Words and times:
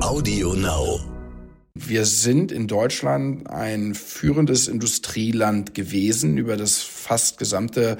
Audio 0.00 0.54
Now. 0.54 0.98
Wir 1.74 2.06
sind 2.06 2.52
in 2.52 2.66
Deutschland 2.66 3.48
ein 3.50 3.94
führendes 3.94 4.66
Industrieland 4.66 5.74
gewesen 5.74 6.38
über 6.38 6.56
das 6.56 6.78
fast 6.78 7.38
gesamte 7.38 7.98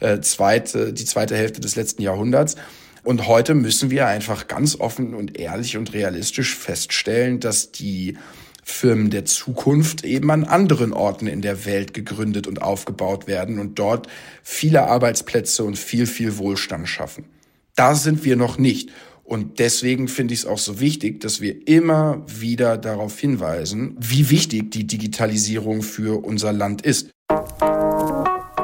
äh, 0.00 0.20
zweite, 0.20 0.94
die 0.94 1.04
zweite 1.04 1.36
Hälfte 1.36 1.60
des 1.60 1.76
letzten 1.76 2.00
Jahrhunderts. 2.02 2.56
Und 3.04 3.28
heute 3.28 3.54
müssen 3.54 3.90
wir 3.90 4.06
einfach 4.06 4.48
ganz 4.48 4.80
offen 4.80 5.14
und 5.14 5.38
ehrlich 5.38 5.76
und 5.76 5.92
realistisch 5.92 6.56
feststellen, 6.56 7.38
dass 7.38 7.70
die 7.70 8.16
Firmen 8.64 9.10
der 9.10 9.26
Zukunft 9.26 10.04
eben 10.04 10.30
an 10.30 10.44
anderen 10.44 10.94
Orten 10.94 11.26
in 11.26 11.42
der 11.42 11.66
Welt 11.66 11.92
gegründet 11.92 12.46
und 12.46 12.62
aufgebaut 12.62 13.26
werden 13.26 13.58
und 13.58 13.78
dort 13.78 14.08
viele 14.42 14.84
Arbeitsplätze 14.84 15.64
und 15.64 15.76
viel, 15.76 16.06
viel 16.06 16.38
Wohlstand 16.38 16.88
schaffen. 16.88 17.26
Da 17.74 17.94
sind 17.94 18.24
wir 18.24 18.36
noch 18.36 18.58
nicht. 18.58 18.90
Und 19.24 19.58
deswegen 19.58 20.08
finde 20.08 20.34
ich 20.34 20.40
es 20.40 20.46
auch 20.46 20.58
so 20.58 20.80
wichtig, 20.80 21.20
dass 21.20 21.40
wir 21.40 21.66
immer 21.66 22.24
wieder 22.26 22.76
darauf 22.76 23.18
hinweisen, 23.18 23.96
wie 23.98 24.30
wichtig 24.30 24.70
die 24.70 24.86
Digitalisierung 24.86 25.82
für 25.82 26.24
unser 26.24 26.52
Land 26.52 26.82
ist. 26.82 27.10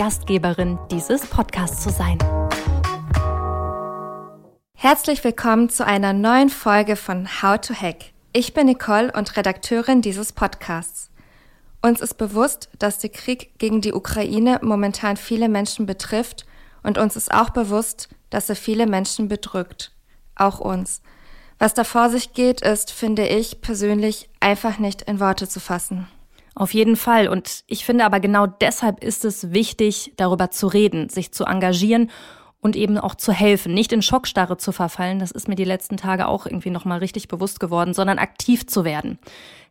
Gastgeberin 0.00 0.78
dieses 0.90 1.26
Podcasts 1.26 1.82
zu 1.82 1.90
sein. 1.90 2.16
Herzlich 4.74 5.22
willkommen 5.22 5.68
zu 5.68 5.84
einer 5.84 6.14
neuen 6.14 6.48
Folge 6.48 6.96
von 6.96 7.28
How 7.42 7.60
to 7.60 7.74
Hack. 7.74 8.06
Ich 8.32 8.54
bin 8.54 8.64
Nicole 8.64 9.12
und 9.12 9.36
Redakteurin 9.36 10.00
dieses 10.00 10.32
Podcasts. 10.32 11.10
Uns 11.82 12.00
ist 12.00 12.14
bewusst, 12.14 12.70
dass 12.78 12.96
der 12.96 13.10
Krieg 13.10 13.58
gegen 13.58 13.82
die 13.82 13.92
Ukraine 13.92 14.58
momentan 14.62 15.18
viele 15.18 15.50
Menschen 15.50 15.84
betrifft 15.84 16.46
und 16.82 16.96
uns 16.96 17.14
ist 17.14 17.30
auch 17.30 17.50
bewusst, 17.50 18.08
dass 18.30 18.48
er 18.48 18.56
viele 18.56 18.86
Menschen 18.86 19.28
bedrückt. 19.28 19.92
Auch 20.34 20.60
uns. 20.60 21.02
Was 21.58 21.74
da 21.74 21.84
vor 21.84 22.08
sich 22.08 22.32
geht, 22.32 22.62
ist, 22.62 22.90
finde 22.90 23.28
ich 23.28 23.60
persönlich, 23.60 24.30
einfach 24.40 24.78
nicht 24.78 25.02
in 25.02 25.20
Worte 25.20 25.46
zu 25.46 25.60
fassen. 25.60 26.08
Auf 26.54 26.74
jeden 26.74 26.96
Fall. 26.96 27.28
Und 27.28 27.64
ich 27.66 27.84
finde 27.84 28.04
aber 28.04 28.20
genau 28.20 28.46
deshalb 28.46 29.02
ist 29.02 29.24
es 29.24 29.52
wichtig, 29.52 30.12
darüber 30.16 30.50
zu 30.50 30.66
reden, 30.66 31.08
sich 31.08 31.32
zu 31.32 31.44
engagieren 31.44 32.10
und 32.60 32.76
eben 32.76 32.98
auch 32.98 33.14
zu 33.14 33.32
helfen, 33.32 33.72
nicht 33.72 33.92
in 33.92 34.02
Schockstarre 34.02 34.58
zu 34.58 34.72
verfallen. 34.72 35.18
Das 35.18 35.30
ist 35.30 35.48
mir 35.48 35.54
die 35.54 35.64
letzten 35.64 35.96
Tage 35.96 36.28
auch 36.28 36.46
irgendwie 36.46 36.70
nochmal 36.70 36.98
richtig 36.98 37.28
bewusst 37.28 37.58
geworden, 37.58 37.94
sondern 37.94 38.18
aktiv 38.18 38.66
zu 38.66 38.84
werden. 38.84 39.18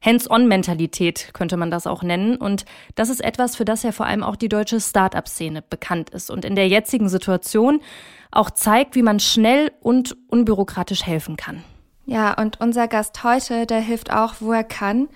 Hands-on-Mentalität 0.03 1.31
könnte 1.33 1.58
man 1.58 1.69
das 1.69 1.86
auch 1.86 2.02
nennen. 2.02 2.38
Und 2.38 2.66
das 2.95 3.09
ist 3.09 3.19
etwas, 3.19 3.55
für 3.55 3.66
das 3.66 3.83
ja 3.83 3.91
vor 3.91 4.05
allem 4.05 4.23
auch 4.23 4.36
die 4.36 4.49
deutsche 4.49 4.80
Start-up-Szene 4.80 5.61
bekannt 5.61 6.09
ist 6.09 6.31
und 6.31 6.45
in 6.45 6.55
der 6.55 6.67
jetzigen 6.67 7.09
Situation 7.09 7.81
auch 8.31 8.49
zeigt, 8.49 8.95
wie 8.95 9.03
man 9.03 9.19
schnell 9.19 9.71
und 9.81 10.16
unbürokratisch 10.27 11.05
helfen 11.05 11.36
kann. 11.36 11.64
Ja, 12.05 12.33
und 12.33 12.59
unser 12.59 12.88
Gast 12.88 13.23
heute, 13.23 13.67
der 13.67 13.81
hilft 13.81 14.11
auch, 14.11 14.36
wo 14.39 14.52
er 14.52 14.64
kann 14.64 15.09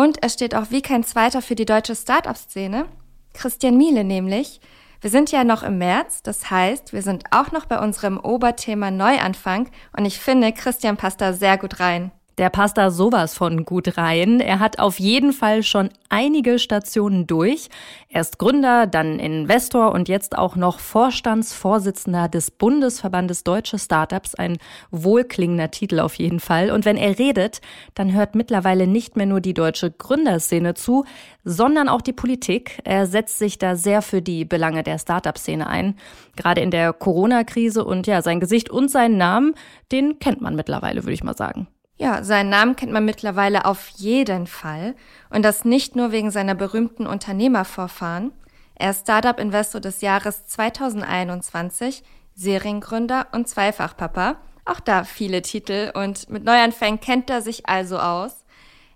und 0.00 0.22
er 0.22 0.30
steht 0.30 0.54
auch 0.54 0.70
wie 0.70 0.80
kein 0.80 1.04
zweiter 1.04 1.42
für 1.42 1.54
die 1.54 1.66
deutsche 1.66 1.94
Start-up-Szene. 1.94 2.86
Christian 3.34 3.76
Miele 3.76 4.02
nämlich. 4.02 4.58
Wir 5.02 5.10
sind 5.10 5.30
ja 5.30 5.44
noch 5.44 5.62
im 5.62 5.76
März, 5.76 6.22
das 6.22 6.50
heißt, 6.50 6.94
wir 6.94 7.02
sind 7.02 7.24
auch 7.32 7.52
noch 7.52 7.66
bei 7.66 7.78
unserem 7.78 8.18
Oberthema 8.18 8.90
Neuanfang 8.90 9.68
und 9.94 10.06
ich 10.06 10.18
finde, 10.18 10.52
Christian 10.52 10.96
passt 10.96 11.20
da 11.20 11.34
sehr 11.34 11.58
gut 11.58 11.80
rein. 11.80 12.12
Der 12.40 12.48
passt 12.48 12.78
da 12.78 12.90
sowas 12.90 13.34
von 13.34 13.66
gut 13.66 13.98
rein. 13.98 14.40
Er 14.40 14.60
hat 14.60 14.78
auf 14.78 14.98
jeden 14.98 15.34
Fall 15.34 15.62
schon 15.62 15.90
einige 16.08 16.58
Stationen 16.58 17.26
durch. 17.26 17.68
Er 18.08 18.22
ist 18.22 18.38
Gründer, 18.38 18.86
dann 18.86 19.18
Investor 19.18 19.92
und 19.92 20.08
jetzt 20.08 20.38
auch 20.38 20.56
noch 20.56 20.78
Vorstandsvorsitzender 20.78 22.30
des 22.30 22.50
Bundesverbandes 22.50 23.44
Deutsche 23.44 23.78
Startups. 23.78 24.36
Ein 24.36 24.56
wohlklingender 24.90 25.70
Titel 25.70 26.00
auf 26.00 26.14
jeden 26.14 26.40
Fall. 26.40 26.70
Und 26.70 26.86
wenn 26.86 26.96
er 26.96 27.18
redet, 27.18 27.60
dann 27.94 28.14
hört 28.14 28.34
mittlerweile 28.34 28.86
nicht 28.86 29.18
mehr 29.18 29.26
nur 29.26 29.42
die 29.42 29.52
deutsche 29.52 29.90
Gründerszene 29.90 30.72
zu, 30.72 31.04
sondern 31.44 31.90
auch 31.90 32.00
die 32.00 32.14
Politik. 32.14 32.80
Er 32.84 33.06
setzt 33.06 33.38
sich 33.38 33.58
da 33.58 33.76
sehr 33.76 34.00
für 34.00 34.22
die 34.22 34.46
Belange 34.46 34.82
der 34.82 34.98
Startup-Szene 34.98 35.66
ein. 35.66 35.94
Gerade 36.36 36.62
in 36.62 36.70
der 36.70 36.94
Corona-Krise 36.94 37.84
und 37.84 38.06
ja, 38.06 38.22
sein 38.22 38.40
Gesicht 38.40 38.70
und 38.70 38.90
seinen 38.90 39.18
Namen, 39.18 39.54
den 39.92 40.18
kennt 40.20 40.40
man 40.40 40.56
mittlerweile, 40.56 41.04
würde 41.04 41.12
ich 41.12 41.22
mal 41.22 41.36
sagen. 41.36 41.68
Ja, 42.00 42.24
seinen 42.24 42.48
Namen 42.48 42.76
kennt 42.76 42.92
man 42.92 43.04
mittlerweile 43.04 43.66
auf 43.66 43.88
jeden 43.88 44.46
Fall. 44.46 44.94
Und 45.28 45.44
das 45.44 45.66
nicht 45.66 45.96
nur 45.96 46.12
wegen 46.12 46.30
seiner 46.30 46.54
berühmten 46.54 47.06
Unternehmervorfahren. 47.06 48.32
Er 48.74 48.92
ist 48.92 49.02
Startup-Investor 49.02 49.82
des 49.82 50.00
Jahres 50.00 50.46
2021, 50.46 52.02
Seriengründer 52.34 53.26
und 53.32 53.48
Zweifachpapa. 53.48 54.38
Auch 54.64 54.80
da 54.80 55.04
viele 55.04 55.42
Titel 55.42 55.92
und 55.92 56.30
mit 56.30 56.42
Neuanfängen 56.42 57.00
kennt 57.00 57.28
er 57.28 57.42
sich 57.42 57.68
also 57.68 57.98
aus. 57.98 58.46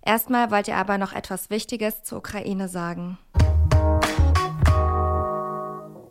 Erstmal 0.01 0.51
wollt 0.51 0.69
ihr 0.69 0.79
aber 0.79 0.97
noch 0.97 1.13
etwas 1.13 1.51
Wichtiges 1.51 2.05
zur 2.05 2.19
Ukraine 2.19 2.69
sagen. 2.69 3.19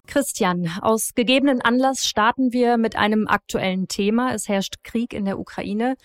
Christian, 0.06 0.70
aus 0.84 1.16
gegebenen 1.16 1.60
Anlass 1.60 2.06
starten 2.06 2.54
wir 2.54 2.78
mit 2.78 2.96
einem 2.96 3.28
aktuellen 3.28 3.88
Thema. 3.88 4.36
Es 4.36 4.48
herrscht 4.48 4.84
Krieg 4.84 5.12
in 5.12 5.26
der 5.26 5.40
Ukraine. 5.40 5.96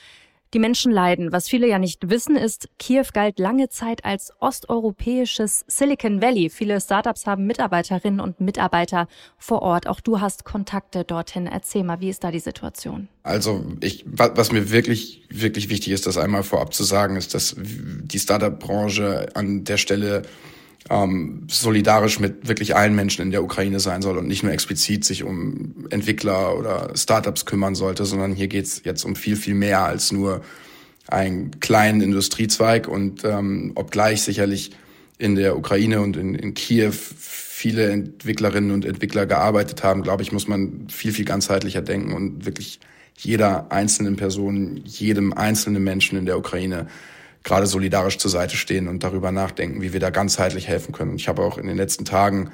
Die 0.55 0.59
Menschen 0.59 0.91
leiden. 0.91 1.31
Was 1.31 1.47
viele 1.47 1.69
ja 1.69 1.79
nicht 1.79 2.09
wissen, 2.09 2.35
ist, 2.35 2.71
Kiew 2.79 3.05
galt 3.13 3.39
lange 3.39 3.69
Zeit 3.69 4.05
als 4.05 4.33
osteuropäisches 4.41 5.65
Silicon 5.67 6.23
Valley. 6.23 6.49
Viele 6.49 6.81
Startups 6.81 7.27
haben 7.27 7.47
Mitarbeiterinnen 7.47 8.21
und 8.21 8.41
Mitarbeiter 8.41 9.09
vor 9.37 9.61
Ort. 9.61 9.87
Auch 9.87 10.01
du 10.01 10.21
hast 10.21 10.45
Kontakte 10.45 11.05
dorthin. 11.05 11.47
Erzähl 11.47 11.85
mal, 11.85 12.01
wie 12.01 12.09
ist 12.09 12.25
da 12.25 12.31
die 12.31 12.41
Situation? 12.41 13.09
Also 13.23 13.63
ich, 13.81 14.07
was 14.07 14.51
mir 14.51 14.71
wirklich, 14.71 15.27
wirklich 15.29 15.69
wichtig 15.69 15.93
ist, 15.93 16.07
das 16.07 16.17
einmal 16.17 16.43
vorab 16.43 16.73
zu 16.73 16.83
sagen, 16.83 17.17
ist, 17.17 17.35
dass 17.35 17.55
die 17.59 18.19
Startup-Branche 18.19 19.29
an 19.35 19.65
der 19.65 19.77
Stelle 19.77 20.23
ähm, 20.91 21.45
solidarisch 21.49 22.19
mit 22.19 22.49
wirklich 22.49 22.75
allen 22.77 22.95
Menschen 22.95 23.23
in 23.23 23.31
der 23.31 23.43
Ukraine 23.43 23.81
sein 23.81 24.03
soll 24.03 24.17
und 24.17 24.27
nicht 24.27 24.43
nur 24.43 24.53
explizit 24.53 25.05
sich 25.05 25.23
um 25.23 25.87
Entwickler 25.91 26.57
oder 26.57 26.93
Startups 26.95 27.45
kümmern 27.45 27.75
sollte, 27.75 28.05
sondern 28.05 28.35
hier 28.35 28.49
geht's 28.49 28.83
jetzt 28.85 29.05
um 29.05 29.17
viel, 29.17 29.37
viel 29.37 29.55
mehr 29.55 29.85
als 29.85 30.13
nur 30.13 30.43
einen 31.07 31.61
kleinen 31.61 32.01
Industriezweig 32.01 32.89
und 32.89 33.25
ähm, 33.25 33.73
obgleich 33.75 34.23
sicherlich 34.23 34.73
in 35.19 35.35
der 35.35 35.57
Ukraine 35.57 36.01
und 36.01 36.17
in, 36.17 36.35
in 36.35 36.55
Kiew 36.55 36.93
viele 36.93 37.91
Entwicklerinnen 37.91 38.71
und 38.71 38.85
Entwickler 38.85 39.27
gearbeitet 39.27 39.83
haben, 39.83 40.03
glaube 40.03 40.23
ich, 40.23 40.33
muss 40.33 40.47
man 40.47 40.87
viel, 40.89 41.13
viel 41.13 41.25
ganzheitlicher 41.25 41.83
denken 41.83 42.13
und 42.13 42.47
wirklich 42.47 42.79
jeder 43.17 43.73
einzelnen 43.73 44.15
Person, 44.15 44.81
jedem 44.85 45.33
einzelnen 45.33 45.83
Menschen 45.83 46.17
in 46.17 46.25
der 46.25 46.39
Ukraine 46.39 46.87
gerade 47.49 47.67
solidarisch 47.67 48.19
zur 48.19 48.31
Seite 48.31 48.57
stehen 48.57 48.89
und 48.89 49.03
darüber 49.03 49.33
nachdenken, 49.33 49.81
wie 49.81 49.93
wir 49.93 50.01
da 50.01 50.11
ganzheitlich 50.11 50.69
helfen 50.69 50.93
können. 50.93 51.17
Ich 51.17 51.29
habe 51.29 51.43
auch 51.43 51.57
in 51.57 51.67
den 51.67 51.77
letzten 51.77 52.05
Tagen 52.05 52.51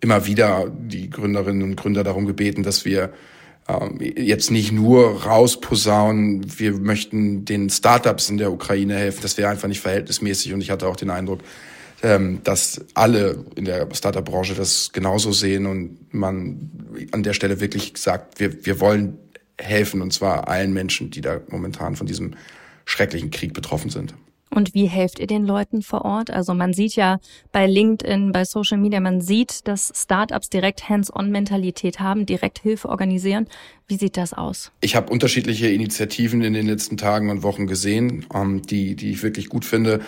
immer 0.00 0.26
wieder 0.26 0.70
die 0.76 1.08
Gründerinnen 1.08 1.62
und 1.62 1.76
Gründer 1.76 2.02
darum 2.02 2.26
gebeten, 2.26 2.64
dass 2.64 2.84
wir 2.84 3.12
ähm, 3.68 3.98
jetzt 4.00 4.50
nicht 4.50 4.72
nur 4.72 5.22
rausposaunen, 5.22 6.58
wir 6.58 6.72
möchten 6.72 7.44
den 7.44 7.70
Startups 7.70 8.28
in 8.28 8.36
der 8.36 8.52
Ukraine 8.52 8.96
helfen, 8.96 9.20
das 9.22 9.38
wäre 9.38 9.48
einfach 9.48 9.68
nicht 9.68 9.80
verhältnismäßig. 9.80 10.52
Und 10.52 10.60
ich 10.60 10.72
hatte 10.72 10.88
auch 10.88 10.96
den 10.96 11.10
Eindruck, 11.10 11.40
ähm, 12.02 12.40
dass 12.42 12.84
alle 12.94 13.44
in 13.54 13.64
der 13.64 13.86
Startup-Branche 13.94 14.54
das 14.54 14.90
genauso 14.92 15.30
sehen 15.30 15.66
und 15.66 16.12
man 16.12 16.72
an 17.12 17.22
der 17.22 17.32
Stelle 17.32 17.60
wirklich 17.60 17.92
sagt, 17.96 18.40
wir, 18.40 18.66
wir 18.66 18.80
wollen 18.80 19.18
helfen 19.56 20.02
und 20.02 20.12
zwar 20.12 20.48
allen 20.48 20.72
Menschen, 20.72 21.10
die 21.10 21.20
da 21.20 21.40
momentan 21.48 21.94
von 21.94 22.08
diesem 22.08 22.34
schrecklichen 22.84 23.30
Krieg 23.30 23.54
betroffen 23.54 23.90
sind. 23.90 24.14
Und 24.54 24.74
wie 24.74 24.86
helft 24.86 25.18
ihr 25.18 25.26
den 25.26 25.46
Leuten 25.46 25.80
vor 25.80 26.04
Ort? 26.04 26.30
Also 26.30 26.52
man 26.52 26.74
sieht 26.74 26.94
ja 26.94 27.20
bei 27.52 27.66
LinkedIn, 27.66 28.32
bei 28.32 28.44
Social 28.44 28.76
Media, 28.76 29.00
man 29.00 29.22
sieht, 29.22 29.66
dass 29.66 29.90
Startups 29.94 30.50
direkt 30.50 30.90
Hands-on-Mentalität 30.90 32.00
haben, 32.00 32.26
direkt 32.26 32.58
Hilfe 32.58 32.90
organisieren. 32.90 33.46
Wie 33.88 33.96
sieht 33.96 34.18
das 34.18 34.34
aus? 34.34 34.70
Ich 34.82 34.94
habe 34.94 35.10
unterschiedliche 35.10 35.68
Initiativen 35.68 36.42
in 36.42 36.52
den 36.52 36.66
letzten 36.66 36.98
Tagen 36.98 37.30
und 37.30 37.42
Wochen 37.42 37.66
gesehen, 37.66 38.26
ähm, 38.34 38.60
die, 38.62 38.94
die 38.94 39.10
ich 39.10 39.22
wirklich 39.22 39.48
gut 39.48 39.64
finde. 39.64 40.00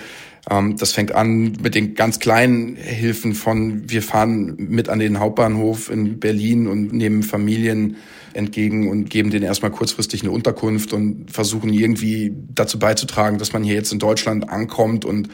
Ähm, 0.51 0.77
das 0.77 0.93
fängt 0.93 1.13
an 1.13 1.57
mit 1.63 1.75
den 1.75 1.95
ganz 1.95 2.19
kleinen 2.19 2.77
Hilfen 2.77 3.35
von, 3.35 3.89
wir 3.89 4.03
fahren 4.03 4.55
mit 4.59 4.89
an 4.89 4.99
den 4.99 5.19
Hauptbahnhof 5.21 5.91
in 5.91 6.19
Berlin 6.21 6.67
und 6.67 6.93
nehmen 6.93 7.23
Familien 7.23 7.97
entgegen 8.35 8.89
und 8.89 9.11
geben 9.11 9.31
denen 9.31 9.45
erstmal 9.45 9.71
kurzfristig 9.71 10.23
eine 10.23 10.33
Unterkunft 10.33 10.93
und 10.93 11.31
versuchen 11.31 11.73
irgendwie 11.73 12.33
dazu 12.55 12.79
beizutragen, 12.79 13.39
dass 13.39 13.53
man 13.53 13.63
hier 13.63 13.75
jetzt 13.75 13.93
in 13.93 13.99
Deutschland 13.99 14.51
ankommt 14.51 15.05
und 15.05 15.29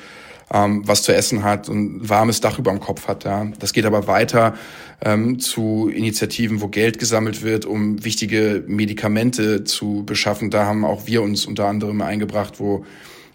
ähm, 0.53 0.83
was 0.85 1.03
zu 1.03 1.15
essen 1.15 1.43
hat 1.45 1.69
und 1.69 2.03
ein 2.03 2.09
warmes 2.09 2.41
Dach 2.41 2.59
über 2.59 2.71
dem 2.71 2.81
Kopf 2.81 3.09
hat. 3.09 3.25
Ja. 3.25 3.47
Das 3.59 3.73
geht 3.73 3.87
aber 3.87 4.07
weiter 4.07 4.55
ähm, 5.01 5.39
zu 5.39 5.89
Initiativen, 5.89 6.61
wo 6.61 6.69
Geld 6.69 6.99
gesammelt 6.99 7.43
wird, 7.43 7.65
um 7.65 8.05
wichtige 8.05 8.65
Medikamente 8.67 9.65
zu 9.65 10.03
beschaffen. 10.05 10.51
Da 10.51 10.67
haben 10.67 10.85
auch 10.85 11.07
wir 11.07 11.23
uns 11.23 11.47
unter 11.47 11.67
anderem 11.67 12.03
eingebracht, 12.03 12.59
wo 12.59 12.85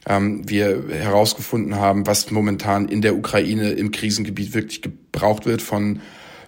ähm, 0.07 0.47
wir 0.47 0.85
herausgefunden 0.89 1.75
haben, 1.75 2.07
was 2.07 2.31
momentan 2.31 2.87
in 2.87 3.01
der 3.01 3.15
Ukraine 3.15 3.71
im 3.71 3.91
Krisengebiet 3.91 4.53
wirklich 4.53 4.81
gebraucht 4.81 5.45
wird 5.45 5.61
von 5.61 6.01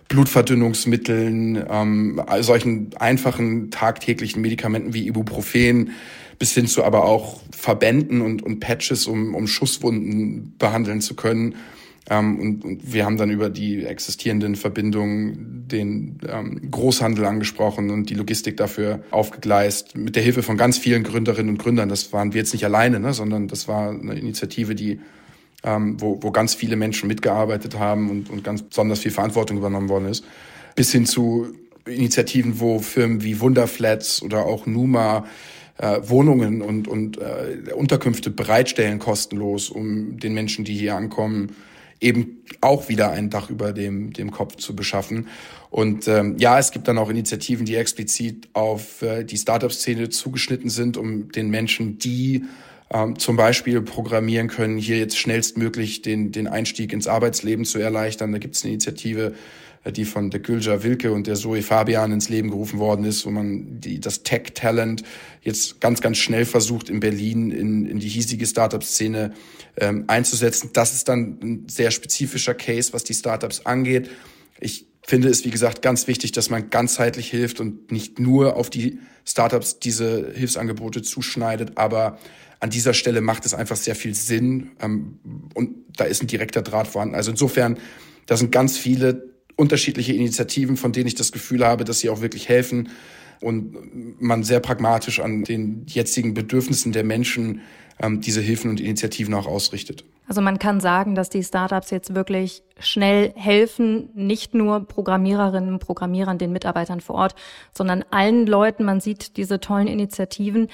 Blutverdünnungsmitteln, 0.09 1.65
ähm, 1.69 2.21
solchen 2.39 2.91
einfachen 2.97 3.71
tagtäglichen 3.71 4.41
Medikamenten 4.41 4.93
wie 4.93 5.07
Ibuprofen 5.07 5.91
bis 6.39 6.53
hin 6.53 6.67
zu 6.67 6.83
aber 6.83 7.05
auch 7.05 7.41
Verbänden 7.51 8.21
und, 8.21 8.43
und 8.43 8.59
Patches, 8.59 9.07
um, 9.07 9.33
um 9.33 9.47
Schusswunden 9.47 10.53
behandeln 10.57 11.01
zu 11.01 11.15
können. 11.15 11.55
Ähm, 12.09 12.39
und, 12.39 12.65
und 12.65 12.93
wir 12.93 13.05
haben 13.05 13.17
dann 13.17 13.29
über 13.29 13.49
die 13.49 13.85
existierenden 13.85 14.55
Verbindungen 14.55 15.67
den 15.67 16.19
ähm, 16.27 16.71
Großhandel 16.71 17.25
angesprochen 17.25 17.89
und 17.89 18.09
die 18.09 18.13
Logistik 18.13 18.57
dafür 18.57 19.03
aufgegleist, 19.11 19.97
mit 19.97 20.15
der 20.15 20.23
Hilfe 20.23 20.43
von 20.43 20.57
ganz 20.57 20.77
vielen 20.77 21.03
Gründerinnen 21.03 21.49
und 21.49 21.57
Gründern. 21.57 21.89
Das 21.89 22.13
waren 22.13 22.33
wir 22.33 22.39
jetzt 22.39 22.53
nicht 22.53 22.65
alleine, 22.65 22.99
ne, 22.99 23.13
sondern 23.13 23.47
das 23.47 23.67
war 23.67 23.89
eine 23.89 24.17
Initiative, 24.17 24.75
die 24.75 24.99
ähm, 25.63 25.99
wo, 25.99 26.19
wo 26.21 26.31
ganz 26.31 26.53
viele 26.53 26.75
Menschen 26.75 27.07
mitgearbeitet 27.07 27.77
haben 27.77 28.09
und, 28.09 28.29
und 28.29 28.43
ganz 28.43 28.61
besonders 28.61 28.99
viel 28.99 29.11
Verantwortung 29.11 29.57
übernommen 29.57 29.89
worden 29.89 30.07
ist, 30.07 30.23
bis 30.75 30.91
hin 30.91 31.05
zu 31.05 31.47
Initiativen, 31.85 32.59
wo 32.59 32.79
Firmen 32.79 33.23
wie 33.23 33.39
Wunderflats 33.39 34.21
oder 34.21 34.45
auch 34.45 34.65
Numa 34.65 35.25
äh, 35.77 35.99
Wohnungen 36.03 36.61
und, 36.61 36.87
und 36.87 37.17
äh, 37.17 37.73
Unterkünfte 37.73 38.29
bereitstellen, 38.29 38.99
kostenlos, 38.99 39.69
um 39.69 40.19
den 40.19 40.33
Menschen, 40.33 40.65
die 40.65 40.73
hier 40.73 40.95
ankommen, 40.95 41.55
eben 41.99 42.43
auch 42.61 42.89
wieder 42.89 43.11
ein 43.11 43.29
Dach 43.29 43.49
über 43.49 43.73
dem, 43.73 44.13
dem 44.13 44.31
Kopf 44.31 44.55
zu 44.55 44.75
beschaffen. 44.75 45.27
Und 45.69 46.07
ähm, 46.07 46.37
ja, 46.37 46.59
es 46.59 46.71
gibt 46.71 46.87
dann 46.87 46.97
auch 46.97 47.09
Initiativen, 47.09 47.65
die 47.65 47.75
explizit 47.75 48.47
auf 48.53 49.01
äh, 49.01 49.23
die 49.23 49.37
Startup-Szene 49.37 50.09
zugeschnitten 50.09 50.69
sind, 50.69 50.97
um 50.97 51.31
den 51.31 51.49
Menschen, 51.49 51.97
die 51.97 52.45
ähm, 52.89 53.19
zum 53.19 53.35
Beispiel 53.35 53.81
programmieren 53.81 54.47
können, 54.47 54.77
hier 54.77 54.97
jetzt 54.97 55.17
schnellstmöglich 55.17 56.01
den, 56.01 56.31
den 56.31 56.47
Einstieg 56.47 56.93
ins 56.93 57.07
Arbeitsleben 57.07 57.65
zu 57.65 57.79
erleichtern. 57.79 58.31
Da 58.31 58.37
gibt 58.37 58.55
es 58.55 58.63
eine 58.63 58.73
Initiative, 58.73 59.33
die 59.91 60.05
von 60.05 60.29
der 60.29 60.39
Gülja 60.39 60.83
Wilke 60.83 61.11
und 61.11 61.27
der 61.27 61.35
Zoe 61.35 61.61
Fabian 61.61 62.11
ins 62.11 62.29
Leben 62.29 62.49
gerufen 62.49 62.79
worden 62.79 63.05
ist, 63.05 63.25
wo 63.25 63.29
man 63.29 63.79
die, 63.79 63.99
das 63.99 64.23
Tech-Talent 64.23 65.03
jetzt 65.41 65.79
ganz, 65.81 66.01
ganz 66.01 66.17
schnell 66.17 66.45
versucht, 66.45 66.89
in 66.89 66.99
Berlin 66.99 67.51
in, 67.51 67.85
in 67.85 67.99
die 67.99 68.07
hiesige 68.07 68.45
Startup-Szene 68.45 69.33
ähm, 69.77 70.05
einzusetzen. 70.07 70.71
Das 70.73 70.93
ist 70.93 71.07
dann 71.07 71.39
ein 71.41 71.69
sehr 71.69 71.91
spezifischer 71.91 72.53
Case, 72.53 72.93
was 72.93 73.03
die 73.03 73.13
Startups 73.13 73.65
angeht. 73.65 74.09
Ich 74.59 74.87
finde 75.05 75.29
es, 75.29 75.45
wie 75.45 75.51
gesagt, 75.51 75.81
ganz 75.81 76.07
wichtig, 76.07 76.33
dass 76.33 76.49
man 76.49 76.69
ganzheitlich 76.69 77.29
hilft 77.29 77.59
und 77.59 77.91
nicht 77.91 78.19
nur 78.19 78.57
auf 78.57 78.69
die 78.69 78.99
Startups 79.25 79.79
diese 79.79 80.31
Hilfsangebote 80.33 81.01
zuschneidet, 81.01 81.77
aber 81.77 82.17
an 82.59 82.69
dieser 82.69 82.93
Stelle 82.93 83.21
macht 83.21 83.45
es 83.45 83.53
einfach 83.53 83.75
sehr 83.75 83.95
viel 83.95 84.15
Sinn 84.15 84.71
ähm, 84.81 85.19
und 85.53 85.75
da 85.95 86.05
ist 86.05 86.21
ein 86.21 86.27
direkter 86.27 86.61
Draht 86.61 86.87
vorhanden. 86.87 87.15
Also 87.15 87.31
insofern, 87.31 87.77
da 88.25 88.35
sind 88.35 88.51
ganz 88.51 88.77
viele 88.77 89.36
unterschiedliche 89.57 90.13
Initiativen, 90.13 90.77
von 90.77 90.93
denen 90.93 91.07
ich 91.07 91.15
das 91.15 91.33
Gefühl 91.33 91.65
habe, 91.65 91.83
dass 91.83 91.99
sie 91.99 92.09
auch 92.09 92.21
wirklich 92.21 92.47
helfen 92.47 92.89
und 93.41 94.21
man 94.21 94.43
sehr 94.43 94.59
pragmatisch 94.59 95.19
an 95.19 95.43
den 95.43 95.85
jetzigen 95.87 96.33
Bedürfnissen 96.33 96.91
der 96.91 97.03
Menschen 97.03 97.61
ähm, 97.99 98.21
diese 98.21 98.41
Hilfen 98.41 98.69
und 98.69 98.79
Initiativen 98.79 99.33
auch 99.33 99.47
ausrichtet. 99.47 100.05
Also 100.27 100.41
man 100.41 100.59
kann 100.59 100.79
sagen, 100.79 101.15
dass 101.15 101.29
die 101.29 101.43
Startups 101.43 101.89
jetzt 101.89 102.13
wirklich 102.13 102.63
schnell 102.79 103.33
helfen, 103.35 104.09
nicht 104.13 104.53
nur 104.53 104.85
Programmiererinnen 104.85 105.73
und 105.73 105.79
Programmierern, 105.79 106.37
den 106.37 106.51
Mitarbeitern 106.51 106.99
vor 106.99 107.15
Ort, 107.15 107.35
sondern 107.73 108.03
allen 108.11 108.45
Leuten. 108.45 108.83
Man 108.83 108.99
sieht 108.99 109.37
diese 109.37 109.59
tollen 109.59 109.87
Initiativen. 109.87 110.67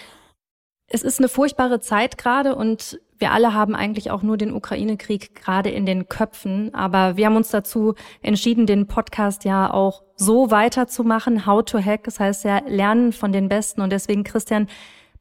Es 0.88 1.04
ist 1.04 1.20
eine 1.20 1.30
furchtbare 1.30 1.80
Zeit 1.80 2.18
gerade 2.18 2.56
und 2.56 3.00
wir 3.18 3.32
alle 3.32 3.54
haben 3.54 3.76
eigentlich 3.76 4.12
auch 4.12 4.22
nur 4.22 4.38
den 4.38 4.54
Ukraine-Krieg 4.54 5.36
gerade 5.36 5.70
in 5.70 5.86
den 5.86 6.10
Köpfen. 6.10 6.74
Aber 6.74 7.18
wir 7.18 7.26
haben 7.26 7.36
uns 7.36 7.50
dazu 7.50 7.96
entschieden, 8.22 8.66
den 8.66 8.88
Podcast 8.88 9.46
ja 9.46 9.72
auch 9.72 10.04
so 10.16 10.52
weiterzumachen. 10.52 11.46
How 11.46 11.64
to 11.64 11.80
Hack, 11.80 12.04
das 12.04 12.20
heißt 12.20 12.44
ja 12.44 12.62
lernen 12.68 13.14
von 13.14 13.32
den 13.32 13.50
Besten. 13.50 13.82
Und 13.82 13.92
deswegen, 13.92 14.24
Christian, 14.24 14.68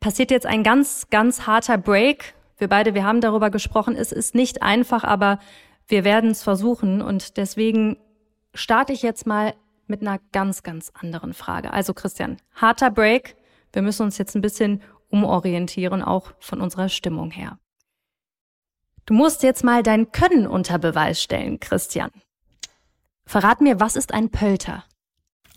passiert 0.00 0.30
jetzt 0.30 0.46
ein 0.46 0.62
ganz, 0.62 1.08
ganz 1.10 1.46
harter 1.46 1.78
Break. 1.78 2.34
Wir 2.58 2.68
beide, 2.68 2.94
wir 2.94 3.04
haben 3.04 3.20
darüber 3.20 3.50
gesprochen. 3.50 3.96
Es 3.96 4.12
ist 4.12 4.34
nicht 4.34 4.62
einfach, 4.62 5.04
aber 5.04 5.38
wir 5.86 6.04
werden 6.04 6.30
es 6.30 6.42
versuchen. 6.42 7.02
Und 7.02 7.36
deswegen 7.36 7.96
starte 8.54 8.92
ich 8.92 9.02
jetzt 9.02 9.26
mal 9.26 9.54
mit 9.86 10.00
einer 10.00 10.18
ganz, 10.32 10.62
ganz 10.62 10.92
anderen 10.98 11.34
Frage. 11.34 11.72
Also 11.72 11.94
Christian, 11.94 12.36
harter 12.54 12.90
Break. 12.90 13.36
Wir 13.72 13.82
müssen 13.82 14.02
uns 14.02 14.18
jetzt 14.18 14.34
ein 14.34 14.42
bisschen 14.42 14.82
umorientieren, 15.08 16.02
auch 16.02 16.32
von 16.40 16.60
unserer 16.60 16.88
Stimmung 16.88 17.30
her. 17.30 17.58
Du 19.06 19.14
musst 19.14 19.42
jetzt 19.42 19.64
mal 19.64 19.82
dein 19.82 20.12
Können 20.12 20.46
unter 20.46 20.78
Beweis 20.78 21.22
stellen, 21.22 21.58
Christian. 21.60 22.10
Verrat 23.26 23.60
mir, 23.60 23.80
was 23.80 23.96
ist 23.96 24.14
ein 24.14 24.30
Pölter? 24.30 24.84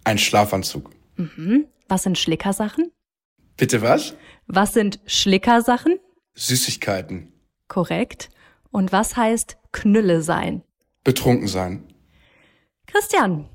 Ein 0.03 0.17
Schlafanzug. 0.17 0.91
Mhm. 1.15 1.65
Was 1.87 2.03
sind 2.03 2.17
Schlickersachen? 2.17 2.91
Bitte 3.57 3.81
was? 3.81 4.15
Was 4.47 4.73
sind 4.73 4.99
Schlickersachen? 5.05 5.99
Süßigkeiten. 6.33 7.31
Korrekt. 7.67 8.29
Und 8.71 8.91
was 8.91 9.15
heißt 9.15 9.57
Knülle 9.71 10.21
sein? 10.21 10.63
Betrunken 11.03 11.47
sein. 11.47 11.83
Christian, 12.87 13.49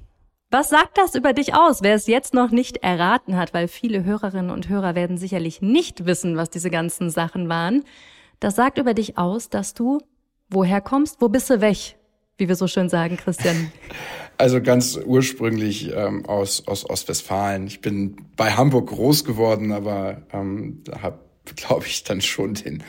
was 0.50 0.68
sagt 0.70 0.98
das 0.98 1.14
über 1.14 1.32
dich 1.32 1.54
aus, 1.54 1.82
wer 1.82 1.94
es 1.94 2.06
jetzt 2.06 2.34
noch 2.34 2.50
nicht 2.50 2.78
erraten 2.78 3.36
hat, 3.36 3.54
weil 3.54 3.68
viele 3.68 4.04
Hörerinnen 4.04 4.50
und 4.50 4.68
Hörer 4.68 4.94
werden 4.94 5.18
sicherlich 5.18 5.60
nicht 5.62 6.06
wissen, 6.06 6.36
was 6.36 6.50
diese 6.50 6.70
ganzen 6.70 7.10
Sachen 7.10 7.48
waren. 7.48 7.84
Das 8.40 8.56
sagt 8.56 8.78
über 8.78 8.94
dich 8.94 9.18
aus, 9.18 9.50
dass 9.50 9.74
du 9.74 10.00
woher 10.50 10.80
kommst, 10.80 11.20
wo 11.20 11.28
bist 11.28 11.48
du 11.50 11.60
weg, 11.60 11.96
wie 12.38 12.48
wir 12.48 12.56
so 12.56 12.66
schön 12.66 12.88
sagen, 12.88 13.16
Christian. 13.16 13.70
Also 14.38 14.62
ganz 14.62 14.96
ursprünglich 14.96 15.92
ähm, 15.94 16.24
aus, 16.24 16.66
aus 16.66 16.88
Ostwestfalen. 16.88 17.66
Ich 17.66 17.82
bin 17.82 18.16
bei 18.36 18.52
Hamburg 18.52 18.88
groß 18.88 19.26
geworden, 19.26 19.70
aber 19.70 20.22
ähm, 20.32 20.82
habe, 21.02 21.18
glaube 21.56 21.84
ich, 21.84 22.04
dann 22.04 22.22
schon 22.22 22.54
den 22.54 22.82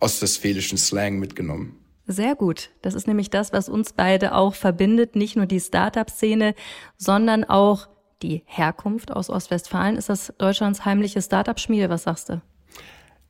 ostwestfälischen 0.00 0.78
Slang 0.78 1.20
mitgenommen. 1.20 1.78
Sehr 2.08 2.34
gut. 2.34 2.70
Das 2.82 2.94
ist 2.94 3.06
nämlich 3.06 3.30
das, 3.30 3.52
was 3.52 3.68
uns 3.68 3.92
beide 3.92 4.34
auch 4.34 4.56
verbindet. 4.56 5.14
Nicht 5.14 5.36
nur 5.36 5.46
die 5.46 5.60
Startup-Szene, 5.60 6.56
sondern 6.96 7.44
auch 7.44 7.86
die 8.22 8.42
Herkunft 8.44 9.12
aus 9.12 9.30
Ostwestfalen. 9.30 9.96
Ist 9.96 10.08
das 10.08 10.34
Deutschlands 10.38 10.84
heimliche 10.84 11.22
Startup-Schmiede? 11.22 11.88
Was 11.88 12.02
sagst 12.02 12.30
du? 12.30 12.42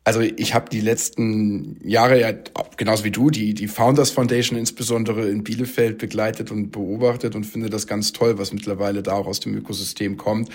Also 0.06 0.20
ich 0.20 0.54
habe 0.54 0.70
die 0.70 0.80
letzten 0.80 1.80
Jahre 1.82 2.20
ja 2.20 2.32
genauso 2.76 3.02
wie 3.02 3.10
du 3.10 3.28
die 3.28 3.54
die 3.54 3.66
Founders 3.66 4.12
Foundation 4.12 4.56
insbesondere 4.56 5.28
in 5.28 5.42
Bielefeld 5.42 5.98
begleitet 5.98 6.52
und 6.52 6.70
beobachtet 6.70 7.34
und 7.34 7.42
finde 7.42 7.70
das 7.70 7.88
ganz 7.88 8.12
toll, 8.12 8.38
was 8.38 8.52
mittlerweile 8.52 9.02
da 9.02 9.14
auch 9.14 9.26
aus 9.26 9.40
dem 9.40 9.56
Ökosystem 9.56 10.16
kommt. 10.16 10.48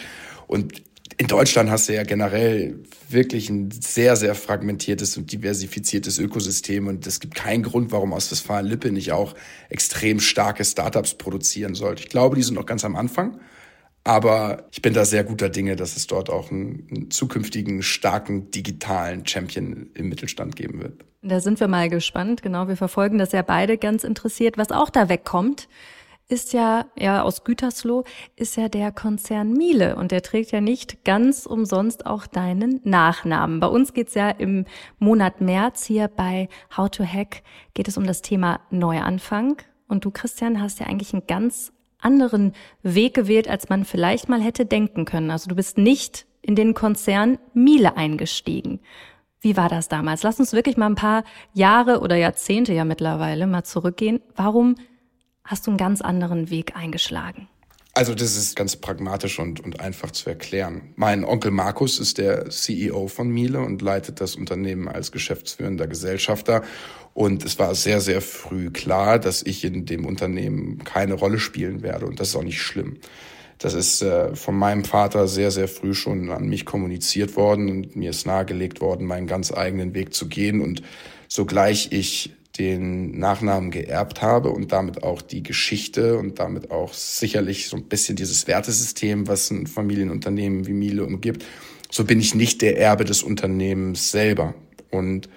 Und 0.48 0.82
in 1.18 1.28
Deutschland 1.28 1.70
hast 1.70 1.90
du 1.90 1.94
ja 1.94 2.04
generell 2.04 2.80
wirklich 3.10 3.50
ein 3.50 3.72
sehr, 3.72 4.16
sehr 4.16 4.36
fragmentiertes 4.36 5.18
und 5.18 5.30
diversifiziertes 5.30 6.18
Ökosystem 6.18 6.88
und 6.88 7.06
es 7.06 7.20
gibt 7.20 7.36
keinen 7.36 7.64
Grund, 7.64 7.92
warum 7.92 8.14
Ostwestfalen-Lippe 8.14 8.90
nicht 8.94 9.12
auch 9.12 9.36
extrem 9.68 10.22
starke 10.22 10.64
Startups 10.64 11.16
produzieren 11.16 11.76
sollte. 11.76 12.04
Ich 12.04 12.10
glaube, 12.10 12.38
die 12.38 12.44
sind 12.44 12.56
noch 12.56 12.66
ganz 12.66 12.86
am 12.86 12.96
Anfang, 12.96 13.38
aber 14.04 14.66
ich 14.72 14.82
bin 14.82 14.94
da 14.94 15.06
sehr 15.06 15.24
guter 15.24 15.50
Dinge, 15.50 15.76
dass 15.76 15.96
es 15.96 16.08
dort 16.08 16.30
auch 16.30 16.52
einen, 16.52 16.88
einen 16.90 17.12
zukünftigen 17.12 17.84
starken 17.84 18.52
digitalen 18.52 19.26
Champion 19.26 19.90
im 19.94 20.10
Mittelstand 20.10 20.56
geben 20.56 20.82
wird. 20.82 21.06
Da 21.22 21.40
sind 21.40 21.60
wir 21.60 21.68
mal 21.68 21.90
gespannt. 21.90 22.42
Genau, 22.42 22.68
wir 22.68 22.78
verfolgen 22.78 23.18
das 23.20 23.32
ja 23.32 23.44
beide 23.44 23.78
ganz 23.78 24.04
interessiert, 24.04 24.58
was 24.58 24.72
auch 24.72 24.90
da 24.90 25.08
wegkommt 25.08 25.68
ist 26.32 26.54
ja, 26.54 26.86
ja, 26.98 27.22
aus 27.22 27.44
Gütersloh 27.44 28.06
ist 28.36 28.56
ja 28.56 28.70
der 28.70 28.92
Konzern 28.92 29.52
Miele 29.52 29.98
und 29.98 30.12
der 30.12 30.22
trägt 30.22 30.52
ja 30.52 30.62
nicht 30.62 31.04
ganz 31.04 31.46
umsonst 31.46 32.06
auch 32.06 32.26
deinen 32.26 32.80
Nachnamen. 32.84 33.60
Bei 33.60 33.68
uns 33.68 33.94
geht's 33.94 34.14
ja 34.16 34.30
im 34.30 34.66
Monat 34.98 35.42
März 35.42 35.84
hier 35.84 36.08
bei 36.08 36.48
How 36.76 36.90
to 36.90 37.04
Hack 37.04 37.44
geht 37.74 37.88
es 37.88 37.98
um 37.98 38.06
das 38.06 38.22
Thema 38.22 38.62
Neuanfang. 38.70 39.58
Und 39.88 40.06
du, 40.06 40.12
Christian, 40.12 40.62
hast 40.62 40.80
ja 40.80 40.88
eigentlich 40.88 41.14
einen 41.14 41.28
ganz 41.28 41.74
anderen 42.02 42.54
Weg 42.84 43.14
gewählt, 43.14 43.48
als 43.48 43.70
man 43.70 43.86
vielleicht 43.86 44.30
mal 44.30 44.42
hätte 44.42 44.66
denken 44.66 45.06
können. 45.06 45.32
Also 45.32 45.50
du 45.50 45.56
bist 45.56 45.78
nicht 45.78 46.26
in 46.42 46.56
den 46.56 46.74
Konzern 46.74 47.38
Miele 47.54 47.98
eingestiegen. 47.98 48.80
Wie 49.40 49.58
war 49.58 49.70
das 49.70 49.88
damals? 49.88 50.24
Lass 50.24 50.40
uns 50.40 50.54
wirklich 50.54 50.78
mal 50.78 50.88
ein 50.88 50.96
paar 50.96 51.24
Jahre 51.54 52.02
oder 52.02 52.16
Jahrzehnte 52.16 52.74
ja 52.74 52.86
mittlerweile 52.86 53.48
mal 53.48 53.64
zurückgehen. 53.64 54.22
Warum 54.36 54.76
hast 55.44 55.66
du 55.66 55.72
einen 55.72 55.78
ganz 55.78 56.02
anderen 56.02 56.50
Weg 56.50 56.76
eingeschlagen? 56.76 57.48
Also 57.94 58.16
das 58.16 58.38
ist 58.38 58.56
ganz 58.56 58.78
pragmatisch 58.78 59.38
und, 59.40 59.60
und 59.60 59.82
einfach 59.82 60.12
zu 60.12 60.30
erklären. 60.30 60.94
Mein 60.96 61.26
Onkel 61.26 61.52
Markus 61.52 62.00
ist 62.00 62.18
der 62.18 62.50
CEO 62.50 63.08
von 63.08 63.30
Miele 63.30 63.60
und 63.60 63.82
leitet 63.82 64.22
das 64.22 64.36
Unternehmen 64.36 64.88
als 64.88 65.12
geschäftsführender 65.12 65.88
Gesellschafter. 65.88 66.64
Und 67.14 67.44
es 67.44 67.60
war 67.60 67.76
sehr, 67.76 68.00
sehr 68.00 68.22
früh 68.22 68.70
klar, 68.70 69.20
dass 69.20 69.44
ich 69.44 69.66
in 69.66 69.86
dem 69.86 70.06
Unternehmen 70.06 70.84
keine 70.86 71.16
Rolle 71.16 71.38
spielen 71.38 71.82
werde. 71.82 72.06
Und 72.06 72.22
das 72.22 72.30
ist 72.30 72.36
auch 72.38 72.44
nicht 72.44 72.62
schlimm. 72.62 72.98
Das 73.58 73.74
ist 73.74 74.02
äh, 74.02 74.36
von 74.36 74.56
meinem 74.56 74.86
Vater 74.86 75.28
sehr, 75.28 75.52
sehr 75.52 75.68
früh 75.68 75.94
schon 75.94 76.32
an 76.32 76.48
mich 76.48 76.66
kommuniziert 76.66 77.36
worden 77.36 77.70
und 77.70 77.96
mir 77.98 78.12
ist 78.12 78.26
nahegelegt 78.26 78.80
worden, 78.80 79.06
meinen 79.06 79.28
ganz 79.28 79.52
eigenen 79.52 79.94
Weg 79.94 80.14
zu 80.14 80.30
gehen. 80.30 80.62
Und 80.62 80.82
sogleich 81.28 81.90
ich 81.92 82.34
den 82.58 83.18
Nachnamen 83.18 83.72
geerbt 83.72 84.22
habe 84.22 84.50
und 84.50 84.72
damit 84.72 85.04
auch 85.04 85.22
die 85.22 85.44
Geschichte 85.44 86.18
und 86.18 86.40
damit 86.40 86.72
auch 86.72 86.94
sicherlich 86.94 87.68
so 87.68 87.78
ein 87.78 87.84
bisschen 87.84 88.16
dieses 88.16 88.48
Wertesystem, 88.48 89.28
was 89.28 89.52
ein 89.52 89.68
Familienunternehmen 89.68 90.68
wie 90.68 90.74
Miele 90.74 91.06
umgibt, 91.06 91.46
so 91.90 92.04
bin 92.04 92.20
ich 92.20 92.36
nicht 92.36 92.62
der 92.62 92.78
Erbe 92.78 93.06
des 93.06 93.24
Unternehmens 93.24 94.12
selber 94.12 94.54
und 94.90 95.30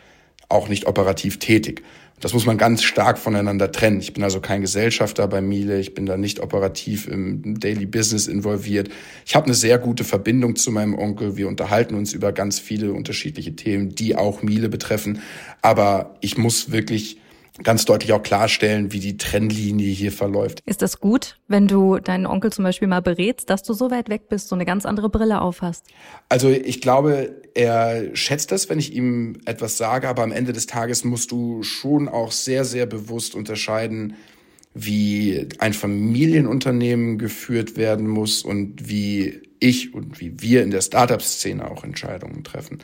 auch 0.49 0.68
nicht 0.68 0.87
operativ 0.87 1.38
tätig. 1.38 1.83
Das 2.21 2.33
muss 2.33 2.47
man 2.47 2.56
ganz 2.56 2.83
stark 2.83 3.18
voneinander 3.18 3.71
trennen. 3.71 4.00
Ich 4.00 4.14
bin 4.14 4.23
also 4.23 4.40
kein 4.40 4.61
Gesellschafter 4.61 5.28
bei 5.28 5.40
Miele, 5.40 5.78
ich 5.78 5.94
bin 5.94 6.06
da 6.06 6.16
nicht 6.16 6.40
operativ 6.40 7.06
im 7.06 7.61
Daily 7.61 7.87
Business 7.87 8.26
involviert. 8.28 8.88
Ich 9.26 9.35
habe 9.35 9.47
eine 9.47 9.54
sehr 9.54 9.78
gute 9.78 10.04
Verbindung 10.04 10.56
zu 10.56 10.71
meinem 10.71 10.94
Onkel. 10.94 11.37
Wir 11.37 11.49
unterhalten 11.49 11.94
uns 11.94 12.12
über 12.12 12.33
ganz 12.33 12.59
viele 12.59 12.92
unterschiedliche 12.92 13.56
Themen, 13.56 13.94
die 13.94 14.16
auch 14.16 14.42
Miele 14.42 14.68
betreffen. 14.68 15.21
Aber 15.61 16.16
ich 16.21 16.38
muss 16.38 16.71
wirklich 16.71 17.18
ganz 17.62 17.85
deutlich 17.85 18.12
auch 18.12 18.23
klarstellen, 18.23 18.92
wie 18.92 18.99
die 18.99 19.16
Trennlinie 19.16 19.92
hier 19.92 20.11
verläuft. 20.11 20.61
Ist 20.66 20.83
das 20.83 20.99
gut, 20.99 21.38
wenn 21.47 21.68
du 21.68 21.99
deinen 21.99 22.26
Onkel 22.26 22.52
zum 22.52 22.64
Beispiel 22.64 22.88
mal 22.88 23.02
berätst, 23.02 23.49
dass 23.49 23.62
du 23.62 23.75
so 23.75 23.90
weit 23.90 24.09
weg 24.09 24.28
bist, 24.28 24.49
so 24.49 24.56
eine 24.56 24.64
ganz 24.64 24.87
andere 24.87 25.09
Brille 25.09 25.40
aufhast? 25.40 25.87
Also 26.28 26.49
ich 26.49 26.80
glaube, 26.80 27.35
er 27.54 28.14
schätzt 28.16 28.50
das, 28.50 28.68
wenn 28.68 28.80
ich 28.80 28.92
ihm 28.92 29.38
etwas 29.44 29.76
sage, 29.76 30.08
aber 30.08 30.23
am 30.23 30.32
Ende 30.32 30.52
des 30.52 30.66
Tages 30.66 31.04
musst 31.04 31.30
du 31.30 31.62
schon 31.62 32.08
auch 32.08 32.32
sehr, 32.32 32.64
sehr 32.64 32.87
bewusst 32.87 33.34
unterscheiden, 33.34 34.16
wie 34.75 35.49
ein 35.58 35.73
Familienunternehmen 35.73 37.16
geführt 37.16 37.76
werden 37.76 38.08
muss 38.08 38.42
und 38.42 38.88
wie 38.88 39.40
ich 39.61 39.94
und 39.94 40.20
wie 40.20 40.42
wir 40.42 40.64
in 40.64 40.73
der 40.73 40.80
Startup-Szene 40.80 41.70
auch 41.70 41.84
Entscheidungen 41.84 42.42
treffen. 42.42 42.80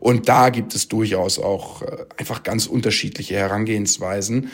Und 0.00 0.28
da 0.28 0.50
gibt 0.50 0.74
es 0.74 0.88
durchaus 0.88 1.38
auch 1.38 1.82
äh, 1.82 2.04
einfach 2.16 2.42
ganz 2.42 2.66
unterschiedliche 2.66 3.36
Herangehensweisen. 3.36 4.50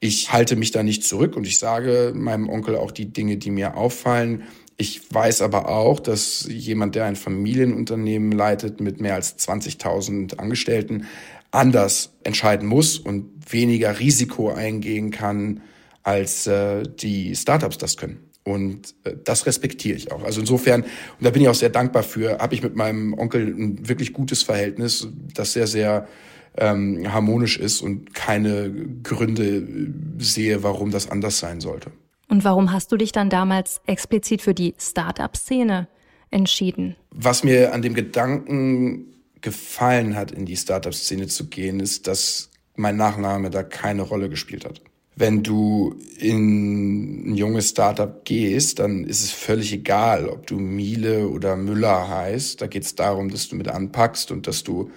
Ich 0.00 0.32
halte 0.32 0.56
mich 0.56 0.70
da 0.70 0.82
nicht 0.82 1.04
zurück 1.04 1.36
und 1.36 1.46
ich 1.46 1.58
sage 1.58 2.12
meinem 2.14 2.48
Onkel 2.48 2.76
auch 2.76 2.90
die 2.90 3.12
Dinge, 3.12 3.36
die 3.36 3.50
mir 3.50 3.76
auffallen. 3.76 4.44
Ich 4.80 5.12
weiß 5.12 5.42
aber 5.42 5.68
auch, 5.68 6.00
dass 6.00 6.48
jemand, 6.48 6.94
der 6.94 7.04
ein 7.04 7.14
Familienunternehmen 7.14 8.32
leitet 8.32 8.80
mit 8.80 8.98
mehr 8.98 9.14
als 9.14 9.36
20.000 9.38 10.38
Angestellten, 10.38 11.04
anders 11.50 12.14
entscheiden 12.24 12.66
muss 12.66 12.96
und 12.96 13.28
weniger 13.52 14.00
Risiko 14.00 14.48
eingehen 14.48 15.10
kann, 15.10 15.60
als 16.02 16.46
äh, 16.46 16.84
die 16.84 17.36
Startups 17.36 17.76
das 17.76 17.98
können. 17.98 18.20
Und 18.42 18.94
äh, 19.04 19.16
das 19.22 19.44
respektiere 19.44 19.98
ich 19.98 20.12
auch. 20.12 20.24
Also 20.24 20.40
insofern, 20.40 20.84
und 20.84 20.90
da 21.20 21.28
bin 21.28 21.42
ich 21.42 21.48
auch 21.48 21.54
sehr 21.54 21.68
dankbar 21.68 22.02
für, 22.02 22.38
habe 22.38 22.54
ich 22.54 22.62
mit 22.62 22.74
meinem 22.74 23.12
Onkel 23.12 23.48
ein 23.48 23.86
wirklich 23.86 24.14
gutes 24.14 24.42
Verhältnis, 24.42 25.08
das 25.34 25.52
sehr, 25.52 25.66
sehr 25.66 26.08
ähm, 26.56 27.12
harmonisch 27.12 27.58
ist 27.58 27.82
und 27.82 28.14
keine 28.14 28.72
Gründe 29.02 29.92
sehe, 30.16 30.62
warum 30.62 30.90
das 30.90 31.10
anders 31.10 31.38
sein 31.38 31.60
sollte. 31.60 31.90
Und 32.30 32.44
warum 32.44 32.72
hast 32.72 32.90
du 32.92 32.96
dich 32.96 33.12
dann 33.12 33.28
damals 33.28 33.82
explizit 33.86 34.40
für 34.40 34.54
die 34.54 34.74
Startup-Szene 34.78 35.88
entschieden? 36.30 36.96
Was 37.10 37.44
mir 37.44 37.74
an 37.74 37.82
dem 37.82 37.92
Gedanken 37.92 39.06
gefallen 39.40 40.16
hat, 40.16 40.30
in 40.30 40.46
die 40.46 40.56
Startup-Szene 40.56 41.26
zu 41.26 41.48
gehen, 41.48 41.80
ist, 41.80 42.06
dass 42.06 42.50
mein 42.76 42.96
Nachname 42.96 43.50
da 43.50 43.62
keine 43.62 44.02
Rolle 44.02 44.30
gespielt 44.30 44.64
hat 44.64 44.80
wenn 45.20 45.42
du 45.42 45.94
in 46.18 47.32
ein 47.32 47.34
junges 47.34 47.68
Startup 47.68 48.24
gehst, 48.24 48.78
dann 48.78 49.04
ist 49.04 49.22
es 49.22 49.30
völlig 49.30 49.72
egal, 49.72 50.28
ob 50.28 50.46
du 50.46 50.58
Miele 50.58 51.28
oder 51.28 51.56
Müller 51.56 52.08
heißt. 52.08 52.60
Da 52.60 52.66
geht 52.66 52.84
es 52.84 52.94
darum, 52.94 53.30
dass 53.30 53.48
du 53.48 53.56
mit 53.56 53.68
anpackst 53.68 54.30
und 54.30 54.46
dass 54.46 54.64
du 54.64 54.90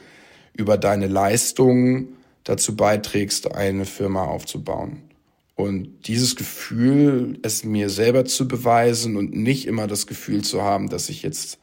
über 0.56 0.78
deine 0.78 1.08
Leistung 1.08 2.08
dazu 2.46 2.76
beiträgst, 2.76 3.54
eine 3.54 3.86
Firma 3.86 4.24
aufzubauen. 4.24 5.02
Und 5.56 6.08
dieses 6.08 6.36
Gefühl, 6.36 7.38
es 7.44 7.64
mir 7.64 7.90
selber 7.90 8.26
zu 8.26 8.48
beweisen 8.48 9.16
und 9.16 9.36
nicht 9.36 9.68
immer 9.68 9.88
das 9.88 10.08
Gefühl 10.08 10.44
zu 10.44 10.64
haben, 10.64 10.90
dass 10.90 11.10
ich 11.10 11.22
jetzt 11.22 11.60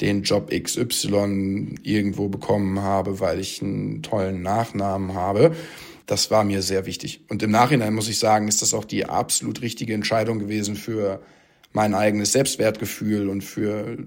den 0.00 0.22
Job 0.22 0.50
XY 0.50 1.76
irgendwo 1.82 2.28
bekommen 2.28 2.80
habe, 2.80 3.20
weil 3.20 3.38
ich 3.38 3.62
einen 3.62 4.02
tollen 4.02 4.42
Nachnamen 4.42 5.14
habe, 5.14 5.54
das 6.06 6.30
war 6.30 6.44
mir 6.44 6.62
sehr 6.62 6.86
wichtig. 6.86 7.22
Und 7.28 7.42
im 7.42 7.50
Nachhinein 7.50 7.94
muss 7.94 8.08
ich 8.08 8.18
sagen, 8.18 8.48
ist 8.48 8.62
das 8.62 8.74
auch 8.74 8.84
die 8.84 9.06
absolut 9.06 9.60
richtige 9.60 9.92
Entscheidung 9.92 10.38
gewesen 10.38 10.76
für 10.76 11.20
mein 11.72 11.94
eigenes 11.94 12.32
Selbstwertgefühl 12.32 13.28
und 13.28 13.42
für 13.42 13.98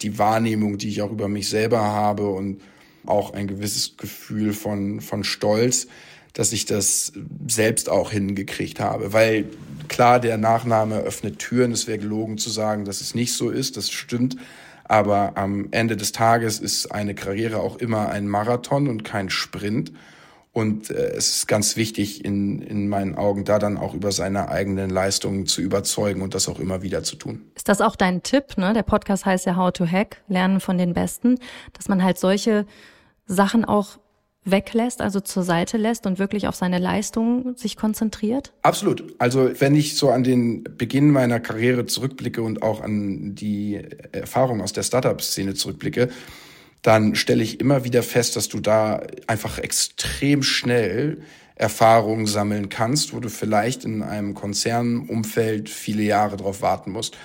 die 0.00 0.18
Wahrnehmung, 0.18 0.78
die 0.78 0.88
ich 0.88 1.02
auch 1.02 1.12
über 1.12 1.28
mich 1.28 1.48
selber 1.48 1.80
habe 1.80 2.28
und 2.28 2.62
auch 3.06 3.32
ein 3.32 3.46
gewisses 3.46 3.96
Gefühl 3.96 4.52
von, 4.52 5.00
von 5.00 5.24
Stolz, 5.24 5.88
dass 6.32 6.52
ich 6.52 6.64
das 6.64 7.12
selbst 7.46 7.88
auch 7.88 8.10
hingekriegt 8.10 8.80
habe. 8.80 9.12
Weil 9.12 9.46
klar, 9.88 10.20
der 10.20 10.38
Nachname 10.38 10.98
öffnet 10.98 11.38
Türen. 11.38 11.72
Es 11.72 11.86
wäre 11.86 11.98
gelogen 11.98 12.38
zu 12.38 12.50
sagen, 12.50 12.84
dass 12.84 13.00
es 13.00 13.14
nicht 13.14 13.34
so 13.34 13.50
ist. 13.50 13.76
Das 13.76 13.90
stimmt. 13.90 14.36
Aber 14.84 15.32
am 15.36 15.68
Ende 15.70 15.96
des 15.96 16.12
Tages 16.12 16.58
ist 16.58 16.92
eine 16.92 17.14
Karriere 17.14 17.60
auch 17.60 17.76
immer 17.76 18.08
ein 18.08 18.28
Marathon 18.28 18.88
und 18.88 19.04
kein 19.04 19.30
Sprint. 19.30 19.92
Und 20.52 20.90
äh, 20.90 21.12
es 21.12 21.36
ist 21.36 21.48
ganz 21.48 21.76
wichtig, 21.76 22.24
in, 22.24 22.60
in 22.60 22.88
meinen 22.88 23.14
Augen 23.14 23.44
da 23.44 23.58
dann 23.58 23.78
auch 23.78 23.94
über 23.94 24.12
seine 24.12 24.50
eigenen 24.50 24.90
Leistungen 24.90 25.46
zu 25.46 25.62
überzeugen 25.62 26.20
und 26.20 26.34
das 26.34 26.46
auch 26.46 26.60
immer 26.60 26.82
wieder 26.82 27.02
zu 27.02 27.16
tun. 27.16 27.40
Ist 27.54 27.70
das 27.70 27.80
auch 27.80 27.96
dein 27.96 28.22
Tipp? 28.22 28.58
Ne? 28.58 28.74
Der 28.74 28.82
Podcast 28.82 29.24
heißt 29.24 29.46
ja 29.46 29.56
How 29.56 29.72
to 29.72 29.86
Hack, 29.86 30.18
Lernen 30.28 30.60
von 30.60 30.76
den 30.76 30.92
Besten, 30.92 31.38
dass 31.72 31.88
man 31.88 32.02
halt 32.02 32.18
solche 32.18 32.66
Sachen 33.26 33.64
auch 33.64 33.98
weglässt, 34.44 35.00
also 35.00 35.20
zur 35.20 35.44
Seite 35.44 35.76
lässt 35.76 36.06
und 36.06 36.18
wirklich 36.18 36.48
auf 36.48 36.56
seine 36.56 36.78
Leistungen 36.78 37.56
sich 37.56 37.76
konzentriert? 37.76 38.52
Absolut. 38.62 39.14
Also 39.18 39.50
wenn 39.60 39.74
ich 39.74 39.96
so 39.96 40.10
an 40.10 40.24
den 40.24 40.64
Beginn 40.64 41.10
meiner 41.10 41.40
Karriere 41.40 41.86
zurückblicke 41.86 42.42
und 42.42 42.62
auch 42.62 42.80
an 42.80 43.34
die 43.34 43.80
Erfahrung 44.12 44.60
aus 44.60 44.72
der 44.72 44.82
Startup-Szene 44.82 45.54
zurückblicke, 45.54 46.08
dann 46.82 47.14
stelle 47.14 47.44
ich 47.44 47.60
immer 47.60 47.84
wieder 47.84 48.02
fest, 48.02 48.34
dass 48.34 48.48
du 48.48 48.58
da 48.58 49.02
einfach 49.28 49.58
extrem 49.58 50.42
schnell 50.42 51.22
Erfahrungen 51.54 52.26
sammeln 52.26 52.68
kannst, 52.68 53.14
wo 53.14 53.20
du 53.20 53.28
vielleicht 53.28 53.84
in 53.84 54.02
einem 54.02 54.34
Konzernumfeld 54.34 55.68
viele 55.68 56.02
Jahre 56.02 56.36
drauf 56.36 56.60
warten 56.60 56.90
musst. 56.90 57.16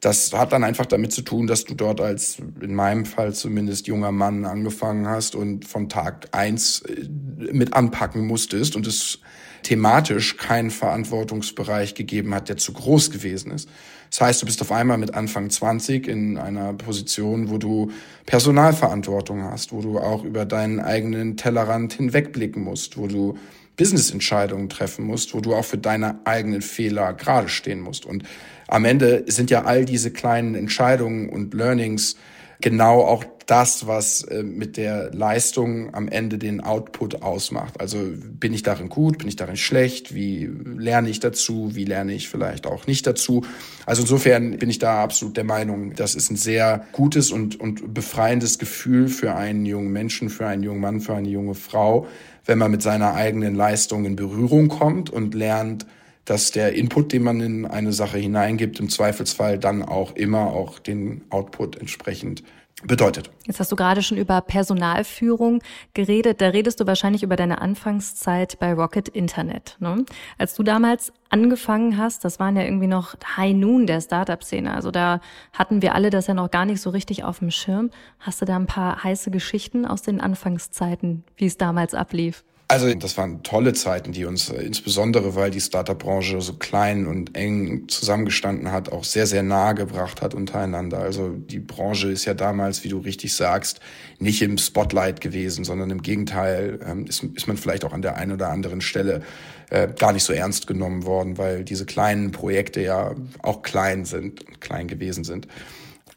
Das 0.00 0.32
hat 0.32 0.52
dann 0.52 0.64
einfach 0.64 0.86
damit 0.86 1.12
zu 1.12 1.22
tun, 1.22 1.46
dass 1.46 1.64
du 1.64 1.74
dort 1.74 2.00
als, 2.00 2.38
in 2.60 2.74
meinem 2.74 3.04
Fall 3.04 3.34
zumindest, 3.34 3.86
junger 3.86 4.12
Mann 4.12 4.46
angefangen 4.46 5.06
hast 5.06 5.34
und 5.34 5.66
von 5.66 5.88
Tag 5.88 6.28
eins 6.32 6.80
äh, 6.82 7.06
mit 7.52 7.74
anpacken 7.74 8.26
musstest 8.26 8.76
und 8.76 8.86
es 8.86 9.18
thematisch 9.62 10.38
keinen 10.38 10.70
Verantwortungsbereich 10.70 11.94
gegeben 11.94 12.34
hat, 12.34 12.48
der 12.48 12.56
zu 12.56 12.72
groß 12.72 13.10
gewesen 13.10 13.52
ist. 13.52 13.68
Das 14.10 14.22
heißt, 14.22 14.42
du 14.42 14.46
bist 14.46 14.60
auf 14.60 14.72
einmal 14.72 14.98
mit 14.98 15.14
Anfang 15.14 15.50
20 15.50 16.08
in 16.08 16.36
einer 16.36 16.72
Position, 16.72 17.50
wo 17.50 17.58
du 17.58 17.92
Personalverantwortung 18.26 19.44
hast, 19.44 19.72
wo 19.72 19.82
du 19.82 19.98
auch 19.98 20.24
über 20.24 20.46
deinen 20.46 20.80
eigenen 20.80 21.36
Tellerrand 21.36 21.92
hinwegblicken 21.92 22.62
musst, 22.62 22.96
wo 22.96 23.06
du 23.06 23.38
Business-Entscheidungen 23.80 24.68
treffen 24.68 25.06
musst, 25.06 25.32
wo 25.32 25.40
du 25.40 25.54
auch 25.54 25.64
für 25.64 25.78
deine 25.78 26.20
eigenen 26.26 26.60
Fehler 26.60 27.14
gerade 27.14 27.48
stehen 27.48 27.80
musst. 27.80 28.04
Und 28.04 28.24
am 28.68 28.84
Ende 28.84 29.24
sind 29.26 29.50
ja 29.50 29.64
all 29.64 29.86
diese 29.86 30.10
kleinen 30.10 30.54
Entscheidungen 30.54 31.30
und 31.30 31.54
Learnings 31.54 32.16
genau 32.60 33.00
auch 33.00 33.24
das, 33.46 33.86
was 33.86 34.22
äh, 34.24 34.42
mit 34.42 34.76
der 34.76 35.12
Leistung 35.14 35.94
am 35.94 36.08
Ende 36.08 36.36
den 36.36 36.60
Output 36.60 37.22
ausmacht. 37.22 37.80
Also 37.80 37.98
bin 38.38 38.52
ich 38.52 38.62
darin 38.62 38.90
gut, 38.90 39.16
bin 39.16 39.28
ich 39.28 39.36
darin 39.36 39.56
schlecht, 39.56 40.14
wie 40.14 40.50
lerne 40.76 41.08
ich 41.08 41.18
dazu, 41.18 41.74
wie 41.74 41.86
lerne 41.86 42.12
ich 42.12 42.28
vielleicht 42.28 42.66
auch 42.66 42.86
nicht 42.86 43.06
dazu. 43.06 43.46
Also 43.86 44.02
insofern 44.02 44.58
bin 44.58 44.68
ich 44.68 44.78
da 44.78 45.02
absolut 45.02 45.38
der 45.38 45.44
Meinung, 45.44 45.94
das 45.94 46.14
ist 46.14 46.30
ein 46.30 46.36
sehr 46.36 46.86
gutes 46.92 47.32
und, 47.32 47.58
und 47.58 47.94
befreiendes 47.94 48.58
Gefühl 48.58 49.08
für 49.08 49.34
einen 49.34 49.64
jungen 49.64 49.90
Menschen, 49.90 50.28
für 50.28 50.46
einen 50.46 50.62
jungen 50.62 50.80
Mann, 50.80 51.00
für 51.00 51.14
eine 51.14 51.30
junge 51.30 51.54
Frau, 51.54 52.06
wenn 52.46 52.58
man 52.58 52.70
mit 52.70 52.82
seiner 52.82 53.14
eigenen 53.14 53.54
Leistung 53.54 54.04
in 54.04 54.16
Berührung 54.16 54.68
kommt 54.68 55.10
und 55.10 55.34
lernt, 55.34 55.86
dass 56.24 56.50
der 56.52 56.74
Input, 56.74 57.12
den 57.12 57.22
man 57.22 57.40
in 57.40 57.66
eine 57.66 57.92
Sache 57.92 58.18
hineingibt, 58.18 58.78
im 58.78 58.88
Zweifelsfall 58.88 59.58
dann 59.58 59.82
auch 59.82 60.14
immer 60.14 60.52
auch 60.52 60.78
den 60.78 61.22
Output 61.30 61.76
entsprechend 61.76 62.42
bedeutet. 62.84 63.30
Jetzt 63.46 63.60
hast 63.60 63.70
du 63.70 63.76
gerade 63.76 64.02
schon 64.02 64.16
über 64.16 64.40
Personalführung 64.40 65.62
geredet. 65.94 66.40
Da 66.40 66.48
redest 66.48 66.80
du 66.80 66.86
wahrscheinlich 66.86 67.22
über 67.22 67.36
deine 67.36 67.60
Anfangszeit 67.60 68.58
bei 68.58 68.72
Rocket 68.72 69.08
Internet. 69.08 69.76
Ne? 69.80 70.04
Als 70.38 70.54
du 70.54 70.62
damals 70.62 71.12
angefangen 71.28 71.96
hast, 71.96 72.24
das 72.24 72.40
waren 72.40 72.56
ja 72.56 72.62
irgendwie 72.62 72.86
noch 72.86 73.14
High 73.36 73.54
Noon 73.54 73.86
der 73.86 74.00
Startup-Szene. 74.00 74.74
Also 74.74 74.90
da 74.90 75.20
hatten 75.52 75.82
wir 75.82 75.94
alle 75.94 76.10
das 76.10 76.26
ja 76.26 76.34
noch 76.34 76.50
gar 76.50 76.64
nicht 76.64 76.80
so 76.80 76.90
richtig 76.90 77.24
auf 77.24 77.40
dem 77.40 77.50
Schirm. 77.50 77.90
Hast 78.18 78.40
du 78.40 78.44
da 78.44 78.56
ein 78.56 78.66
paar 78.66 79.04
heiße 79.04 79.30
Geschichten 79.30 79.86
aus 79.86 80.02
den 80.02 80.20
Anfangszeiten, 80.20 81.24
wie 81.36 81.46
es 81.46 81.58
damals 81.58 81.94
ablief? 81.94 82.44
Also 82.70 82.94
das 82.94 83.18
waren 83.18 83.42
tolle 83.42 83.72
Zeiten, 83.72 84.12
die 84.12 84.24
uns 84.26 84.48
äh, 84.48 84.62
insbesondere, 84.62 85.34
weil 85.34 85.50
die 85.50 85.60
Startup-Branche 85.60 86.40
so 86.40 86.52
klein 86.52 87.08
und 87.08 87.36
eng 87.36 87.88
zusammengestanden 87.88 88.70
hat, 88.70 88.92
auch 88.92 89.02
sehr, 89.02 89.26
sehr 89.26 89.42
nahe 89.42 89.74
gebracht 89.74 90.22
hat 90.22 90.34
untereinander. 90.34 90.98
Also 90.98 91.30
die 91.30 91.58
Branche 91.58 92.12
ist 92.12 92.26
ja 92.26 92.34
damals, 92.34 92.84
wie 92.84 92.88
du 92.88 92.98
richtig 92.98 93.34
sagst, 93.34 93.80
nicht 94.20 94.40
im 94.40 94.56
Spotlight 94.56 95.20
gewesen, 95.20 95.64
sondern 95.64 95.90
im 95.90 96.00
Gegenteil 96.00 96.78
ähm, 96.86 97.06
ist, 97.06 97.24
ist 97.34 97.48
man 97.48 97.56
vielleicht 97.56 97.84
auch 97.84 97.92
an 97.92 98.02
der 98.02 98.16
einen 98.18 98.30
oder 98.30 98.50
anderen 98.50 98.82
Stelle 98.82 99.22
äh, 99.70 99.88
gar 99.98 100.12
nicht 100.12 100.22
so 100.22 100.32
ernst 100.32 100.68
genommen 100.68 101.04
worden, 101.04 101.38
weil 101.38 101.64
diese 101.64 101.86
kleinen 101.86 102.30
Projekte 102.30 102.82
ja 102.82 103.16
auch 103.42 103.62
klein 103.62 104.04
sind 104.04 104.46
und 104.46 104.60
klein 104.60 104.86
gewesen 104.86 105.24
sind. 105.24 105.48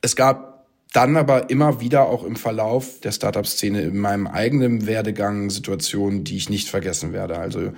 Es 0.03 0.15
gab 0.15 0.52
dann 0.93 1.17
aber 1.17 1.49
immer 1.49 1.81
wieder 1.81 2.05
auch 2.05 2.23
im 2.23 2.35
Verlauf 2.35 2.99
der 3.01 3.11
Startup-Szene 3.11 3.81
in 3.81 3.97
meinem 3.97 4.27
eigenen 4.27 4.85
Werdegang 4.85 5.49
Situationen, 5.49 6.23
die 6.23 6.37
ich 6.37 6.49
nicht 6.49 6.69
vergessen 6.69 7.13
werde. 7.13 7.37
Also 7.39 7.73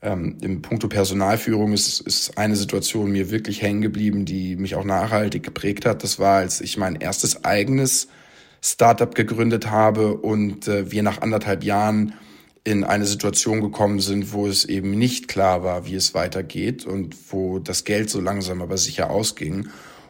ähm, 0.00 0.38
im 0.40 0.62
Punkto 0.62 0.88
Personalführung 0.88 1.72
ist, 1.72 2.00
ist 2.00 2.38
eine 2.38 2.56
Situation 2.56 3.12
mir 3.12 3.30
wirklich 3.30 3.60
hängen 3.60 3.82
geblieben, 3.82 4.24
die 4.24 4.56
mich 4.56 4.76
auch 4.76 4.84
nachhaltig 4.84 5.42
geprägt 5.42 5.84
hat. 5.84 6.02
Das 6.02 6.18
war, 6.18 6.38
als 6.38 6.60
ich 6.60 6.78
mein 6.78 6.96
erstes 6.96 7.44
eigenes 7.44 8.08
Startup 8.62 9.14
gegründet 9.14 9.70
habe 9.70 10.16
und 10.16 10.68
äh, 10.68 10.90
wir 10.90 11.02
nach 11.02 11.20
anderthalb 11.20 11.62
Jahren 11.64 12.14
in 12.64 12.82
eine 12.84 13.06
Situation 13.06 13.60
gekommen 13.60 14.00
sind, 14.00 14.32
wo 14.32 14.46
es 14.46 14.64
eben 14.64 14.90
nicht 14.90 15.28
klar 15.28 15.62
war, 15.62 15.86
wie 15.86 15.94
es 15.94 16.14
weitergeht 16.14 16.86
und 16.86 17.14
wo 17.30 17.58
das 17.58 17.84
Geld 17.84 18.10
so 18.10 18.20
langsam 18.20 18.62
aber 18.62 18.78
sicher 18.78 19.10
ausging. 19.10 19.68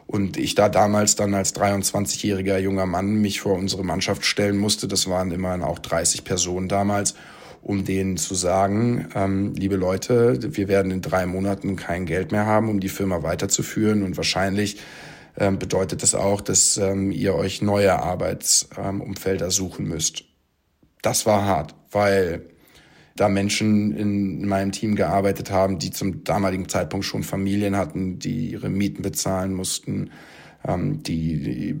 Und 0.09 0.37
ich 0.37 0.55
da 0.55 0.69
damals 0.69 1.15
dann 1.15 1.35
als 1.35 1.55
23-jähriger 1.55 2.57
junger 2.57 2.87
Mann 2.87 3.21
mich 3.21 3.41
vor 3.41 3.53
unsere 3.53 3.83
Mannschaft 3.83 4.25
stellen 4.25 4.57
musste, 4.57 4.87
das 4.87 5.07
waren 5.07 5.29
immerhin 5.29 5.61
auch 5.61 5.77
30 5.77 6.23
Personen 6.23 6.67
damals, 6.67 7.13
um 7.61 7.85
denen 7.85 8.17
zu 8.17 8.33
sagen, 8.33 9.09
ähm, 9.13 9.53
liebe 9.53 9.75
Leute, 9.75 10.39
wir 10.57 10.67
werden 10.67 10.91
in 10.91 11.03
drei 11.03 11.27
Monaten 11.27 11.75
kein 11.75 12.07
Geld 12.07 12.31
mehr 12.31 12.47
haben, 12.47 12.69
um 12.69 12.79
die 12.79 12.89
Firma 12.89 13.21
weiterzuführen 13.21 14.01
und 14.01 14.17
wahrscheinlich 14.17 14.77
ähm, 15.37 15.59
bedeutet 15.59 16.01
das 16.01 16.15
auch, 16.15 16.41
dass 16.41 16.77
ähm, 16.77 17.11
ihr 17.11 17.35
euch 17.35 17.61
neue 17.61 18.01
Arbeitsumfelder 18.01 19.51
suchen 19.51 19.87
müsst. 19.87 20.23
Das 21.03 21.27
war 21.27 21.45
hart, 21.45 21.75
weil 21.91 22.49
da 23.19 23.27
Menschen 23.27 23.95
in 23.97 24.47
meinem 24.47 24.71
Team 24.71 24.95
gearbeitet 24.95 25.51
haben, 25.51 25.77
die 25.77 25.91
zum 25.91 26.23
damaligen 26.23 26.69
Zeitpunkt 26.69 27.05
schon 27.05 27.23
Familien 27.23 27.75
hatten, 27.75 28.17
die 28.17 28.51
ihre 28.51 28.69
Mieten 28.69 29.01
bezahlen 29.01 29.53
mussten, 29.53 30.11
ähm, 30.65 31.03
die, 31.03 31.37
die 31.37 31.75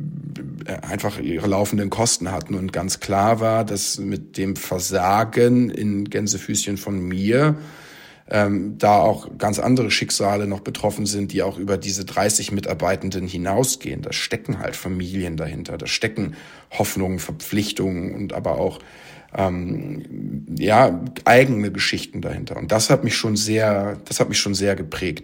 einfach 0.81 1.17
ihre 1.17 1.47
laufenden 1.47 1.89
Kosten 1.89 2.31
hatten. 2.31 2.55
Und 2.55 2.73
ganz 2.73 2.99
klar 2.99 3.39
war, 3.39 3.63
dass 3.63 3.99
mit 3.99 4.37
dem 4.37 4.57
Versagen 4.57 5.69
in 5.69 6.09
Gänsefüßchen 6.09 6.75
von 6.75 6.99
mir 6.99 7.55
ähm, 8.29 8.77
da 8.77 8.97
auch 8.97 9.37
ganz 9.37 9.59
andere 9.59 9.91
Schicksale 9.91 10.45
noch 10.45 10.59
betroffen 10.59 11.05
sind, 11.05 11.31
die 11.31 11.41
auch 11.41 11.57
über 11.57 11.77
diese 11.77 12.03
30 12.03 12.51
Mitarbeitenden 12.51 13.27
hinausgehen. 13.27 14.01
Da 14.01 14.11
stecken 14.11 14.59
halt 14.59 14.75
Familien 14.75 15.37
dahinter, 15.37 15.77
da 15.77 15.87
stecken 15.87 16.35
Hoffnungen, 16.69 17.19
Verpflichtungen 17.19 18.13
und 18.13 18.33
aber 18.33 18.59
auch 18.59 18.79
ähm, 19.35 20.45
ja, 20.57 21.01
eigene 21.25 21.71
Geschichten 21.71 22.21
dahinter. 22.21 22.57
Und 22.57 22.71
das 22.71 22.89
hat 22.89 23.03
mich 23.03 23.15
schon 23.15 23.35
sehr, 23.35 23.97
das 24.05 24.19
hat 24.19 24.29
mich 24.29 24.39
schon 24.39 24.55
sehr 24.55 24.75
geprägt. 24.75 25.23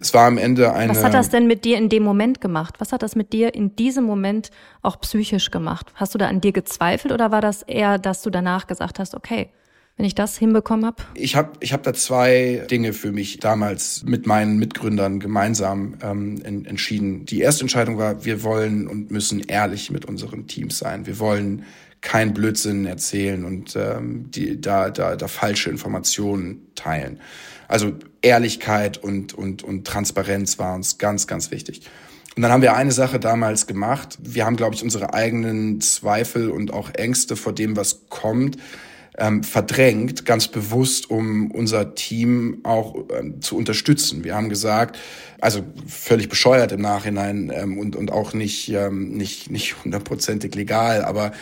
Es 0.00 0.14
war 0.14 0.26
am 0.26 0.38
Ende 0.38 0.72
eine. 0.72 0.90
Was 0.90 1.02
hat 1.02 1.14
das 1.14 1.30
denn 1.30 1.46
mit 1.46 1.64
dir 1.64 1.76
in 1.76 1.88
dem 1.88 2.02
Moment 2.02 2.40
gemacht? 2.40 2.76
Was 2.78 2.92
hat 2.92 3.02
das 3.02 3.16
mit 3.16 3.32
dir 3.32 3.54
in 3.54 3.74
diesem 3.74 4.04
Moment 4.04 4.50
auch 4.82 5.00
psychisch 5.00 5.50
gemacht? 5.50 5.92
Hast 5.94 6.14
du 6.14 6.18
da 6.18 6.28
an 6.28 6.40
dir 6.40 6.52
gezweifelt 6.52 7.12
oder 7.12 7.32
war 7.32 7.40
das 7.40 7.62
eher, 7.62 7.98
dass 7.98 8.22
du 8.22 8.30
danach 8.30 8.66
gesagt 8.66 8.98
hast, 8.98 9.14
okay, 9.14 9.48
wenn 9.96 10.06
ich 10.06 10.14
das 10.14 10.38
hinbekommen 10.38 10.86
habe? 10.86 11.02
Ich 11.14 11.34
habe 11.34 11.50
ich 11.58 11.72
hab 11.72 11.82
da 11.82 11.92
zwei 11.92 12.64
Dinge 12.70 12.92
für 12.92 13.10
mich 13.10 13.40
damals 13.40 14.04
mit 14.04 14.26
meinen 14.26 14.58
Mitgründern 14.58 15.18
gemeinsam 15.18 15.94
ähm, 16.00 16.40
en 16.44 16.64
entschieden. 16.64 17.26
Die 17.26 17.40
erste 17.40 17.62
Entscheidung 17.62 17.98
war, 17.98 18.24
wir 18.24 18.44
wollen 18.44 18.86
und 18.86 19.10
müssen 19.10 19.40
ehrlich 19.40 19.90
mit 19.90 20.04
unseren 20.04 20.46
Teams 20.46 20.78
sein. 20.78 21.06
Wir 21.06 21.18
wollen 21.18 21.64
kein 22.00 22.34
Blödsinn 22.34 22.86
erzählen 22.86 23.44
und 23.44 23.76
ähm, 23.76 24.30
die, 24.30 24.60
da, 24.60 24.90
da, 24.90 25.16
da 25.16 25.28
falsche 25.28 25.70
Informationen 25.70 26.68
teilen. 26.74 27.20
Also 27.66 27.92
Ehrlichkeit 28.22 28.98
und, 28.98 29.34
und, 29.34 29.62
und 29.62 29.86
Transparenz 29.86 30.58
war 30.58 30.74
uns 30.74 30.98
ganz, 30.98 31.26
ganz 31.26 31.50
wichtig. 31.50 31.82
Und 32.36 32.42
dann 32.42 32.52
haben 32.52 32.62
wir 32.62 32.76
eine 32.76 32.92
Sache 32.92 33.18
damals 33.18 33.66
gemacht. 33.66 34.16
Wir 34.22 34.46
haben, 34.46 34.56
glaube 34.56 34.74
ich, 34.74 34.82
unsere 34.82 35.12
eigenen 35.12 35.80
Zweifel 35.80 36.50
und 36.50 36.72
auch 36.72 36.94
Ängste 36.94 37.34
vor 37.34 37.52
dem, 37.52 37.76
was 37.76 38.08
kommt, 38.08 38.58
ähm, 39.18 39.42
verdrängt, 39.42 40.24
ganz 40.24 40.46
bewusst, 40.46 41.10
um 41.10 41.50
unser 41.50 41.96
Team 41.96 42.60
auch 42.62 42.94
ähm, 43.12 43.42
zu 43.42 43.56
unterstützen. 43.56 44.22
Wir 44.22 44.36
haben 44.36 44.48
gesagt, 44.48 44.96
also 45.40 45.62
völlig 45.86 46.28
bescheuert 46.28 46.70
im 46.70 46.80
Nachhinein 46.80 47.52
ähm, 47.52 47.78
und, 47.78 47.96
und 47.96 48.12
auch 48.12 48.32
nicht, 48.32 48.68
ähm, 48.68 49.10
nicht, 49.10 49.50
nicht 49.50 49.84
hundertprozentig 49.84 50.54
legal, 50.54 51.04
aber 51.04 51.32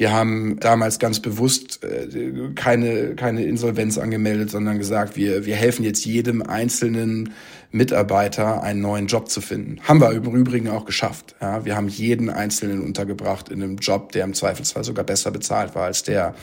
wir 0.00 0.12
haben 0.12 0.58
damals 0.58 0.98
ganz 0.98 1.20
bewusst 1.20 1.84
äh, 1.84 2.08
keine, 2.54 3.14
keine 3.16 3.44
Insolvenz 3.44 3.98
angemeldet, 3.98 4.50
sondern 4.50 4.78
gesagt, 4.78 5.14
wir, 5.14 5.44
wir 5.44 5.56
helfen 5.56 5.84
jetzt 5.84 6.06
jedem 6.06 6.40
einzelnen 6.40 7.34
Mitarbeiter 7.70 8.62
einen 8.62 8.80
neuen 8.80 9.08
Job 9.08 9.28
zu 9.28 9.42
finden. 9.42 9.78
Haben 9.86 10.00
wir 10.00 10.10
im 10.12 10.34
Übrigen 10.34 10.70
auch 10.70 10.86
geschafft. 10.86 11.36
Ja, 11.42 11.66
wir 11.66 11.76
haben 11.76 11.88
jeden 11.88 12.30
Einzelnen 12.30 12.82
untergebracht 12.82 13.50
in 13.50 13.62
einem 13.62 13.76
Job, 13.76 14.12
der 14.12 14.24
im 14.24 14.32
Zweifelsfall 14.32 14.84
sogar 14.84 15.04
besser 15.04 15.32
bezahlt 15.32 15.74
war 15.74 15.84
als 15.84 16.02
der 16.02 16.34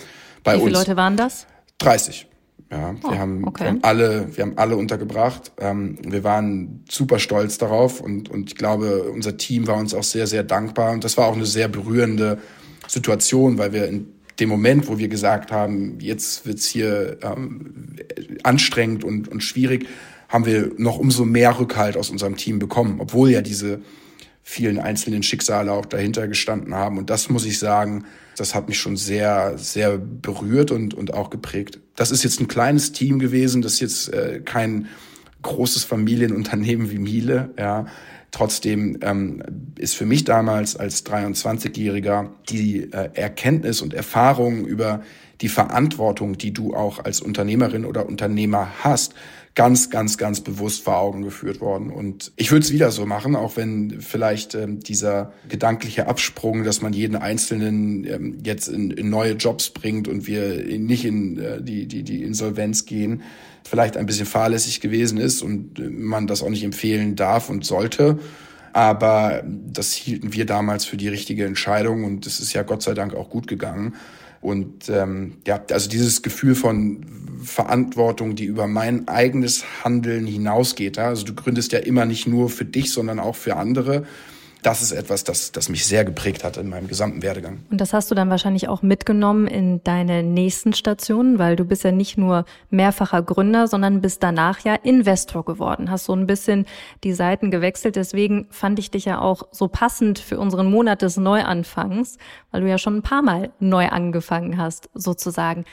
bei 0.43 0.53
uns. 0.53 0.61
Wie 0.61 0.65
viele 0.67 0.77
uns. 0.77 0.87
Leute 0.87 0.97
waren 0.97 1.17
das? 1.17 1.47
30. 1.79 2.27
Ja, 2.71 2.95
oh, 3.01 3.09
wir, 3.09 3.17
haben, 3.17 3.43
okay. 3.47 3.63
wir 3.63 3.69
haben 3.69 3.79
alle, 3.81 4.37
wir 4.37 4.43
haben 4.43 4.57
alle 4.57 4.75
untergebracht. 4.75 5.51
Ähm, 5.57 5.97
wir 6.03 6.23
waren 6.23 6.83
super 6.91 7.17
stolz 7.17 7.57
darauf 7.57 8.01
und 8.01 8.29
und 8.29 8.51
ich 8.51 8.55
glaube, 8.55 9.09
unser 9.11 9.37
Team 9.37 9.65
war 9.65 9.77
uns 9.77 9.95
auch 9.95 10.03
sehr 10.03 10.27
sehr 10.27 10.43
dankbar 10.43 10.91
und 10.91 11.03
das 11.03 11.17
war 11.17 11.25
auch 11.25 11.35
eine 11.35 11.45
sehr 11.45 11.69
berührende 11.69 12.39
Situation, 12.87 13.57
weil 13.57 13.73
wir 13.73 13.87
in 13.87 14.07
dem 14.39 14.49
Moment, 14.49 14.87
wo 14.87 14.97
wir 14.97 15.07
gesagt 15.07 15.51
haben, 15.51 15.99
jetzt 15.99 16.45
wird's 16.45 16.67
hier 16.67 17.17
ähm, 17.21 17.95
anstrengend 18.43 19.03
und, 19.03 19.27
und 19.27 19.41
schwierig, 19.41 19.87
haben 20.29 20.45
wir 20.45 20.71
noch 20.77 20.97
umso 20.97 21.25
mehr 21.25 21.59
Rückhalt 21.59 21.97
aus 21.97 22.09
unserem 22.09 22.35
Team 22.35 22.59
bekommen, 22.59 22.99
obwohl 22.99 23.29
ja 23.31 23.41
diese 23.41 23.79
vielen 24.43 24.79
einzelnen 24.79 25.23
Schicksale 25.23 25.71
auch 25.71 25.85
dahinter 25.85 26.27
gestanden 26.27 26.73
haben. 26.73 26.97
Und 26.97 27.09
das 27.09 27.29
muss 27.29 27.45
ich 27.45 27.59
sagen, 27.59 28.05
das 28.37 28.55
hat 28.55 28.69
mich 28.69 28.79
schon 28.79 28.95
sehr, 28.95 29.57
sehr 29.57 29.97
berührt 29.97 30.71
und, 30.71 30.93
und 30.93 31.13
auch 31.13 31.29
geprägt. 31.29 31.79
Das 31.95 32.11
ist 32.11 32.23
jetzt 32.23 32.39
ein 32.39 32.47
kleines 32.47 32.91
Team 32.91 33.19
gewesen, 33.19 33.61
das 33.61 33.73
ist 33.73 33.79
jetzt 33.81 34.13
äh, 34.13 34.41
kein 34.43 34.87
großes 35.41 35.83
Familienunternehmen 35.83 36.91
wie 36.91 36.99
Miele, 36.99 37.53
ja. 37.57 37.87
Trotzdem 38.37 38.99
ähm, 39.01 39.41
ist 39.79 39.95
für 39.95 40.05
mich 40.05 40.23
damals 40.23 40.75
als 40.75 41.03
23-Jähriger 41.07 42.29
die 42.47 42.83
äh, 42.83 43.09
Erkenntnis 43.15 43.81
und 43.81 43.95
Erfahrung 43.95 44.63
über 44.63 45.01
die 45.41 45.49
Verantwortung, 45.49 46.37
die 46.37 46.53
du 46.53 46.75
auch 46.75 47.03
als 47.03 47.19
Unternehmerin 47.19 47.83
oder 47.83 48.05
Unternehmer 48.05 48.69
hast, 48.83 49.15
ganz, 49.55 49.89
ganz, 49.89 50.19
ganz 50.19 50.41
bewusst 50.41 50.83
vor 50.83 50.97
Augen 50.97 51.23
geführt 51.23 51.61
worden. 51.61 51.89
Und 51.89 52.31
ich 52.35 52.51
würde 52.51 52.63
es 52.63 52.71
wieder 52.71 52.91
so 52.91 53.07
machen, 53.07 53.35
auch 53.35 53.57
wenn 53.57 54.01
vielleicht 54.01 54.53
ähm, 54.53 54.81
dieser 54.81 55.33
gedankliche 55.49 56.05
Absprung, 56.05 56.63
dass 56.63 56.83
man 56.83 56.93
jeden 56.93 57.15
Einzelnen 57.15 58.05
ähm, 58.05 58.37
jetzt 58.43 58.67
in, 58.67 58.91
in 58.91 59.09
neue 59.09 59.31
Jobs 59.31 59.71
bringt 59.71 60.07
und 60.07 60.27
wir 60.27 60.63
nicht 60.77 61.05
in 61.05 61.39
äh, 61.39 61.59
die, 61.59 61.87
die, 61.87 62.03
die 62.03 62.21
Insolvenz 62.21 62.85
gehen, 62.85 63.23
vielleicht 63.69 63.97
ein 63.97 64.05
bisschen 64.05 64.25
fahrlässig 64.25 64.81
gewesen 64.81 65.17
ist 65.17 65.41
und 65.41 65.79
man 65.89 66.27
das 66.27 66.41
auch 66.43 66.49
nicht 66.49 66.63
empfehlen 66.63 67.15
darf 67.15 67.49
und 67.49 67.65
sollte. 67.65 68.19
Aber 68.73 69.43
das 69.45 69.93
hielten 69.93 70.33
wir 70.33 70.45
damals 70.45 70.85
für 70.85 70.97
die 70.97 71.07
richtige 71.07 71.45
Entscheidung 71.45 72.03
und 72.03 72.25
es 72.27 72.39
ist 72.39 72.53
ja 72.53 72.63
Gott 72.63 72.83
sei 72.83 72.93
Dank 72.93 73.15
auch 73.15 73.29
gut 73.29 73.47
gegangen. 73.47 73.95
Und 74.41 74.87
ähm, 74.89 75.37
ja, 75.47 75.59
also 75.71 75.89
dieses 75.89 76.21
Gefühl 76.21 76.55
von 76.55 77.05
Verantwortung, 77.43 78.35
die 78.35 78.45
über 78.45 78.67
mein 78.67 79.07
eigenes 79.07 79.63
Handeln 79.83 80.27
hinausgeht. 80.27 80.99
Also 80.99 81.25
du 81.25 81.33
gründest 81.33 81.71
ja 81.71 81.79
immer 81.79 82.05
nicht 82.05 82.27
nur 82.27 82.49
für 82.49 82.65
dich, 82.65 82.91
sondern 82.91 83.19
auch 83.19 83.35
für 83.35 83.55
andere. 83.55 84.05
Das 84.63 84.81
ist 84.81 84.91
etwas, 84.91 85.23
das, 85.23 85.51
das 85.51 85.69
mich 85.69 85.85
sehr 85.85 86.03
geprägt 86.03 86.43
hat 86.43 86.57
in 86.57 86.69
meinem 86.69 86.87
gesamten 86.87 87.21
Werdegang. 87.21 87.59
Und 87.69 87.79
das 87.79 87.93
hast 87.93 88.09
du 88.11 88.15
dann 88.15 88.29
wahrscheinlich 88.29 88.67
auch 88.67 88.81
mitgenommen 88.81 89.47
in 89.47 89.83
deine 89.83 90.23
nächsten 90.23 90.73
Stationen, 90.73 91.39
weil 91.39 91.55
du 91.55 91.65
bist 91.65 91.83
ja 91.83 91.91
nicht 91.91 92.17
nur 92.17 92.45
mehrfacher 92.69 93.21
Gründer, 93.21 93.67
sondern 93.67 94.01
bist 94.01 94.23
danach 94.23 94.59
ja 94.61 94.75
Investor 94.75 95.45
geworden. 95.45 95.91
Hast 95.91 96.05
so 96.05 96.13
ein 96.13 96.27
bisschen 96.27 96.65
die 97.03 97.13
Seiten 97.13 97.51
gewechselt. 97.51 97.95
Deswegen 97.95 98.47
fand 98.49 98.79
ich 98.79 98.91
dich 98.91 99.05
ja 99.05 99.19
auch 99.21 99.43
so 99.51 99.67
passend 99.67 100.19
für 100.19 100.39
unseren 100.39 100.69
Monat 100.69 101.01
des 101.01 101.17
Neuanfangs, 101.17 102.17
weil 102.51 102.61
du 102.61 102.69
ja 102.69 102.77
schon 102.77 102.97
ein 102.97 103.03
paar 103.03 103.21
Mal 103.21 103.51
neu 103.59 103.87
angefangen 103.87 104.57
hast, 104.57 104.89
sozusagen. 104.93 105.65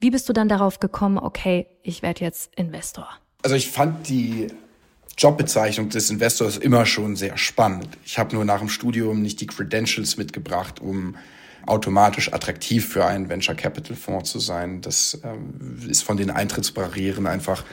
Wie 0.00 0.10
bist 0.10 0.28
du 0.28 0.32
dann 0.32 0.48
darauf 0.48 0.80
gekommen, 0.80 1.18
okay, 1.18 1.68
ich 1.82 2.02
werde 2.02 2.24
jetzt 2.24 2.52
Investor? 2.56 3.08
Also 3.42 3.56
ich 3.56 3.70
fand 3.70 4.08
die 4.08 4.48
Jobbezeichnung 5.18 5.88
des 5.88 6.10
Investors 6.10 6.56
immer 6.56 6.86
schon 6.86 7.16
sehr 7.16 7.36
spannend. 7.36 7.88
Ich 8.04 8.18
habe 8.18 8.34
nur 8.34 8.44
nach 8.44 8.60
dem 8.60 8.68
Studium 8.68 9.22
nicht 9.22 9.40
die 9.40 9.46
Credentials 9.46 10.16
mitgebracht, 10.16 10.80
um 10.80 11.16
automatisch 11.66 12.32
attraktiv 12.32 12.88
für 12.88 13.06
einen 13.06 13.28
Venture 13.28 13.54
Capital 13.54 13.96
Fonds 13.96 14.30
zu 14.30 14.40
sein. 14.40 14.80
Das 14.80 15.20
ähm, 15.24 15.78
ist 15.88 16.02
von 16.02 16.16
den 16.16 16.30
Eintrittsbarrieren 16.30 17.26
einfach 17.26 17.64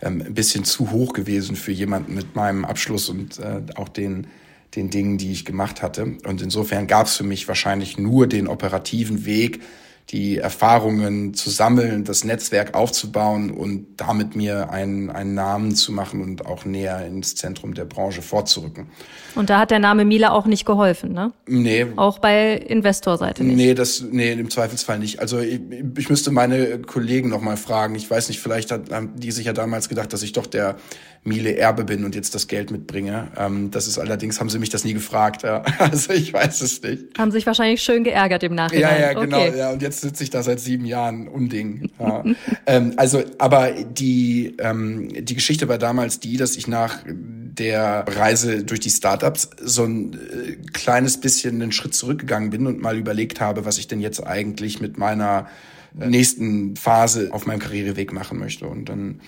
ähm, 0.00 0.22
ein 0.24 0.34
bisschen 0.34 0.64
zu 0.64 0.90
hoch 0.90 1.12
gewesen 1.12 1.56
für 1.56 1.72
jemanden 1.72 2.14
mit 2.14 2.36
meinem 2.36 2.64
Abschluss 2.64 3.08
und 3.08 3.38
äh, 3.38 3.62
auch 3.74 3.88
den 3.88 4.28
den 4.76 4.90
Dingen, 4.90 5.18
die 5.18 5.32
ich 5.32 5.44
gemacht 5.44 5.82
hatte. 5.82 6.16
Und 6.24 6.40
insofern 6.42 6.86
gab 6.86 7.06
es 7.06 7.16
für 7.16 7.24
mich 7.24 7.46
wahrscheinlich 7.48 7.98
nur 7.98 8.26
den 8.26 8.48
operativen 8.48 9.24
Weg, 9.26 9.60
die 10.10 10.38
Erfahrungen 10.38 11.32
zu 11.32 11.48
sammeln, 11.48 12.04
das 12.04 12.24
Netzwerk 12.24 12.74
aufzubauen 12.74 13.50
und 13.50 13.86
damit 13.96 14.36
mir 14.36 14.70
einen, 14.70 15.10
einen 15.10 15.34
Namen 15.34 15.74
zu 15.74 15.90
machen 15.90 16.20
und 16.20 16.44
auch 16.44 16.64
näher 16.64 17.06
ins 17.06 17.34
Zentrum 17.34 17.72
der 17.74 17.86
Branche 17.86 18.20
vorzurücken. 18.20 18.88
Und 19.34 19.48
da 19.48 19.58
hat 19.58 19.70
der 19.70 19.78
Name 19.78 20.04
Miele 20.04 20.32
auch 20.32 20.44
nicht 20.44 20.66
geholfen, 20.66 21.12
ne? 21.12 21.32
Nee. 21.46 21.86
Auch 21.96 22.18
bei 22.18 22.54
Investorseite 22.54 23.42
nicht? 23.42 23.56
Nee, 23.56 23.74
das, 23.74 24.02
nee, 24.02 24.32
im 24.32 24.50
Zweifelsfall 24.50 24.98
nicht. 24.98 25.20
Also 25.20 25.38
ich, 25.38 25.60
ich 25.96 26.10
müsste 26.10 26.30
meine 26.30 26.80
Kollegen 26.80 27.30
noch 27.30 27.40
mal 27.40 27.56
fragen. 27.56 27.94
Ich 27.94 28.10
weiß 28.10 28.28
nicht, 28.28 28.40
vielleicht 28.40 28.70
hat, 28.70 28.90
haben 28.92 29.12
die 29.16 29.32
sich 29.32 29.46
ja 29.46 29.54
damals 29.54 29.88
gedacht, 29.88 30.12
dass 30.12 30.22
ich 30.22 30.32
doch 30.32 30.46
der 30.46 30.76
Miele 31.24 31.56
Erbe 31.56 31.84
bin 31.84 32.04
und 32.04 32.16
jetzt 32.16 32.34
das 32.34 32.48
Geld 32.48 32.72
mitbringe. 32.72 33.28
Ähm, 33.36 33.70
das 33.70 33.86
ist 33.86 33.98
allerdings, 33.98 34.40
haben 34.40 34.50
sie 34.50 34.58
mich 34.58 34.70
das 34.70 34.84
nie 34.84 34.92
gefragt. 34.92 35.42
Ja. 35.42 35.62
Also 35.78 36.12
ich 36.12 36.32
weiß 36.32 36.60
es 36.62 36.82
nicht. 36.82 37.18
Haben 37.18 37.32
sich 37.32 37.46
wahrscheinlich 37.46 37.82
schön 37.82 38.04
geärgert 38.04 38.42
im 38.42 38.54
Nachhinein. 38.54 39.00
Ja, 39.00 39.12
ja, 39.12 39.20
genau. 39.20 39.40
Okay. 39.40 39.58
Ja, 39.58 39.72
und 39.72 39.82
jetzt 39.82 40.00
sitze 40.00 40.22
ich 40.24 40.30
da 40.30 40.42
seit 40.42 40.60
sieben 40.60 40.84
Jahren, 40.84 41.28
Unding. 41.28 41.90
Ja. 41.98 42.24
ähm, 42.66 42.94
also, 42.96 43.22
aber 43.38 43.72
die, 43.72 44.56
ähm, 44.58 45.08
die 45.12 45.34
Geschichte 45.34 45.68
war 45.68 45.78
damals 45.78 46.18
die, 46.18 46.36
dass 46.36 46.56
ich 46.56 46.66
nach 46.66 46.98
der 47.06 48.04
Reise 48.08 48.64
durch 48.64 48.80
die 48.80 48.90
Startups 48.90 49.50
so 49.60 49.84
ein 49.84 50.14
äh, 50.14 50.56
kleines 50.72 51.20
bisschen 51.20 51.60
einen 51.60 51.72
Schritt 51.72 51.94
zurückgegangen 51.94 52.50
bin 52.50 52.66
und 52.66 52.80
mal 52.80 52.96
überlegt 52.96 53.40
habe, 53.40 53.64
was 53.64 53.78
ich 53.78 53.86
denn 53.86 54.00
jetzt 54.00 54.24
eigentlich 54.26 54.80
mit 54.80 54.98
meiner 54.98 55.46
nächsten 55.94 56.76
Phase 56.76 57.28
auf 57.32 57.46
meinem 57.46 57.58
Karriereweg 57.58 58.12
machen 58.12 58.38
möchte. 58.38 58.66
Und 58.66 58.88
dann 58.88 59.20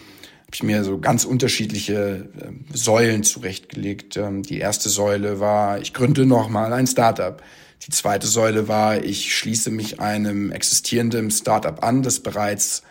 ich 0.55 0.63
mir 0.63 0.85
so 0.85 0.99
ganz 0.99 1.25
unterschiedliche 1.25 2.29
äh, 2.39 2.77
Säulen 2.77 3.25
zurechtgelegt. 3.25 4.17
Ähm, 4.17 4.43
die 4.43 4.59
erste 4.59 4.89
Säule 4.89 5.41
war, 5.41 5.81
ich 5.81 5.93
gründe 5.93 6.27
nochmal 6.27 6.73
ein 6.73 6.87
Startup. 6.87 7.43
Die 7.87 7.91
zweite 7.91 8.27
Säule 8.27 8.69
war, 8.69 9.03
ich 9.03 9.37
schließe 9.37 9.71
mich 9.71 10.01
einem 10.01 10.53
existierenden 10.53 11.31
Startup 11.31 11.83
an, 11.83 12.03
das 12.03 12.21
bereits 12.21 12.83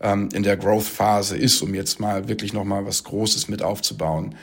ähm, 0.00 0.30
in 0.34 0.42
der 0.42 0.56
Growth-Phase 0.56 1.36
ist, 1.36 1.62
um 1.62 1.74
jetzt 1.74 2.00
mal 2.00 2.28
wirklich 2.28 2.52
nochmal 2.52 2.84
was 2.84 3.04
Großes 3.04 3.48
mit 3.48 3.62
aufzubauen. 3.62 4.34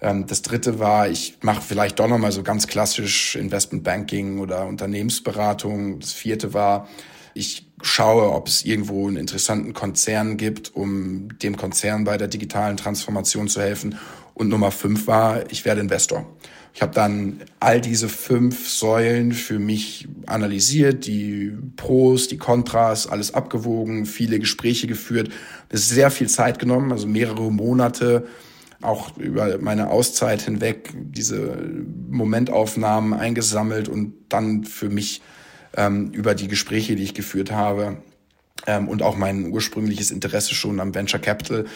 Ähm, 0.00 0.26
das 0.26 0.40
dritte 0.40 0.78
war, 0.78 1.08
ich 1.08 1.36
mache 1.42 1.60
vielleicht 1.60 1.98
doch 1.98 2.08
nochmal 2.08 2.32
so 2.32 2.42
ganz 2.42 2.66
klassisch 2.66 3.36
Investment 3.36 3.84
Banking 3.84 4.38
oder 4.38 4.66
Unternehmensberatung. 4.66 6.00
Das 6.00 6.12
vierte 6.12 6.54
war, 6.54 6.88
ich 7.34 7.68
schaue, 7.82 8.32
ob 8.32 8.48
es 8.48 8.64
irgendwo 8.64 9.08
einen 9.08 9.16
interessanten 9.16 9.72
Konzern 9.72 10.36
gibt, 10.36 10.74
um 10.74 11.36
dem 11.38 11.56
Konzern 11.56 12.04
bei 12.04 12.16
der 12.16 12.28
digitalen 12.28 12.76
Transformation 12.76 13.48
zu 13.48 13.60
helfen. 13.60 13.96
Und 14.34 14.48
Nummer 14.48 14.70
fünf 14.70 15.06
war, 15.06 15.50
ich 15.50 15.64
werde 15.64 15.80
Investor. 15.80 16.26
Ich 16.74 16.80
habe 16.80 16.94
dann 16.94 17.42
all 17.60 17.82
diese 17.82 18.08
fünf 18.08 18.68
Säulen 18.70 19.32
für 19.32 19.58
mich 19.58 20.08
analysiert, 20.26 21.06
die 21.06 21.52
Pros, 21.76 22.28
die 22.28 22.38
Kontras, 22.38 23.06
alles 23.06 23.34
abgewogen, 23.34 24.06
viele 24.06 24.38
Gespräche 24.38 24.86
geführt, 24.86 25.30
sehr 25.70 26.10
viel 26.10 26.28
Zeit 26.28 26.58
genommen, 26.58 26.90
also 26.90 27.06
mehrere 27.06 27.52
Monate, 27.52 28.26
auch 28.80 29.16
über 29.18 29.58
meine 29.58 29.90
Auszeit 29.90 30.42
hinweg 30.42 30.90
diese 30.94 31.56
Momentaufnahmen 32.10 33.12
eingesammelt 33.12 33.88
und 33.88 34.14
dann 34.30 34.64
für 34.64 34.88
mich 34.88 35.20
ähm, 35.76 36.10
über 36.12 36.34
die 36.34 36.48
Gespräche, 36.48 36.96
die 36.96 37.02
ich 37.02 37.14
geführt 37.14 37.50
habe 37.50 37.98
ähm, 38.66 38.88
und 38.88 39.02
auch 39.02 39.16
mein 39.16 39.50
ursprüngliches 39.50 40.10
Interesse 40.10 40.54
schon 40.54 40.80
am 40.80 40.94
Venture 40.94 41.20
Capital 41.20 41.66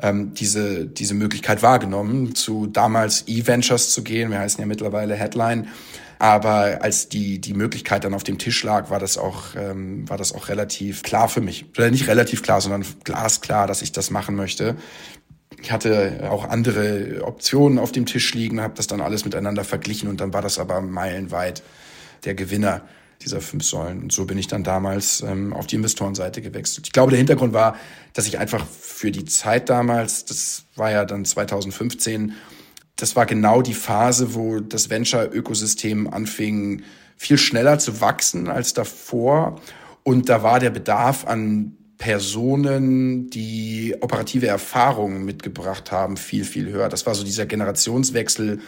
ähm, 0.00 0.34
diese, 0.34 0.86
diese 0.86 1.14
Möglichkeit 1.14 1.62
wahrgenommen, 1.62 2.34
zu 2.34 2.66
damals 2.66 3.24
E-Ventures 3.26 3.90
zu 3.90 4.02
gehen. 4.02 4.30
Wir 4.30 4.40
heißen 4.40 4.60
ja 4.60 4.66
mittlerweile 4.66 5.14
Headline. 5.14 5.68
Aber 6.18 6.82
als 6.82 7.08
die, 7.08 7.40
die 7.40 7.52
Möglichkeit 7.52 8.04
dann 8.04 8.14
auf 8.14 8.22
dem 8.22 8.38
Tisch 8.38 8.62
lag, 8.62 8.90
war 8.90 9.00
das 9.00 9.18
auch, 9.18 9.56
ähm, 9.56 10.08
war 10.08 10.16
das 10.16 10.32
auch 10.32 10.48
relativ 10.48 11.02
klar 11.02 11.28
für 11.28 11.40
mich. 11.40 11.66
Oder 11.76 11.90
nicht 11.90 12.06
relativ 12.06 12.42
klar, 12.42 12.60
sondern 12.60 12.84
glasklar, 13.02 13.66
dass 13.66 13.82
ich 13.82 13.90
das 13.90 14.10
machen 14.10 14.36
möchte. 14.36 14.76
Ich 15.60 15.72
hatte 15.72 16.28
auch 16.30 16.48
andere 16.48 17.22
Optionen 17.24 17.78
auf 17.78 17.92
dem 17.92 18.06
Tisch 18.06 18.34
liegen, 18.34 18.60
habe 18.60 18.74
das 18.76 18.86
dann 18.86 19.00
alles 19.00 19.24
miteinander 19.24 19.64
verglichen 19.64 20.08
und 20.08 20.20
dann 20.20 20.32
war 20.32 20.42
das 20.42 20.58
aber 20.58 20.80
meilenweit 20.80 21.62
der 22.24 22.34
Gewinner 22.34 22.82
dieser 23.24 23.40
fünf 23.40 23.64
Säulen. 23.64 24.02
Und 24.02 24.12
so 24.12 24.24
bin 24.24 24.38
ich 24.38 24.46
dann 24.46 24.64
damals 24.64 25.22
ähm, 25.22 25.52
auf 25.52 25.66
die 25.66 25.76
Investorenseite 25.76 26.42
gewechselt. 26.42 26.86
Ich 26.86 26.92
glaube, 26.92 27.10
der 27.10 27.18
Hintergrund 27.18 27.52
war, 27.52 27.76
dass 28.12 28.26
ich 28.26 28.38
einfach 28.38 28.66
für 28.66 29.10
die 29.10 29.24
Zeit 29.24 29.68
damals, 29.68 30.24
das 30.24 30.64
war 30.76 30.90
ja 30.90 31.04
dann 31.04 31.24
2015, 31.24 32.34
das 32.96 33.16
war 33.16 33.26
genau 33.26 33.62
die 33.62 33.74
Phase, 33.74 34.34
wo 34.34 34.60
das 34.60 34.90
Venture-Ökosystem 34.90 36.12
anfing, 36.12 36.82
viel 37.16 37.38
schneller 37.38 37.78
zu 37.78 38.00
wachsen 38.00 38.48
als 38.48 38.74
davor. 38.74 39.60
Und 40.02 40.28
da 40.28 40.42
war 40.42 40.60
der 40.60 40.70
Bedarf 40.70 41.26
an 41.26 41.76
Personen, 41.98 43.30
die 43.30 43.94
operative 44.00 44.48
Erfahrungen 44.48 45.24
mitgebracht 45.24 45.92
haben, 45.92 46.16
viel, 46.16 46.44
viel 46.44 46.68
höher. 46.68 46.88
Das 46.88 47.06
war 47.06 47.14
so 47.14 47.22
dieser 47.22 47.46
Generationswechsel 47.46 48.60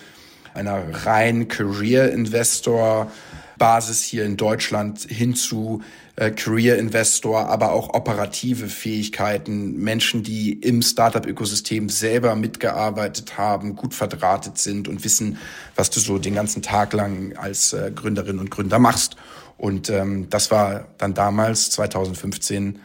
einer 0.55 1.07
rein 1.07 1.49
Career-Investor 1.49 3.11
Basis 3.59 4.03
hier 4.03 4.25
in 4.25 4.37
Deutschland 4.37 5.01
hin 5.01 5.35
zu 5.35 5.83
äh, 6.17 6.31
Career 6.31 6.79
Investor, 6.79 7.49
aber 7.49 7.73
auch 7.73 7.95
operative 7.95 8.69
Fähigkeiten, 8.69 9.79
Menschen, 9.79 10.23
die 10.23 10.53
im 10.53 10.83
Startup-Ökosystem 10.83 11.88
selber 11.88 12.35
mitgearbeitet 12.35 13.38
haben, 13.38 13.77
gut 13.77 13.95
verdrahtet 13.95 14.59
sind 14.59 14.88
und 14.88 15.05
wissen, 15.05 15.38
was 15.77 15.90
du 15.90 16.01
so 16.01 16.19
den 16.19 16.35
ganzen 16.35 16.62
Tag 16.62 16.93
lang 16.93 17.37
als 17.37 17.73
äh, 17.73 17.90
Gründerin 17.95 18.38
und 18.38 18.51
Gründer 18.51 18.79
machst. 18.79 19.17
Und 19.57 19.88
ähm, 19.88 20.29
das 20.31 20.51
war 20.51 20.88
dann 20.99 21.14
damals 21.14 21.71
2015 21.71 22.81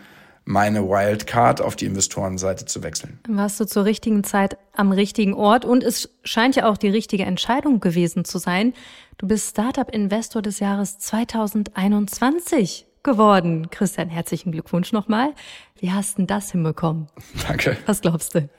meine 0.49 0.89
Wildcard 0.89 1.61
auf 1.61 1.75
die 1.75 1.85
Investorenseite 1.85 2.65
zu 2.65 2.81
wechseln. 2.81 3.19
Warst 3.27 3.59
du 3.59 3.65
zur 3.65 3.85
richtigen 3.85 4.23
Zeit 4.23 4.57
am 4.73 4.91
richtigen 4.91 5.35
Ort 5.35 5.63
und 5.63 5.83
es 5.83 6.09
scheint 6.23 6.55
ja 6.55 6.67
auch 6.67 6.77
die 6.77 6.89
richtige 6.89 7.23
Entscheidung 7.23 7.79
gewesen 7.79 8.25
zu 8.25 8.39
sein. 8.39 8.73
Du 9.19 9.27
bist 9.27 9.51
Startup 9.51 9.87
Investor 9.93 10.41
des 10.41 10.59
Jahres 10.59 10.97
2021 10.97 12.87
geworden. 13.03 13.69
Christian, 13.69 14.09
herzlichen 14.09 14.51
Glückwunsch 14.51 14.91
nochmal. 14.91 15.35
Wie 15.79 15.91
hast 15.91 16.17
du 16.17 16.23
das 16.23 16.51
hinbekommen? 16.51 17.09
Danke. 17.47 17.77
Was 17.85 18.01
glaubst 18.01 18.33
du? 18.33 18.49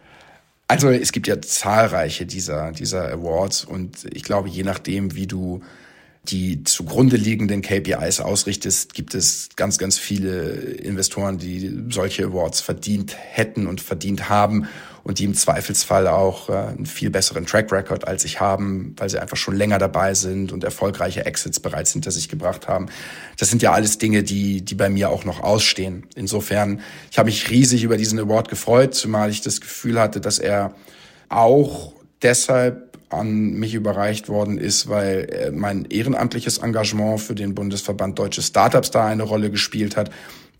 Also 0.69 0.91
es 0.91 1.11
gibt 1.11 1.27
ja 1.27 1.43
zahlreiche 1.43 2.25
dieser, 2.25 2.71
dieser 2.71 3.11
Awards 3.11 3.65
und 3.65 4.07
ich 4.15 4.23
glaube, 4.23 4.49
je 4.49 4.63
nachdem, 4.63 5.17
wie 5.17 5.27
du 5.27 5.61
die 6.25 6.65
zugrunde 6.65 7.17
liegenden 7.17 7.63
KPIs 7.63 8.21
ausrichtest, 8.21 8.93
gibt 8.95 9.15
es 9.15 9.49
ganz, 9.57 9.79
ganz 9.79 9.99
viele 9.99 10.51
Investoren, 10.51 11.39
die 11.39 11.85
solche 11.89 12.27
Awards 12.27 12.61
verdient 12.61 13.17
hätten 13.17 13.67
und 13.67 13.81
verdient 13.81 14.29
haben 14.29 14.69
und 15.03 15.19
die 15.19 15.25
im 15.25 15.35
Zweifelsfall 15.35 16.07
auch 16.07 16.51
äh, 16.51 16.53
einen 16.53 16.85
viel 16.85 17.09
besseren 17.09 17.47
Track 17.47 17.73
Record 17.73 18.07
als 18.07 18.25
ich 18.27 18.39
haben, 18.39 18.95
weil 18.99 19.09
sie 19.09 19.19
einfach 19.19 19.39
schon 19.39 19.57
länger 19.57 19.79
dabei 19.79 20.13
sind 20.13 20.53
und 20.53 20.63
erfolgreiche 20.63 21.25
Exits 21.25 21.59
bereits 21.59 21.93
hinter 21.93 22.11
sich 22.11 22.29
gebracht 22.29 22.69
haben. 22.69 22.87
Das 23.39 23.49
sind 23.49 23.63
ja 23.63 23.73
alles 23.73 23.97
Dinge, 23.97 24.23
die, 24.23 24.63
die 24.63 24.75
bei 24.75 24.91
mir 24.91 25.09
auch 25.09 25.25
noch 25.25 25.43
ausstehen. 25.43 26.07
Insofern, 26.17 26.81
ich 27.11 27.19
habe 27.19 27.29
mich 27.29 27.49
riesig 27.49 27.83
über 27.83 27.97
diesen 27.97 28.19
Award 28.19 28.51
gefreut, 28.51 28.95
zumal 28.95 29.31
ich 29.31 29.41
das 29.41 29.63
Gefühl 29.63 29.99
hatte, 29.99 30.21
dass 30.21 30.39
er 30.39 30.75
auch 31.31 31.95
deshalb 32.23 32.90
an 33.11 33.55
mich 33.55 33.75
überreicht 33.75 34.29
worden 34.29 34.59
ist, 34.59 34.89
weil 34.89 35.29
äh, 35.31 35.51
mein 35.51 35.85
ehrenamtliches 35.85 36.59
Engagement 36.59 37.21
für 37.21 37.35
den 37.35 37.55
Bundesverband 37.55 38.19
Deutsche 38.19 38.43
Startups 38.43 38.91
da 38.91 39.07
eine 39.07 39.25
Rolle 39.25 39.51
gespielt 39.51 39.97
hat. 39.97 40.11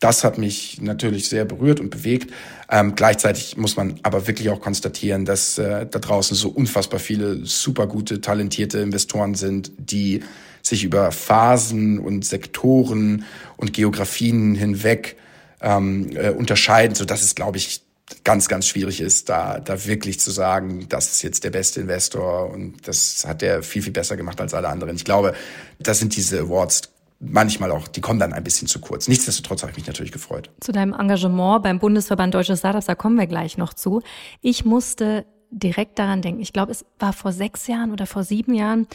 Das 0.01 0.25
hat 0.25 0.39
mich 0.39 0.81
natürlich 0.81 1.29
sehr 1.29 1.45
berührt 1.45 1.79
und 1.79 1.91
bewegt. 1.91 2.33
Ähm, 2.71 2.95
gleichzeitig 2.95 3.57
muss 3.57 3.77
man 3.77 4.01
aber 4.03 4.27
wirklich 4.27 4.49
auch 4.49 4.61
konstatieren, 4.61 5.25
dass 5.25 5.59
äh, 5.59 5.87
da 5.87 5.99
draußen 5.99 6.37
so 6.37 6.49
unfassbar 6.49 6.99
viele 6.99 7.45
super 7.45 7.87
gute, 7.87 8.21
talentierte 8.21 8.79
Investoren 8.79 9.35
sind, 9.35 9.73
die 9.79 10.23
sich 10.63 10.85
über 10.85 11.13
Phasen 11.13 11.99
und 11.99 12.25
Sektoren 12.25 13.25
und 13.57 13.73
Geografien 13.73 14.55
hinweg 14.55 15.17
ähm, 15.61 16.11
äh, 16.15 16.31
unterscheiden, 16.31 16.95
so 16.95 17.05
dass 17.05 17.23
es, 17.23 17.35
glaube 17.35 17.59
ich, 17.59 17.83
ganz, 18.25 18.49
ganz 18.49 18.67
schwierig 18.67 19.01
ist, 19.01 19.29
da, 19.29 19.61
da 19.61 19.85
wirklich 19.87 20.21
zu 20.21 20.31
sagen, 20.31 20.87
das 20.89 21.13
ist 21.13 21.23
jetzt 21.23 21.45
der 21.45 21.51
beste 21.51 21.81
Investor 21.81 22.51
und 22.51 22.87
das 22.87 23.25
hat 23.27 23.43
der 23.43 23.63
viel, 23.63 23.83
viel 23.83 23.93
besser 23.93 24.17
gemacht 24.17 24.41
als 24.41 24.55
alle 24.55 24.69
anderen. 24.69 24.97
Ich 24.97 25.05
glaube, 25.05 25.35
das 25.79 25.99
sind 25.99 26.17
diese 26.17 26.41
Awards 26.41 26.83
manchmal 27.21 27.71
auch, 27.71 27.87
die 27.87 28.01
kommen 28.01 28.19
dann 28.19 28.33
ein 28.33 28.43
bisschen 28.43 28.67
zu 28.67 28.81
kurz. 28.81 29.07
Nichtsdestotrotz 29.07 29.63
habe 29.63 29.71
ich 29.73 29.77
mich 29.77 29.87
natürlich 29.87 30.13
gefreut. 30.13 30.51
Zu 30.61 30.73
deinem 30.73 30.95
Engagement 30.95 31.63
beim 31.63 31.79
Bundesverband 31.79 32.35
Deutsche 32.35 32.57
Startups, 32.57 32.87
da 32.87 32.95
kommen 32.95 33.19
wir 33.19 33.27
gleich 33.27 33.59
noch 33.59 33.75
zu. 33.75 34.03
Ich 34.41 34.65
musste 34.65 35.27
direkt 35.51 35.99
daran 35.99 36.23
denken. 36.23 36.41
Ich 36.41 36.53
glaube, 36.53 36.73
es 36.73 36.85
war 36.99 37.13
vor 37.13 37.33
sechs 37.33 37.67
Jahren 37.67 37.93
oder 37.93 38.07
vor 38.07 38.25
sieben 38.25 38.55
Jahren. 38.55 38.87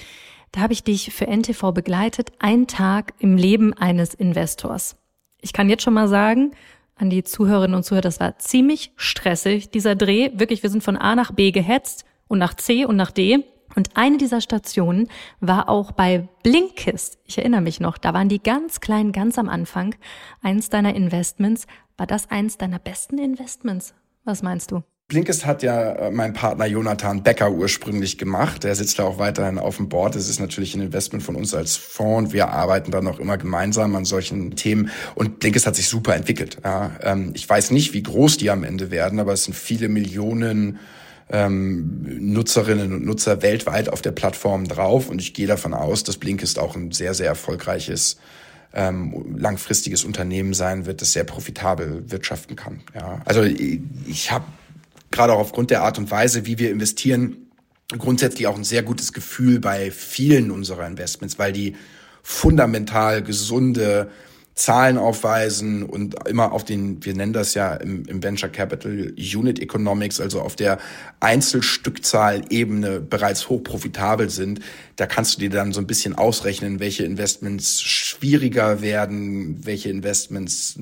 Da 0.51 0.61
habe 0.61 0.73
ich 0.73 0.83
dich 0.83 1.13
für 1.13 1.27
NTV 1.27 1.71
begleitet. 1.71 2.31
Ein 2.39 2.67
Tag 2.67 3.13
im 3.19 3.37
Leben 3.37 3.73
eines 3.73 4.13
Investors. 4.13 4.95
Ich 5.41 5.53
kann 5.53 5.69
jetzt 5.69 5.83
schon 5.83 5.93
mal 5.93 6.07
sagen, 6.07 6.51
an 6.95 7.09
die 7.09 7.23
Zuhörerinnen 7.23 7.75
und 7.75 7.83
Zuhörer, 7.83 8.01
das 8.01 8.19
war 8.19 8.37
ziemlich 8.39 8.91
stressig, 8.95 9.69
dieser 9.69 9.95
Dreh. 9.95 10.31
Wirklich, 10.33 10.63
wir 10.63 10.69
sind 10.69 10.83
von 10.83 10.97
A 10.97 11.15
nach 11.15 11.31
B 11.31 11.51
gehetzt 11.51 12.05
und 12.27 12.39
nach 12.39 12.53
C 12.53 12.85
und 12.85 12.95
nach 12.95 13.11
D. 13.11 13.43
Und 13.75 13.97
eine 13.97 14.17
dieser 14.17 14.39
Stationen 14.39 15.09
war 15.41 15.67
auch 15.67 15.91
bei 15.91 16.29
Blinkist. 16.43 17.19
Ich 17.25 17.37
erinnere 17.37 17.61
mich 17.61 17.79
noch, 17.79 17.97
da 17.97 18.13
waren 18.13 18.29
die 18.29 18.41
ganz 18.41 18.79
klein, 18.79 19.11
ganz 19.11 19.37
am 19.37 19.49
Anfang. 19.49 19.95
Eins 20.41 20.69
deiner 20.69 20.95
Investments. 20.95 21.67
War 21.97 22.07
das 22.07 22.29
eins 22.29 22.57
deiner 22.57 22.79
besten 22.79 23.17
Investments? 23.17 23.93
Was 24.23 24.43
meinst 24.43 24.71
du? 24.71 24.83
Blinkist 25.07 25.45
hat 25.45 25.61
ja 25.61 25.91
äh, 25.91 26.11
mein 26.11 26.33
Partner 26.33 26.65
Jonathan 26.65 27.21
Becker 27.21 27.51
ursprünglich 27.51 28.17
gemacht. 28.17 28.63
Der 28.63 28.73
sitzt 28.73 28.97
da 28.97 29.03
auch 29.03 29.19
weiterhin 29.19 29.59
auf 29.59 29.77
dem 29.77 29.87
Board. 29.87 30.15
Das 30.15 30.27
ist 30.27 30.39
natürlich 30.39 30.73
ein 30.73 30.81
Investment 30.81 31.23
von 31.23 31.35
uns 31.35 31.53
als 31.53 31.75
Fonds 31.75 32.29
und 32.29 32.33
wir 32.33 32.49
arbeiten 32.49 32.89
dann 32.89 33.07
auch 33.07 33.19
immer 33.19 33.37
gemeinsam 33.37 33.95
an 33.95 34.05
solchen 34.05 34.55
Themen. 34.55 34.89
Und 35.13 35.39
Blinkist 35.39 35.67
hat 35.67 35.75
sich 35.75 35.87
super 35.87 36.15
entwickelt. 36.15 36.57
Ja, 36.63 36.91
ähm, 37.03 37.33
ich 37.35 37.47
weiß 37.47 37.69
nicht, 37.69 37.93
wie 37.93 38.01
groß 38.01 38.37
die 38.37 38.49
am 38.49 38.63
Ende 38.63 38.89
werden, 38.89 39.19
aber 39.19 39.33
es 39.33 39.43
sind 39.43 39.53
viele 39.53 39.89
Millionen 39.89 40.79
ähm, 41.29 42.33
Nutzerinnen 42.33 42.91
und 42.91 43.05
Nutzer 43.05 43.43
weltweit 43.43 43.89
auf 43.89 44.01
der 44.01 44.11
Plattform 44.11 44.67
drauf. 44.67 45.09
Und 45.09 45.21
ich 45.21 45.35
gehe 45.35 45.45
davon 45.45 45.75
aus, 45.75 46.03
dass 46.03 46.17
Blinkist 46.17 46.57
auch 46.57 46.75
ein 46.75 46.91
sehr, 46.91 47.13
sehr 47.13 47.27
erfolgreiches 47.27 48.17
ähm, 48.73 49.35
langfristiges 49.37 50.03
Unternehmen 50.03 50.55
sein 50.55 50.87
wird, 50.87 51.01
das 51.01 51.13
sehr 51.13 51.23
profitabel 51.25 52.03
wirtschaften 52.07 52.55
kann. 52.55 52.81
Ja, 52.95 53.21
also 53.25 53.43
ich 53.43 54.31
habe 54.31 54.45
gerade 55.15 55.33
auch 55.33 55.39
aufgrund 55.39 55.71
der 55.71 55.81
Art 55.81 55.97
und 55.97 56.11
Weise, 56.11 56.45
wie 56.45 56.59
wir 56.59 56.69
investieren, 56.69 57.49
grundsätzlich 57.97 58.47
auch 58.47 58.57
ein 58.57 58.63
sehr 58.63 58.83
gutes 58.83 59.13
Gefühl 59.13 59.59
bei 59.59 59.89
vielen 59.91 60.51
unserer 60.51 60.85
Investments, 60.85 61.39
weil 61.39 61.53
die 61.53 61.75
fundamental 62.21 63.23
gesunde 63.23 64.09
Zahlen 64.55 64.97
aufweisen 64.97 65.83
und 65.83 66.15
immer 66.27 66.53
auf 66.53 66.63
den, 66.63 67.03
wir 67.03 67.13
nennen 67.13 67.33
das 67.33 67.53
ja 67.55 67.75
im, 67.75 68.05
im 68.05 68.23
Venture 68.23 68.49
Capital 68.49 69.13
Unit 69.17 69.59
Economics, 69.59 70.21
also 70.21 70.41
auf 70.41 70.55
der 70.55 70.79
Einzelstückzahlebene 71.19 73.01
bereits 73.01 73.49
hoch 73.49 73.63
profitabel 73.63 74.29
sind. 74.29 74.61
Da 74.95 75.07
kannst 75.07 75.35
du 75.35 75.39
dir 75.41 75.49
dann 75.49 75.73
so 75.73 75.81
ein 75.81 75.87
bisschen 75.87 76.15
ausrechnen, 76.15 76.79
welche 76.79 77.03
Investments 77.03 77.81
schwieriger 77.81 78.81
werden, 78.81 79.65
welche 79.65 79.89
Investments 79.89 80.79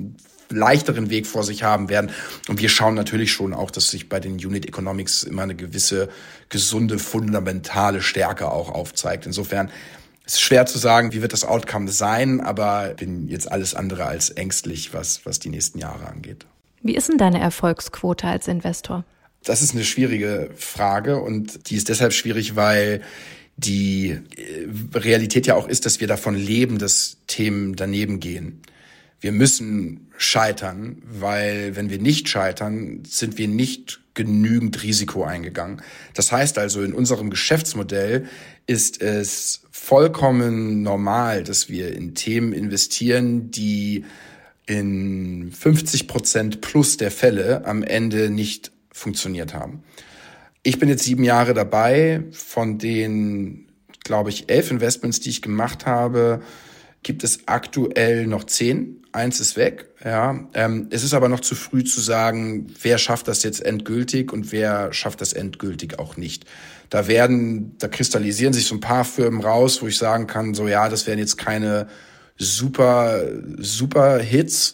leichteren 0.56 1.10
Weg 1.10 1.28
vor 1.28 1.44
sich 1.44 1.64
haben 1.64 1.90
werden. 1.90 2.12
Und 2.48 2.60
wir 2.62 2.70
schauen 2.70 2.96
natürlich 2.96 3.32
schon 3.32 3.54
auch, 3.54 3.72
dass 3.72 3.90
sich 3.90 4.10
bei 4.10 4.20
den 4.20 4.34
Unit 4.34 4.66
Economics 4.66 5.24
immer 5.24 5.44
eine 5.44 5.56
gewisse 5.56 6.10
gesunde, 6.50 7.00
fundamentale 7.00 8.02
Stärke 8.02 8.52
auch 8.52 8.70
aufzeigt. 8.70 9.26
Insofern 9.26 9.70
es 10.26 10.36
ist 10.36 10.42
schwer 10.42 10.66
zu 10.66 10.78
sagen, 10.78 11.12
wie 11.12 11.22
wird 11.22 11.34
das 11.34 11.44
Outcome 11.44 11.90
sein, 11.90 12.40
aber 12.40 12.94
bin 12.96 13.28
jetzt 13.28 13.52
alles 13.52 13.76
andere 13.76 14.06
als 14.06 14.30
ängstlich, 14.30 14.94
was, 14.94 15.26
was 15.26 15.40
die 15.40 15.50
nächsten 15.50 15.80
Jahre 15.80 16.08
angeht. 16.08 16.46
Wie 16.82 16.96
ist 16.96 17.10
denn 17.10 17.18
deine 17.18 17.42
Erfolgsquote 17.42 18.28
als 18.28 18.48
Investor? 18.48 19.04
Das 19.44 19.62
ist 19.62 19.74
eine 19.74 19.84
schwierige 19.84 20.50
Frage 20.56 21.20
und 21.20 21.70
die 21.70 21.76
ist 21.76 21.90
deshalb 21.90 22.14
schwierig, 22.14 22.56
weil 22.56 23.02
die 23.58 24.12
äh, 24.12 24.98
Realität 24.98 25.46
ja 25.46 25.56
auch 25.56 25.68
ist, 25.68 25.86
dass 25.86 26.00
wir 26.00 26.08
davon 26.08 26.36
leben, 26.36 26.78
dass 26.80 27.18
Themen 27.28 27.76
daneben 27.76 28.20
gehen. 28.20 28.62
Wir 29.24 29.32
müssen 29.32 30.12
scheitern, 30.18 31.02
weil 31.06 31.78
wenn 31.78 31.90
wir 31.90 31.98
nicht 31.98 32.28
scheitern, 32.28 33.04
sind 33.08 33.38
wir 33.38 33.48
nicht 33.48 34.02
genügend 34.16 34.84
Risiko 34.84 35.24
eingegangen. 35.24 35.82
Das 36.14 36.34
heißt 36.34 36.58
also, 36.58 36.84
in 36.84 36.92
unserem 36.92 37.30
Geschäftsmodell 37.30 38.26
ist 38.68 39.02
es 39.02 39.62
vollkommen 39.72 40.84
normal, 40.84 41.46
dass 41.46 41.70
wir 41.70 41.96
in 41.96 42.16
Themen 42.16 42.52
investieren, 42.52 43.50
die 43.50 44.04
in 44.66 45.54
50 45.54 46.10
Prozent 46.10 46.60
plus 46.60 46.98
der 46.98 47.10
Fälle 47.10 47.66
am 47.66 47.82
Ende 47.82 48.30
nicht 48.30 48.74
funktioniert 48.92 49.54
haben. 49.54 49.84
Ich 50.64 50.80
bin 50.80 50.90
jetzt 50.90 51.06
sieben 51.06 51.24
Jahre 51.24 51.54
dabei. 51.54 52.26
Von 52.32 52.78
den, 52.78 53.70
glaube 54.04 54.32
ich, 54.32 54.50
elf 54.50 54.70
Investments, 54.70 55.22
die 55.22 55.30
ich 55.30 55.42
gemacht 55.42 55.86
habe, 55.86 56.42
gibt 57.04 57.24
es 57.24 57.48
aktuell 57.48 58.28
noch 58.28 58.44
zehn. 58.44 59.00
Eins 59.14 59.40
ist 59.40 59.56
weg. 59.58 59.90
Ja, 60.04 60.48
ähm, 60.56 60.88
es 60.90 61.04
ist 61.04 61.14
aber 61.14 61.30
noch 61.30 61.40
zu 61.40 61.54
früh 61.54 61.84
zu 61.84 62.02
sagen, 62.02 62.68
wer 62.82 62.98
schafft 62.98 63.28
das 63.28 63.44
jetzt 63.44 63.64
endgültig 63.64 64.34
und 64.34 64.52
wer 64.52 64.92
schafft 64.92 65.22
das 65.22 65.34
endgültig 65.34 66.00
auch 66.00 66.18
nicht. 66.18 66.46
Da 66.90 67.08
werden, 67.08 67.76
da 67.78 67.88
kristallisieren 67.88 68.54
sich 68.54 68.66
so 68.66 68.76
ein 68.76 68.82
paar 68.82 69.06
Firmen 69.06 69.42
raus, 69.42 69.82
wo 69.82 69.88
ich 69.88 69.98
sagen 69.98 70.26
kann, 70.26 70.56
so 70.56 70.68
ja, 70.68 70.90
das 70.90 71.06
werden 71.06 71.20
jetzt 71.20 71.38
keine 71.38 71.88
super, 72.38 73.22
super 73.58 74.18
Hits. 74.20 74.74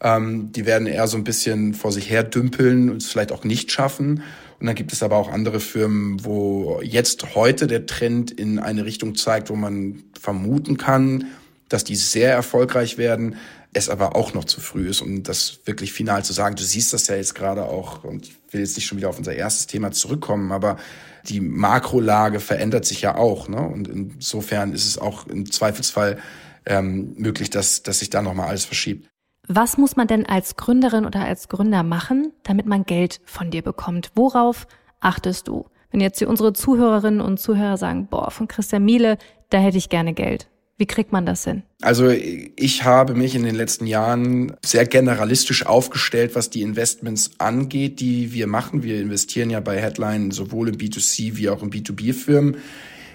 Ähm, 0.00 0.52
die 0.52 0.66
werden 0.66 0.86
eher 0.86 1.08
so 1.08 1.16
ein 1.16 1.24
bisschen 1.24 1.72
vor 1.72 1.90
sich 1.90 2.10
her 2.10 2.22
dümpeln 2.22 2.90
und 2.90 3.02
es 3.02 3.08
vielleicht 3.08 3.32
auch 3.32 3.44
nicht 3.44 3.72
schaffen. 3.72 4.22
Und 4.60 4.66
dann 4.66 4.74
gibt 4.74 4.92
es 4.92 5.02
aber 5.02 5.16
auch 5.16 5.32
andere 5.32 5.60
Firmen, 5.60 6.24
wo 6.24 6.80
jetzt 6.82 7.34
heute 7.34 7.66
der 7.66 7.86
Trend 7.86 8.30
in 8.30 8.58
eine 8.58 8.84
Richtung 8.84 9.14
zeigt, 9.14 9.50
wo 9.50 9.56
man 9.56 10.02
vermuten 10.20 10.76
kann, 10.76 11.26
dass 11.68 11.84
die 11.84 11.96
sehr 11.96 12.32
erfolgreich 12.32 12.98
werden, 12.98 13.36
es 13.72 13.88
aber 13.88 14.16
auch 14.16 14.34
noch 14.34 14.44
zu 14.44 14.60
früh 14.60 14.88
ist, 14.88 15.02
um 15.02 15.22
das 15.22 15.60
wirklich 15.64 15.92
final 15.92 16.24
zu 16.24 16.32
sagen. 16.32 16.56
Du 16.56 16.62
siehst 16.62 16.92
das 16.92 17.06
ja 17.06 17.16
jetzt 17.16 17.34
gerade 17.34 17.64
auch, 17.64 18.04
und 18.04 18.26
ich 18.26 18.36
will 18.50 18.60
jetzt 18.60 18.76
nicht 18.76 18.86
schon 18.86 18.98
wieder 18.98 19.08
auf 19.08 19.18
unser 19.18 19.34
erstes 19.34 19.66
Thema 19.66 19.90
zurückkommen, 19.92 20.52
aber 20.52 20.78
die 21.26 21.40
Makrolage 21.40 22.40
verändert 22.40 22.84
sich 22.84 23.02
ja 23.02 23.16
auch. 23.16 23.48
Ne? 23.48 23.60
Und 23.60 23.88
insofern 23.88 24.72
ist 24.72 24.86
es 24.86 24.98
auch 24.98 25.26
im 25.26 25.50
Zweifelsfall 25.50 26.18
ähm, 26.64 27.14
möglich, 27.16 27.50
dass, 27.50 27.82
dass 27.82 27.98
sich 27.98 28.10
da 28.10 28.22
nochmal 28.22 28.48
alles 28.48 28.64
verschiebt. 28.64 29.08
Was 29.46 29.78
muss 29.78 29.96
man 29.96 30.06
denn 30.06 30.26
als 30.26 30.56
Gründerin 30.56 31.06
oder 31.06 31.24
als 31.24 31.48
Gründer 31.48 31.82
machen, 31.82 32.32
damit 32.42 32.66
man 32.66 32.84
Geld 32.84 33.20
von 33.24 33.50
dir 33.50 33.62
bekommt? 33.62 34.10
Worauf 34.14 34.66
achtest 35.00 35.48
du? 35.48 35.66
Wenn 35.90 36.00
jetzt 36.00 36.18
hier 36.18 36.28
unsere 36.28 36.52
Zuhörerinnen 36.52 37.22
und 37.22 37.40
Zuhörer 37.40 37.78
sagen, 37.78 38.08
boah, 38.10 38.30
von 38.30 38.46
Christian 38.46 38.84
Miele, 38.84 39.16
da 39.48 39.58
hätte 39.58 39.78
ich 39.78 39.88
gerne 39.88 40.12
Geld. 40.12 40.48
Wie 40.78 40.86
kriegt 40.86 41.10
man 41.10 41.26
das 41.26 41.42
hin? 41.42 41.64
Also 41.82 42.08
ich 42.08 42.84
habe 42.84 43.14
mich 43.14 43.34
in 43.34 43.42
den 43.42 43.56
letzten 43.56 43.88
Jahren 43.88 44.56
sehr 44.64 44.86
generalistisch 44.86 45.66
aufgestellt, 45.66 46.36
was 46.36 46.50
die 46.50 46.62
Investments 46.62 47.32
angeht, 47.38 47.98
die 47.98 48.32
wir 48.32 48.46
machen. 48.46 48.84
Wir 48.84 49.00
investieren 49.00 49.50
ja 49.50 49.58
bei 49.58 49.80
Headline 49.80 50.30
sowohl 50.30 50.68
im 50.68 50.76
B2C 50.76 51.36
wie 51.36 51.48
auch 51.48 51.64
im 51.64 51.70
B2B-Firmen. 51.70 52.58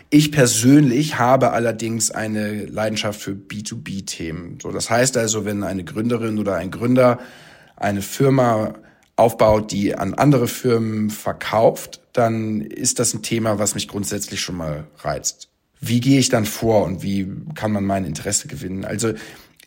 Ich 0.10 0.34
persönlich 0.34 1.18
habe 1.18 1.52
allerdings 1.54 2.12
eine 2.12 2.66
Leidenschaft 2.66 3.22
für 3.22 3.32
B2B-Themen. 3.32 4.60
So, 4.62 4.72
das 4.72 4.90
heißt 4.90 5.16
also, 5.16 5.46
wenn 5.46 5.64
eine 5.64 5.86
Gründerin 5.86 6.40
oder 6.40 6.56
ein 6.56 6.70
Gründer 6.70 7.18
eine 7.78 8.02
Firma 8.02 8.74
aufbaut, 9.16 9.72
die 9.72 9.96
an 9.96 10.16
andere 10.16 10.50
Firmen 10.50 11.10
verkauft, 11.10 12.02
dann 12.12 12.60
ist 12.60 13.00
das 13.00 13.14
ein 13.14 13.22
Thema, 13.22 13.58
was 13.58 13.74
mich 13.74 13.88
grundsätzlich 13.88 14.42
schon 14.42 14.58
mal 14.58 14.86
reizt 15.00 15.48
wie 15.88 16.00
gehe 16.00 16.20
ich 16.20 16.30
dann 16.30 16.46
vor 16.46 16.84
und 16.84 17.04
wie 17.04 17.28
kann 17.56 17.72
man 17.72 17.84
mein 17.86 18.06
Interesse 18.06 18.48
gewinnen? 18.48 18.86
Also 18.86 19.14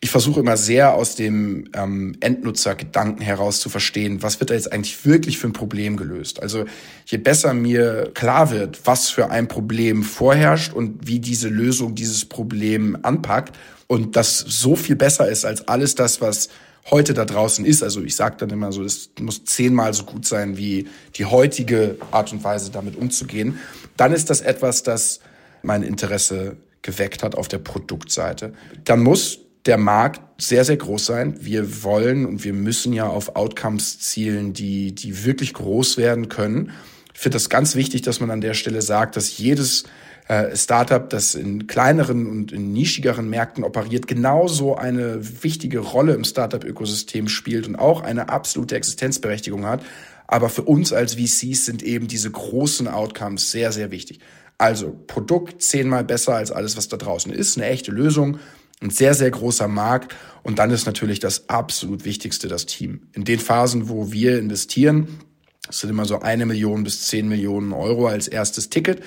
ich 0.00 0.10
versuche 0.10 0.40
immer 0.40 0.56
sehr 0.56 0.94
aus 0.94 1.16
dem 1.16 1.68
ähm, 1.72 2.16
Endnutzergedanken 2.20 3.22
heraus 3.22 3.60
zu 3.60 3.68
verstehen, 3.68 4.22
was 4.22 4.40
wird 4.40 4.50
da 4.50 4.54
jetzt 4.54 4.72
eigentlich 4.72 5.04
wirklich 5.06 5.38
für 5.38 5.48
ein 5.48 5.52
Problem 5.52 5.96
gelöst. 5.96 6.42
Also 6.42 6.66
je 7.06 7.18
besser 7.18 7.54
mir 7.54 8.10
klar 8.14 8.50
wird, 8.50 8.80
was 8.84 9.08
für 9.08 9.30
ein 9.30 9.48
Problem 9.48 10.02
vorherrscht 10.02 10.72
und 10.72 11.06
wie 11.06 11.18
diese 11.18 11.48
Lösung 11.48 11.94
dieses 11.94 12.24
Problem 12.26 12.98
anpackt 13.02 13.56
und 13.86 14.16
das 14.16 14.38
so 14.38 14.76
viel 14.76 14.96
besser 14.96 15.28
ist 15.28 15.44
als 15.44 15.66
alles 15.66 15.94
das, 15.94 16.20
was 16.20 16.50
heute 16.90 17.14
da 17.14 17.24
draußen 17.24 17.64
ist. 17.64 17.82
Also 17.82 18.02
ich 18.02 18.16
sage 18.16 18.36
dann 18.38 18.50
immer 18.50 18.72
so, 18.72 18.84
es 18.84 19.10
muss 19.18 19.44
zehnmal 19.44 19.94
so 19.94 20.04
gut 20.04 20.26
sein 20.26 20.56
wie 20.56 20.88
die 21.16 21.24
heutige 21.24 21.96
Art 22.10 22.32
und 22.32 22.44
Weise, 22.44 22.70
damit 22.70 22.96
umzugehen. 22.96 23.58
Dann 23.96 24.12
ist 24.12 24.30
das 24.30 24.40
etwas, 24.40 24.82
das 24.82 25.20
mein 25.66 25.82
Interesse 25.82 26.56
geweckt 26.82 27.22
hat 27.22 27.34
auf 27.34 27.48
der 27.48 27.58
Produktseite. 27.58 28.52
Dann 28.84 29.02
muss 29.02 29.40
der 29.66 29.78
Markt 29.78 30.20
sehr, 30.40 30.64
sehr 30.64 30.76
groß 30.76 31.04
sein. 31.04 31.36
Wir 31.40 31.82
wollen 31.82 32.24
und 32.24 32.44
wir 32.44 32.52
müssen 32.52 32.92
ja 32.92 33.08
auf 33.08 33.34
Outcomes 33.36 33.98
zielen, 33.98 34.52
die, 34.52 34.94
die 34.94 35.24
wirklich 35.24 35.54
groß 35.54 35.96
werden 35.96 36.28
können. 36.28 36.72
Ich 37.12 37.20
finde 37.20 37.36
das 37.36 37.48
ganz 37.48 37.74
wichtig, 37.74 38.02
dass 38.02 38.20
man 38.20 38.30
an 38.30 38.40
der 38.40 38.54
Stelle 38.54 38.82
sagt, 38.82 39.16
dass 39.16 39.38
jedes 39.38 39.84
äh, 40.28 40.54
Startup, 40.56 41.08
das 41.08 41.34
in 41.34 41.66
kleineren 41.66 42.26
und 42.26 42.52
in 42.52 42.72
nischigeren 42.72 43.28
Märkten 43.28 43.64
operiert, 43.64 44.06
genauso 44.06 44.76
eine 44.76 45.42
wichtige 45.42 45.78
Rolle 45.80 46.14
im 46.14 46.24
Startup-Ökosystem 46.24 47.28
spielt 47.28 47.66
und 47.66 47.76
auch 47.76 48.02
eine 48.02 48.28
absolute 48.28 48.76
Existenzberechtigung 48.76 49.66
hat. 49.66 49.82
Aber 50.26 50.48
für 50.48 50.62
uns 50.62 50.92
als 50.92 51.14
VCs 51.14 51.64
sind 51.64 51.82
eben 51.82 52.08
diese 52.08 52.30
großen 52.30 52.88
Outcomes 52.88 53.50
sehr, 53.50 53.72
sehr 53.72 53.90
wichtig. 53.90 54.20
Also 54.58 54.98
Produkt 55.06 55.62
zehnmal 55.62 56.04
besser 56.04 56.34
als 56.34 56.50
alles, 56.50 56.76
was 56.76 56.88
da 56.88 56.96
draußen 56.96 57.32
ist, 57.32 57.56
eine 57.56 57.66
echte 57.66 57.90
Lösung 57.92 58.38
ein 58.80 58.90
sehr, 58.90 59.14
sehr 59.14 59.30
großer 59.30 59.68
Markt. 59.68 60.14
Und 60.42 60.58
dann 60.58 60.70
ist 60.70 60.86
natürlich 60.86 61.20
das 61.20 61.48
absolut 61.48 62.04
Wichtigste 62.04 62.48
das 62.48 62.66
Team. 62.66 63.08
In 63.12 63.24
den 63.24 63.38
Phasen, 63.38 63.88
wo 63.88 64.12
wir 64.12 64.38
investieren, 64.38 65.20
das 65.66 65.80
sind 65.80 65.90
immer 65.90 66.04
so 66.04 66.20
eine 66.20 66.46
Million 66.46 66.84
bis 66.84 67.06
zehn 67.06 67.28
Millionen 67.28 67.72
Euro 67.72 68.06
als 68.06 68.28
erstes 68.28 68.70
Ticket. 68.70 69.02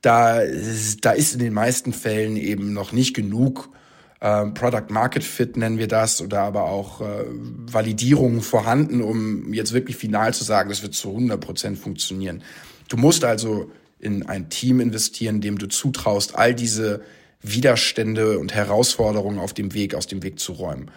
Da, 0.00 0.40
da 1.02 1.10
ist 1.12 1.34
in 1.34 1.40
den 1.40 1.52
meisten 1.52 1.92
Fällen 1.92 2.36
eben 2.36 2.72
noch 2.72 2.92
nicht 2.92 3.14
genug 3.14 3.68
äh, 4.20 4.46
Product 4.46 4.86
Market 4.88 5.24
Fit 5.24 5.56
nennen 5.56 5.78
wir 5.78 5.88
das 5.88 6.22
oder 6.22 6.40
aber 6.40 6.64
auch 6.64 7.02
äh, 7.02 7.24
Validierungen 7.26 8.40
vorhanden, 8.40 9.02
um 9.02 9.52
jetzt 9.52 9.72
wirklich 9.74 9.96
final 9.96 10.32
zu 10.32 10.44
sagen, 10.44 10.70
das 10.70 10.82
wird 10.82 10.94
zu 10.94 11.08
100 11.10 11.40
Prozent 11.40 11.78
funktionieren. 11.78 12.42
Du 12.88 12.96
musst 12.96 13.24
also 13.24 13.70
in 14.00 14.26
ein 14.26 14.48
Team 14.48 14.80
investieren, 14.80 15.40
dem 15.40 15.58
du 15.58 15.68
zutraust, 15.68 16.36
all 16.36 16.54
diese 16.54 17.02
Widerstände 17.42 18.38
und 18.38 18.54
Herausforderungen 18.54 19.38
auf 19.38 19.54
dem 19.54 19.74
Weg 19.74 19.94
aus 19.94 20.06
dem 20.06 20.22
Weg 20.22 20.38
zu 20.38 20.52
räumen. 20.52 20.90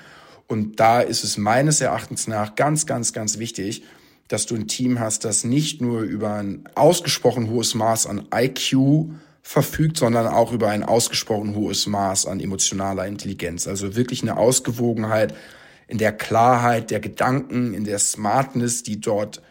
Und 0.47 0.79
da 0.79 1.01
ist 1.01 1.23
es 1.23 1.37
meines 1.37 1.81
Erachtens 1.81 2.27
nach 2.27 2.55
ganz, 2.55 2.85
ganz, 2.85 3.13
ganz 3.13 3.39
wichtig, 3.39 3.83
dass 4.27 4.45
du 4.45 4.55
ein 4.55 4.67
Team 4.67 4.99
hast, 4.99 5.25
das 5.25 5.43
nicht 5.43 5.81
nur 5.81 6.01
über 6.01 6.35
ein 6.35 6.63
ausgesprochen 6.75 7.49
hohes 7.49 7.75
Maß 7.75 8.07
an 8.07 8.27
IQ 8.33 9.09
verfügt, 9.41 9.97
sondern 9.97 10.27
auch 10.27 10.51
über 10.53 10.69
ein 10.69 10.83
ausgesprochen 10.83 11.55
hohes 11.55 11.85
Maß 11.85 12.25
an 12.27 12.39
emotionaler 12.39 13.05
Intelligenz. 13.05 13.67
Also 13.67 13.95
wirklich 13.95 14.21
eine 14.21 14.37
Ausgewogenheit 14.37 15.33
in 15.87 15.97
der 15.97 16.13
Klarheit 16.13 16.91
der 16.91 17.01
Gedanken, 17.01 17.73
in 17.73 17.83
der 17.83 17.99
Smartness, 17.99 18.83
die 18.83 19.01
dort 19.01 19.41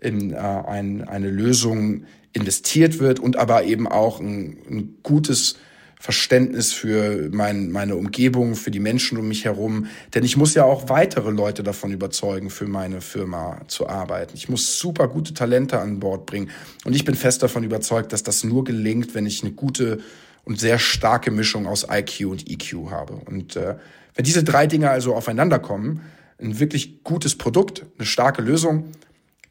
in 0.00 0.32
äh, 0.32 0.36
ein, 0.36 1.06
eine 1.06 1.30
Lösung 1.30 2.04
investiert 2.32 2.98
wird 2.98 3.20
und 3.20 3.36
aber 3.36 3.64
eben 3.64 3.88
auch 3.88 4.20
ein, 4.20 4.58
ein 4.68 4.98
gutes 5.02 5.56
Verständnis 6.00 6.72
für 6.72 7.28
mein, 7.30 7.70
meine 7.70 7.94
Umgebung, 7.94 8.54
für 8.54 8.70
die 8.70 8.80
Menschen 8.80 9.18
um 9.18 9.28
mich 9.28 9.44
herum. 9.44 9.86
Denn 10.14 10.24
ich 10.24 10.34
muss 10.38 10.54
ja 10.54 10.64
auch 10.64 10.88
weitere 10.88 11.30
Leute 11.30 11.62
davon 11.62 11.92
überzeugen, 11.92 12.48
für 12.48 12.66
meine 12.66 13.02
Firma 13.02 13.60
zu 13.68 13.86
arbeiten. 13.86 14.32
Ich 14.34 14.48
muss 14.48 14.78
super 14.78 15.08
gute 15.08 15.34
Talente 15.34 15.78
an 15.78 16.00
Bord 16.00 16.24
bringen. 16.24 16.48
Und 16.86 16.96
ich 16.96 17.04
bin 17.04 17.14
fest 17.14 17.42
davon 17.42 17.64
überzeugt, 17.64 18.14
dass 18.14 18.22
das 18.22 18.44
nur 18.44 18.64
gelingt, 18.64 19.14
wenn 19.14 19.26
ich 19.26 19.42
eine 19.42 19.52
gute 19.52 19.98
und 20.44 20.58
sehr 20.58 20.78
starke 20.78 21.30
Mischung 21.30 21.66
aus 21.66 21.86
IQ 21.90 22.26
und 22.30 22.50
EQ 22.50 22.90
habe. 22.90 23.20
Und 23.26 23.56
äh, 23.56 23.76
wenn 24.14 24.24
diese 24.24 24.42
drei 24.42 24.66
Dinge 24.66 24.88
also 24.88 25.14
aufeinander 25.14 25.58
kommen, 25.58 26.00
ein 26.40 26.58
wirklich 26.58 27.04
gutes 27.04 27.36
Produkt, 27.36 27.84
eine 27.98 28.06
starke 28.06 28.40
Lösung, 28.40 28.92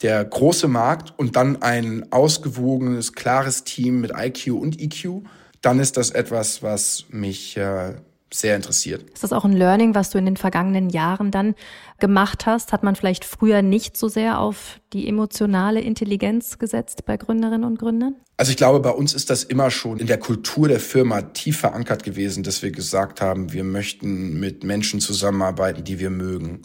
der 0.01 0.23
große 0.23 0.67
Markt 0.67 1.13
und 1.17 1.35
dann 1.35 1.62
ein 1.62 2.12
ausgewogenes, 2.12 3.13
klares 3.13 3.63
Team 3.63 4.01
mit 4.01 4.12
IQ 4.15 4.53
und 4.53 4.79
EQ, 4.79 5.23
dann 5.62 5.79
ist 5.79 5.97
das 5.97 6.12
etwas, 6.12 6.63
was 6.63 7.05
mich 7.09 7.57
äh, 7.57 7.95
sehr 8.33 8.55
interessiert. 8.55 9.09
Ist 9.13 9.23
das 9.23 9.33
auch 9.33 9.43
ein 9.43 9.53
Learning, 9.53 9.95
was 9.95 10.09
du 10.12 10.17
in 10.17 10.25
den 10.25 10.38
vergangenen 10.38 10.89
Jahren 10.89 11.31
dann 11.31 11.55
gemacht 11.99 12.45
hast? 12.45 12.71
Hat 12.71 12.83
man 12.83 12.95
vielleicht 12.95 13.25
früher 13.25 13.62
nicht 13.62 13.97
so 13.97 14.07
sehr 14.07 14.39
auf 14.39 14.79
die 14.93 15.07
emotionale 15.07 15.81
Intelligenz 15.81 16.59
gesetzt 16.59 17.05
bei 17.05 17.17
Gründerinnen 17.17 17.63
und 17.63 17.79
Gründern? 17.79 18.15
Also 18.38 18.51
ich 18.51 18.57
glaube, 18.57 18.79
bei 18.79 18.91
uns 18.91 19.13
ist 19.13 19.29
das 19.29 19.43
immer 19.43 19.71
schon 19.71 19.97
in 19.97 20.07
der 20.07 20.19
Kultur 20.19 20.67
der 20.67 20.79
Firma 20.79 21.21
tief 21.21 21.59
verankert 21.59 22.03
gewesen, 22.03 22.43
dass 22.43 22.62
wir 22.62 22.71
gesagt 22.71 23.19
haben, 23.19 23.51
wir 23.51 23.63
möchten 23.63 24.39
mit 24.39 24.63
Menschen 24.63 24.99
zusammenarbeiten, 25.01 25.83
die 25.83 25.99
wir 25.99 26.09
mögen. 26.09 26.62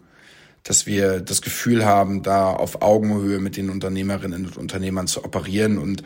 Dass 0.65 0.87
wir 0.87 1.21
das 1.21 1.41
Gefühl 1.41 1.85
haben, 1.85 2.23
da 2.23 2.53
auf 2.53 2.83
Augenhöhe 2.83 3.39
mit 3.39 3.57
den 3.57 3.71
Unternehmerinnen 3.71 4.47
und 4.47 4.57
Unternehmern 4.57 5.07
zu 5.07 5.25
operieren 5.25 5.79
und 5.79 6.03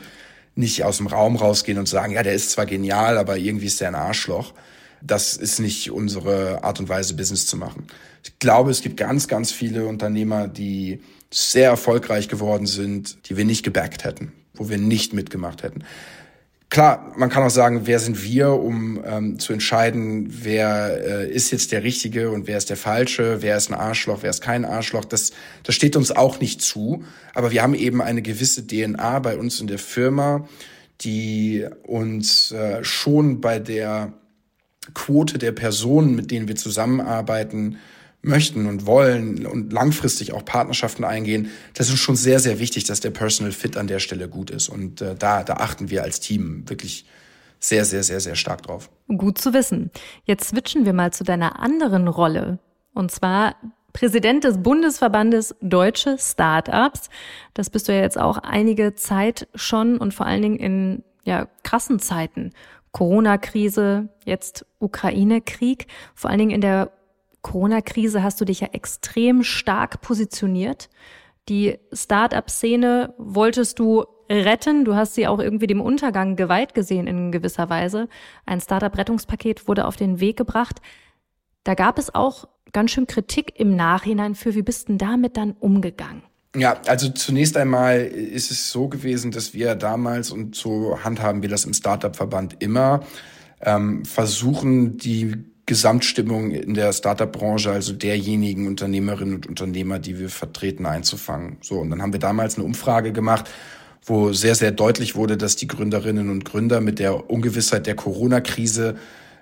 nicht 0.55 0.85
aus 0.85 0.97
dem 0.99 1.07
Raum 1.07 1.37
rausgehen 1.37 1.79
und 1.79 1.89
sagen, 1.89 2.13
ja, 2.13 2.23
der 2.23 2.35
ist 2.35 2.51
zwar 2.51 2.67
genial, 2.67 3.17
aber 3.17 3.39
irgendwie 3.39 3.67
ist 3.67 3.81
der 3.81 3.89
ein 3.89 3.95
Arschloch. 3.95 4.53
Das 5.01 5.37
ist 5.37 5.61
nicht 5.61 5.93
unsere 5.93 6.65
Art 6.65 6.81
und 6.81 6.89
Weise, 6.89 7.15
Business 7.15 7.47
zu 7.47 7.57
machen. 7.57 7.87
Ich 8.25 8.39
glaube, 8.41 8.73
es 8.73 8.83
gibt 8.83 8.97
ganz, 8.97 9.29
ganz 9.29 9.53
viele 9.53 9.87
Unternehmer, 9.87 10.49
die 10.49 11.01
sehr 11.31 11.71
erfolgreich 11.71 12.29
geworden 12.29 12.67
sind, 12.67 13.29
die 13.29 13.37
wir 13.37 13.45
nicht 13.45 13.63
gebackt 13.63 14.03
hätten, 14.03 14.33
wo 14.55 14.69
wir 14.69 14.79
nicht 14.79 15.13
mitgemacht 15.13 15.63
hätten. 15.63 15.85
Klar, 16.71 17.15
man 17.17 17.31
kann 17.31 17.43
auch 17.43 17.51
sagen, 17.51 17.87
wer 17.87 17.99
sind 17.99 18.23
wir, 18.23 18.51
um 18.51 19.03
ähm, 19.03 19.39
zu 19.39 19.55
entscheiden, 19.55 20.29
wer 20.43 21.01
äh, 21.03 21.31
ist 21.31 21.51
jetzt 21.51 21.73
der 21.73 21.83
Richtige 21.83 22.31
und 22.31 22.47
wer 22.47 22.59
ist 22.59 22.69
der 22.69 22.77
Falsche, 22.77 23.41
wer 23.41 23.57
ist 23.57 23.71
ein 23.71 23.75
Arschloch, 23.75 24.19
wer 24.21 24.29
ist 24.29 24.43
kein 24.43 24.67
Arschloch. 24.67 25.07
Das, 25.07 25.33
das 25.63 25.75
steht 25.75 25.97
uns 25.97 26.11
auch 26.11 26.41
nicht 26.41 26.61
zu. 26.61 27.05
Aber 27.35 27.53
wir 27.53 27.63
haben 27.63 27.73
eben 27.73 28.03
eine 28.03 28.21
gewisse 28.21 28.67
DNA 28.67 29.19
bei 29.21 29.39
uns 29.39 29.61
in 29.61 29.67
der 29.67 29.79
Firma, 29.79 30.47
die 31.01 31.67
uns 31.85 32.53
äh, 32.53 32.85
schon 32.85 33.41
bei 33.41 33.59
der 33.59 34.13
Quote 34.93 35.39
der 35.39 35.53
Personen, 35.53 36.15
mit 36.15 36.31
denen 36.31 36.49
wir 36.49 36.57
zusammenarbeiten, 36.57 37.79
möchten 38.29 38.67
und 38.67 38.87
wollen 38.87 39.47
und 39.47 39.73
langfristig 39.73 40.33
auch 40.33 40.45
Partnerschaften 40.45 41.05
eingehen, 41.05 41.51
das 41.75 41.89
ist 41.89 41.99
schon 41.99 42.17
sehr, 42.17 42.39
sehr 42.39 42.59
wichtig, 42.59 42.85
dass 42.85 43.01
der 43.01 43.11
Personal 43.11 43.53
Fit 43.53 43.77
an 43.77 43.87
der 43.87 43.99
Stelle 43.99 44.29
gut 44.29 44.51
ist. 44.51 44.69
Und 44.69 45.01
äh, 45.01 45.15
da, 45.17 45.43
da 45.43 45.55
achten 45.55 45.91
wir 45.91 46.03
als 46.03 46.21
Team 46.21 46.69
wirklich 46.69 47.07
sehr, 47.61 47.85
sehr, 47.85 48.03
sehr, 48.03 48.21
sehr 48.21 48.37
stark 48.37 48.63
drauf. 48.63 48.91
Gut 49.09 49.39
zu 49.39 49.53
wissen. 49.53 49.91
Jetzt 50.25 50.51
switchen 50.51 50.85
wir 50.85 50.93
mal 50.93 51.13
zu 51.13 51.25
deiner 51.25 51.59
anderen 51.59 52.07
Rolle. 52.07 52.59
Und 52.95 53.11
zwar 53.11 53.57
Präsident 53.93 54.45
des 54.45 54.63
Bundesverbandes 54.63 55.57
Deutsche 55.61 56.19
Startups. 56.19 57.09
Das 57.55 57.71
bist 57.71 57.89
du 57.89 57.93
ja 57.93 58.01
jetzt 58.01 58.19
auch 58.19 58.39
einige 58.39 58.95
Zeit 58.95 59.49
schon 59.55 59.99
und 59.99 60.15
vor 60.15 60.27
allen 60.27 60.43
Dingen 60.43 60.59
in 60.59 61.05
ja, 61.25 61.49
krassen 61.65 61.99
Zeiten. 61.99 62.53
Corona-Krise, 62.93 64.09
jetzt 64.25 64.67
Ukraine-Krieg. 64.79 65.87
Vor 66.15 66.31
allen 66.31 66.39
Dingen 66.39 66.51
in 66.53 66.61
der 66.61 66.91
Corona-Krise 67.43 68.23
hast 68.23 68.41
du 68.41 68.45
dich 68.45 68.61
ja 68.61 68.69
extrem 68.73 69.43
stark 69.43 70.01
positioniert. 70.01 70.89
Die 71.49 71.79
Start-up-Szene 71.93 73.15
wolltest 73.19 73.79
du 73.79 74.05
retten. 74.31 74.85
Du 74.85 74.95
hast 74.95 75.15
sie 75.15 75.27
auch 75.27 75.39
irgendwie 75.39 75.67
dem 75.67 75.81
Untergang 75.81 76.37
geweiht 76.37 76.75
gesehen 76.75 77.07
in 77.07 77.33
gewisser 77.33 77.71
Weise. 77.71 78.09
Ein 78.45 78.61
Startup-Rettungspaket 78.61 79.67
wurde 79.69 79.87
auf 79.87 79.97
den 79.97 80.21
Weg 80.21 80.37
gebracht. 80.37 80.81
Da 81.65 81.75
gab 81.75 81.99
es 81.99 82.15
auch 82.15 82.49
ganz 82.73 82.91
schön 82.91 83.07
Kritik 83.07 83.59
im 83.59 83.77
Nachhinein 83.77 84.35
für, 84.35 84.55
wie 84.55 84.63
bist 84.63 84.89
denn 84.89 84.99
damit 84.99 85.37
dann 85.37 85.53
umgegangen? 85.53 86.23
Ja, 86.57 86.81
also 86.87 87.11
zunächst 87.11 87.57
einmal 87.57 88.01
ist 88.01 88.51
es 88.51 88.71
so 88.71 88.89
gewesen, 88.89 89.31
dass 89.31 89.55
wir 89.55 89.75
damals, 89.75 90.31
und 90.31 90.55
so 90.55 90.99
handhaben 91.03 91.43
wir 91.43 91.49
das 91.49 91.65
im 91.65 91.75
Startup-Verband 91.75 92.57
immer, 92.63 93.01
ähm, 93.61 94.05
versuchen, 94.05 94.97
die 94.97 95.45
Gesamtstimmung 95.69 96.51
in 96.51 96.75
der 96.75 96.93
Startup-Branche, 96.93 97.71
also 97.71 97.93
derjenigen 97.93 98.67
Unternehmerinnen 98.67 99.35
und 99.35 99.47
Unternehmer, 99.47 99.99
die 99.99 100.19
wir 100.19 100.31
vertreten, 100.31 100.87
einzufangen. 100.87 101.59
So, 101.61 101.77
und 101.77 101.91
dann 101.91 102.01
haben 102.03 102.13
wir 102.13 102.19
damals 102.19 102.57
eine 102.57 102.65
Umfrage 102.65 103.13
gemacht, 103.13 103.49
wo 104.03 104.33
sehr, 104.33 104.55
sehr 104.55 104.73
deutlich 104.73 105.15
wurde, 105.15 105.37
dass 105.37 105.57
die 105.57 105.69
Gründerinnen 105.69 106.31
und 106.31 106.47
Gründer 106.47 106.81
mit 106.81 106.99
der 106.99 107.31
Ungewissheit 107.31 107.87
der 107.87 107.95
Corona-Krise 107.95 108.97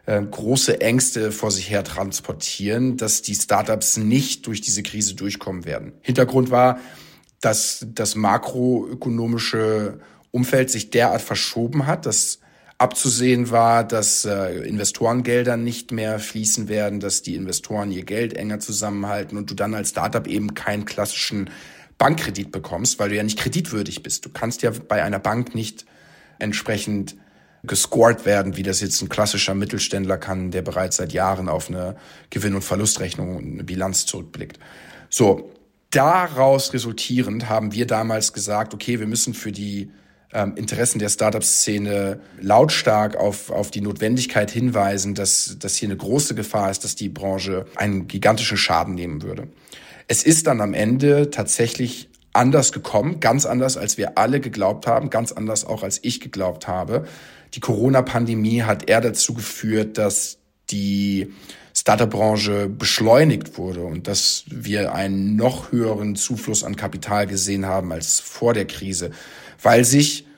äh, 0.06 0.20
große 0.20 0.80
Ängste 0.80 1.30
vor 1.30 1.52
sich 1.52 1.70
her 1.70 1.84
transportieren, 1.84 2.96
dass 2.96 3.22
die 3.22 3.36
Startups 3.36 3.96
nicht 3.96 4.48
durch 4.48 4.60
diese 4.60 4.82
Krise 4.82 5.14
durchkommen 5.14 5.64
werden. 5.64 5.92
Hintergrund 6.02 6.50
war, 6.50 6.80
dass 7.40 7.86
das 7.94 8.16
makroökonomische 8.16 10.00
Umfeld 10.32 10.70
sich 10.70 10.90
derart 10.90 11.22
verschoben 11.22 11.86
hat, 11.86 12.04
dass 12.04 12.40
abzusehen 12.78 13.50
war, 13.50 13.84
dass 13.84 14.24
äh, 14.24 14.58
Investorengelder 14.66 15.56
nicht 15.56 15.92
mehr 15.92 16.18
fließen 16.18 16.68
werden, 16.68 17.00
dass 17.00 17.22
die 17.22 17.34
Investoren 17.34 17.90
ihr 17.90 18.04
Geld 18.04 18.34
enger 18.34 18.60
zusammenhalten 18.60 19.38
und 19.38 19.50
du 19.50 19.54
dann 19.54 19.74
als 19.74 19.90
Startup 19.90 20.26
eben 20.26 20.54
keinen 20.54 20.84
klassischen 20.84 21.48
Bankkredit 21.98 22.52
bekommst, 22.52 22.98
weil 22.98 23.08
du 23.08 23.16
ja 23.16 23.22
nicht 23.22 23.38
kreditwürdig 23.38 24.02
bist. 24.02 24.26
Du 24.26 24.30
kannst 24.30 24.62
ja 24.62 24.70
bei 24.70 25.02
einer 25.02 25.18
Bank 25.18 25.54
nicht 25.54 25.86
entsprechend 26.38 27.16
gescored 27.62 28.26
werden, 28.26 28.56
wie 28.56 28.62
das 28.62 28.80
jetzt 28.80 29.00
ein 29.02 29.08
klassischer 29.08 29.54
Mittelständler 29.54 30.18
kann, 30.18 30.50
der 30.50 30.62
bereits 30.62 30.96
seit 30.96 31.12
Jahren 31.12 31.48
auf 31.48 31.68
eine 31.68 31.96
Gewinn- 32.28 32.54
und 32.54 32.62
Verlustrechnung 32.62 33.36
und 33.36 33.52
eine 33.52 33.64
Bilanz 33.64 34.04
zurückblickt. 34.04 34.58
So, 35.08 35.52
daraus 35.90 36.74
resultierend 36.74 37.48
haben 37.48 37.72
wir 37.72 37.86
damals 37.86 38.34
gesagt, 38.34 38.74
okay, 38.74 39.00
wir 39.00 39.06
müssen 39.06 39.32
für 39.32 39.52
die 39.52 39.90
Interessen 40.32 40.98
der 40.98 41.08
Startup-Szene 41.08 42.20
lautstark 42.40 43.16
auf, 43.16 43.50
auf 43.50 43.70
die 43.70 43.80
Notwendigkeit 43.80 44.50
hinweisen, 44.50 45.14
dass, 45.14 45.56
dass 45.58 45.76
hier 45.76 45.88
eine 45.88 45.96
große 45.96 46.34
Gefahr 46.34 46.70
ist, 46.70 46.84
dass 46.84 46.96
die 46.96 47.08
Branche 47.08 47.66
einen 47.76 48.08
gigantischen 48.08 48.56
Schaden 48.56 48.94
nehmen 48.94 49.22
würde. 49.22 49.48
Es 50.08 50.24
ist 50.24 50.46
dann 50.46 50.60
am 50.60 50.74
Ende 50.74 51.30
tatsächlich 51.30 52.08
anders 52.32 52.72
gekommen, 52.72 53.20
ganz 53.20 53.46
anders, 53.46 53.76
als 53.76 53.96
wir 53.98 54.18
alle 54.18 54.40
geglaubt 54.40 54.86
haben, 54.86 55.10
ganz 55.10 55.32
anders 55.32 55.64
auch, 55.64 55.82
als 55.82 56.00
ich 56.02 56.20
geglaubt 56.20 56.68
habe. 56.68 57.06
Die 57.54 57.60
Corona-Pandemie 57.60 58.62
hat 58.62 58.88
eher 58.90 59.00
dazu 59.00 59.32
geführt, 59.32 59.96
dass 59.96 60.38
die 60.70 61.32
Startup-Branche 61.74 62.68
beschleunigt 62.68 63.58
wurde 63.58 63.84
und 63.84 64.08
dass 64.08 64.44
wir 64.48 64.94
einen 64.94 65.36
noch 65.36 65.72
höheren 65.72 66.16
Zufluss 66.16 66.64
an 66.64 66.76
Kapital 66.76 67.26
gesehen 67.26 67.66
haben 67.66 67.92
als 67.92 68.20
vor 68.20 68.54
der 68.54 68.66
Krise, 68.66 69.10
weil 69.66 69.84
sich, 69.84 70.28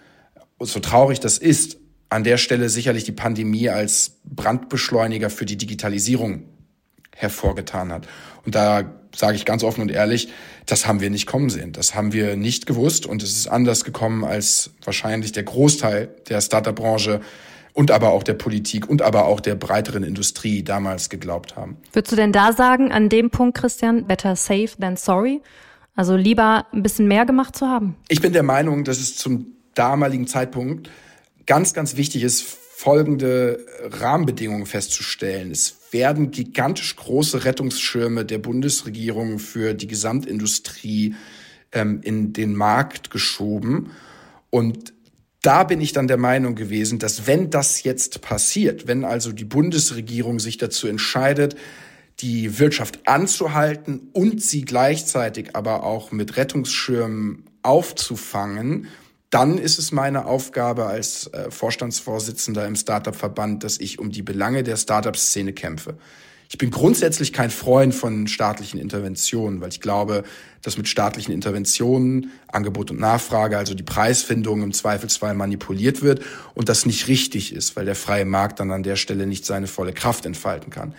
so 0.59 0.81
traurig 0.81 1.21
das 1.21 1.37
ist, 1.37 1.77
an 2.09 2.25
der 2.25 2.39
Stelle 2.39 2.71
sicherlich 2.71 3.05
die 3.05 3.13
Pandemie 3.13 3.69
als 3.69 4.21
Brandbeschleuniger 4.25 5.29
für 5.29 5.45
die 5.45 5.59
Digitalisierung 5.59 6.45
hervorgetan 7.15 7.93
hat. 7.93 8.09
Und 8.47 8.55
da 8.55 8.91
sage 9.15 9.37
ich 9.37 9.45
ganz 9.45 9.65
offen 9.65 9.83
und 9.83 9.91
ehrlich, 9.91 10.31
das 10.65 10.87
haben 10.87 11.03
wir 11.03 11.11
nicht 11.11 11.27
kommen 11.27 11.51
sehen. 11.51 11.73
Das 11.73 11.95
haben 11.95 12.15
wir 12.15 12.37
nicht 12.37 12.65
gewusst 12.65 13.05
und 13.05 13.23
es 13.23 13.33
ist 13.33 13.49
anders 13.49 13.85
gekommen, 13.85 14.25
als 14.25 14.71
wahrscheinlich 14.83 15.33
der 15.33 15.43
Großteil 15.43 16.09
der 16.31 16.41
Startup-Branche 16.41 17.21
und 17.75 17.91
aber 17.91 18.13
auch 18.13 18.23
der 18.23 18.33
Politik 18.33 18.89
und 18.89 19.03
aber 19.03 19.27
auch 19.27 19.41
der 19.41 19.57
breiteren 19.57 20.05
Industrie 20.05 20.63
damals 20.63 21.11
geglaubt 21.11 21.55
haben. 21.55 21.77
Würdest 21.93 22.13
du 22.13 22.17
denn 22.17 22.33
da 22.33 22.55
sagen, 22.55 22.93
an 22.93 23.11
dem 23.11 23.29
Punkt, 23.29 23.59
Christian, 23.59 24.07
better 24.07 24.37
safe 24.37 24.71
than 24.81 24.97
sorry? 24.97 25.43
Also 25.99 26.15
lieber 26.15 26.65
ein 26.73 26.85
bisschen 26.85 27.09
mehr 27.09 27.27
gemacht 27.27 27.57
zu 27.57 27.67
haben? 27.67 27.97
Ich 28.07 28.21
bin 28.21 28.33
der 28.33 28.45
Meinung, 28.45 28.85
dass 28.85 29.01
es 29.01 29.17
zum 29.17 29.57
damaligen 29.75 30.29
Zeitpunkt 30.29 30.91
ganz, 31.45 31.75
ganz 31.75 31.97
wichtig 31.97 32.23
ist, 32.23 32.45
folgende 32.45 33.67
Rahmenbedingungen 33.83 34.67
festzustellen. 34.67 35.51
Es 35.51 35.77
werden 35.91 36.31
gigantisch 36.31 36.95
große 36.95 37.45
Rettungsschirme 37.45 38.25
der 38.25 38.39
Bundesregierung 38.39 39.41
für 39.41 39.75
die 39.75 39.89
Gesamtindustrie 39.89 41.17
ähm, 41.73 41.99
in 42.05 42.33
den 42.33 42.55
Markt 42.55 43.11
geschoben. 43.11 43.91
Und 44.51 44.93
da 45.43 45.65
bin 45.65 45.81
ich 45.81 45.93
dann 45.93 46.07
der 46.07 46.17
Meinung 46.17 46.55
gewesen, 46.55 47.01
dass 47.01 47.27
wenn 47.27 47.51
das 47.51 47.83
jetzt 47.83 48.21
passiert, 48.21 48.87
wenn 48.87 49.05
also 49.05 49.33
die 49.33 49.45
Bundesregierung 49.45 50.39
sich 50.39 50.59
dazu 50.59 50.87
entscheidet, 50.87 51.57
die 52.21 52.59
Wirtschaft 52.59 53.07
anzuhalten 53.07 54.09
und 54.13 54.43
sie 54.43 54.63
gleichzeitig 54.63 55.55
aber 55.55 55.85
auch 55.85 56.11
mit 56.11 56.37
Rettungsschirmen 56.37 57.45
aufzufangen, 57.63 58.89
dann 59.31 59.59
ist 59.59 59.79
es 59.79 59.93
meine 59.93 60.25
Aufgabe 60.25 60.87
als 60.87 61.27
äh, 61.29 61.51
Vorstandsvorsitzender 61.51 62.67
im 62.67 62.77
Startup-Verband, 62.77 63.63
dass 63.63 63.79
ich 63.79 63.99
um 63.99 64.11
die 64.11 64.23
Belange 64.23 64.63
der 64.63 64.77
Startup-Szene 64.77 65.53
kämpfe. 65.53 65.99
Ich 66.51 66.57
bin 66.57 66.71
grundsätzlich 66.71 67.35
kein 67.35 67.51
Freund 67.51 67.95
von 67.95 68.27
staatlichen 68.27 68.81
Interventionen, 68.81 69.61
weil 69.61 69.69
ich 69.69 69.83
glaube, 69.83 70.25
dass 70.63 70.79
mit 70.79 70.89
staatlichen 70.89 71.31
Interventionen 71.31 72.33
Angebot 72.47 72.91
und 72.91 72.99
Nachfrage, 72.99 73.59
also 73.59 73.75
die 73.75 73.83
Preisfindung 73.83 74.63
im 74.63 74.73
Zweifelsfall 74.73 75.35
manipuliert 75.35 76.01
wird 76.01 76.23
und 76.55 76.71
das 76.71 76.87
nicht 76.87 77.07
richtig 77.07 77.53
ist, 77.53 77.77
weil 77.77 77.85
der 77.85 77.95
freie 77.95 78.25
Markt 78.25 78.61
dann 78.61 78.71
an 78.71 78.83
der 78.83 78.97
Stelle 78.97 79.27
nicht 79.27 79.45
seine 79.45 79.67
volle 79.67 79.93
Kraft 79.93 80.25
entfalten 80.25 80.71
kann. 80.71 80.95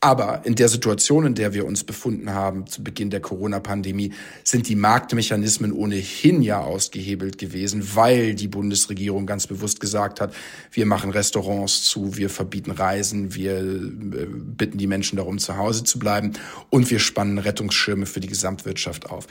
Aber 0.00 0.42
in 0.44 0.54
der 0.54 0.68
Situation, 0.68 1.26
in 1.26 1.34
der 1.34 1.54
wir 1.54 1.66
uns 1.66 1.82
befunden 1.82 2.32
haben 2.32 2.68
zu 2.68 2.84
Beginn 2.84 3.10
der 3.10 3.20
Corona-Pandemie, 3.20 4.12
sind 4.44 4.68
die 4.68 4.76
Marktmechanismen 4.76 5.72
ohnehin 5.72 6.40
ja 6.40 6.60
ausgehebelt 6.60 7.36
gewesen, 7.36 7.96
weil 7.96 8.36
die 8.36 8.46
Bundesregierung 8.46 9.26
ganz 9.26 9.48
bewusst 9.48 9.80
gesagt 9.80 10.20
hat, 10.20 10.32
wir 10.70 10.86
machen 10.86 11.10
Restaurants 11.10 11.82
zu, 11.82 12.16
wir 12.16 12.30
verbieten 12.30 12.70
Reisen, 12.70 13.34
wir 13.34 13.58
äh, 13.58 14.26
bitten 14.30 14.78
die 14.78 14.86
Menschen 14.86 15.16
darum, 15.16 15.38
zu 15.38 15.56
Hause 15.56 15.82
zu 15.82 15.98
bleiben 15.98 16.32
und 16.70 16.88
wir 16.92 17.00
spannen 17.00 17.38
Rettungsschirme 17.38 18.06
für 18.06 18.20
die 18.20 18.28
Gesamtwirtschaft 18.28 19.10
auf. 19.10 19.26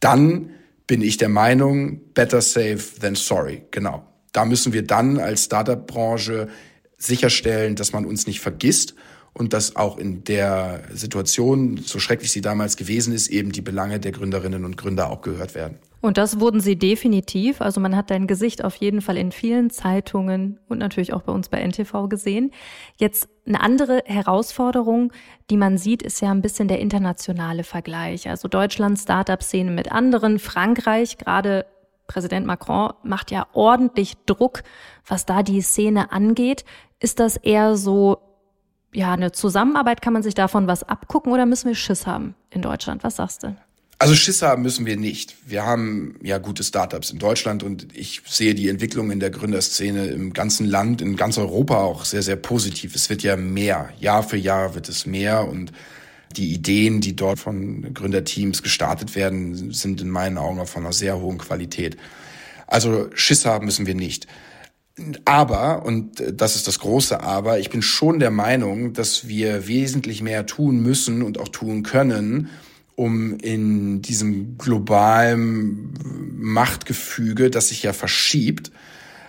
Dann 0.00 0.50
bin 0.86 1.00
ich 1.00 1.16
der 1.16 1.30
Meinung, 1.30 2.00
better 2.12 2.42
safe 2.42 3.00
than 3.00 3.14
sorry. 3.14 3.62
Genau. 3.70 4.06
Da 4.32 4.44
müssen 4.44 4.74
wir 4.74 4.82
dann 4.86 5.18
als 5.18 5.44
Startup-Branche 5.44 6.48
sicherstellen, 6.98 7.74
dass 7.74 7.94
man 7.94 8.04
uns 8.04 8.26
nicht 8.26 8.40
vergisst 8.40 8.94
und 9.32 9.52
dass 9.52 9.76
auch 9.76 9.98
in 9.98 10.24
der 10.24 10.82
Situation, 10.92 11.78
so 11.78 11.98
schrecklich 11.98 12.32
sie 12.32 12.40
damals 12.40 12.76
gewesen 12.76 13.14
ist, 13.14 13.28
eben 13.28 13.52
die 13.52 13.62
Belange 13.62 14.00
der 14.00 14.12
Gründerinnen 14.12 14.64
und 14.64 14.76
Gründer 14.76 15.10
auch 15.10 15.22
gehört 15.22 15.54
werden. 15.54 15.78
Und 16.02 16.16
das 16.16 16.40
wurden 16.40 16.60
sie 16.60 16.76
definitiv. 16.76 17.60
Also 17.60 17.78
man 17.80 17.94
hat 17.94 18.10
dein 18.10 18.26
Gesicht 18.26 18.64
auf 18.64 18.74
jeden 18.76 19.02
Fall 19.02 19.18
in 19.18 19.32
vielen 19.32 19.68
Zeitungen 19.68 20.58
und 20.68 20.78
natürlich 20.78 21.12
auch 21.12 21.22
bei 21.22 21.32
uns 21.32 21.50
bei 21.50 21.60
NTV 21.60 22.08
gesehen. 22.08 22.52
Jetzt 22.96 23.28
eine 23.46 23.60
andere 23.60 24.02
Herausforderung, 24.06 25.12
die 25.50 25.58
man 25.58 25.76
sieht, 25.76 26.02
ist 26.02 26.22
ja 26.22 26.30
ein 26.30 26.40
bisschen 26.40 26.68
der 26.68 26.78
internationale 26.78 27.64
Vergleich. 27.64 28.28
Also 28.28 28.48
Deutschland 28.48 28.98
Startup-Szene 28.98 29.70
mit 29.70 29.92
anderen, 29.92 30.38
Frankreich, 30.38 31.18
gerade 31.18 31.66
Präsident 32.06 32.46
Macron 32.46 32.92
macht 33.02 33.30
ja 33.30 33.46
ordentlich 33.52 34.14
Druck, 34.24 34.62
was 35.06 35.26
da 35.26 35.42
die 35.42 35.60
Szene 35.60 36.12
angeht. 36.12 36.64
Ist 36.98 37.20
das 37.20 37.36
eher 37.36 37.76
so 37.76 38.18
ja, 38.92 39.12
eine 39.12 39.32
Zusammenarbeit, 39.32 40.02
kann 40.02 40.12
man 40.12 40.22
sich 40.22 40.34
davon 40.34 40.66
was 40.66 40.82
abgucken 40.82 41.32
oder 41.32 41.46
müssen 41.46 41.68
wir 41.68 41.74
Schiss 41.74 42.06
haben 42.06 42.34
in 42.50 42.62
Deutschland? 42.62 43.04
Was 43.04 43.16
sagst 43.16 43.42
du? 43.42 43.56
Also 43.98 44.14
Schiss 44.14 44.40
haben 44.40 44.62
müssen 44.62 44.86
wir 44.86 44.96
nicht. 44.96 45.36
Wir 45.46 45.66
haben 45.66 46.16
ja 46.22 46.38
gute 46.38 46.64
Startups 46.64 47.10
in 47.10 47.18
Deutschland 47.18 47.62
und 47.62 47.94
ich 47.94 48.22
sehe 48.26 48.54
die 48.54 48.70
Entwicklung 48.70 49.10
in 49.10 49.20
der 49.20 49.28
Gründerszene 49.28 50.06
im 50.06 50.32
ganzen 50.32 50.66
Land, 50.66 51.02
in 51.02 51.16
ganz 51.16 51.36
Europa 51.36 51.76
auch 51.82 52.06
sehr, 52.06 52.22
sehr 52.22 52.36
positiv. 52.36 52.94
Es 52.94 53.10
wird 53.10 53.22
ja 53.22 53.36
mehr. 53.36 53.90
Jahr 53.98 54.22
für 54.22 54.38
Jahr 54.38 54.74
wird 54.74 54.88
es 54.88 55.04
mehr 55.04 55.46
und 55.46 55.70
die 56.34 56.54
Ideen, 56.54 57.02
die 57.02 57.14
dort 57.14 57.40
von 57.40 57.92
Gründerteams 57.92 58.62
gestartet 58.62 59.16
werden, 59.16 59.72
sind 59.72 60.00
in 60.00 60.08
meinen 60.08 60.38
Augen 60.38 60.60
auch 60.60 60.68
von 60.68 60.84
einer 60.84 60.94
sehr 60.94 61.20
hohen 61.20 61.36
Qualität. 61.36 61.98
Also 62.66 63.10
Schiss 63.14 63.44
haben 63.44 63.66
müssen 63.66 63.86
wir 63.86 63.94
nicht. 63.94 64.26
Aber, 65.24 65.84
und 65.84 66.22
das 66.32 66.56
ist 66.56 66.66
das 66.66 66.78
große 66.78 67.20
Aber, 67.20 67.58
ich 67.58 67.70
bin 67.70 67.82
schon 67.82 68.18
der 68.18 68.30
Meinung, 68.30 68.92
dass 68.92 69.28
wir 69.28 69.66
wesentlich 69.66 70.22
mehr 70.22 70.46
tun 70.46 70.80
müssen 70.80 71.22
und 71.22 71.38
auch 71.38 71.48
tun 71.48 71.82
können, 71.82 72.48
um 72.96 73.38
in 73.38 74.02
diesem 74.02 74.58
globalen 74.58 75.94
Machtgefüge, 76.36 77.50
das 77.50 77.68
sich 77.68 77.82
ja 77.82 77.92
verschiebt, 77.92 78.70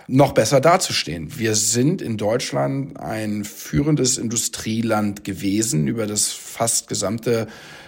noch 0.08 0.32
besser 0.32 0.60
dazustehen. 0.60 1.38
Wir 1.38 1.54
sind 1.54 2.02
in 2.02 2.16
Deutschland 2.16 2.98
ein 3.00 3.44
führendes 3.44 4.18
Industrieland 4.18 5.24
gewesen 5.24 5.86
über 5.86 6.06
das 6.06 6.28
fast 6.28 6.88
gesamte 6.88 7.46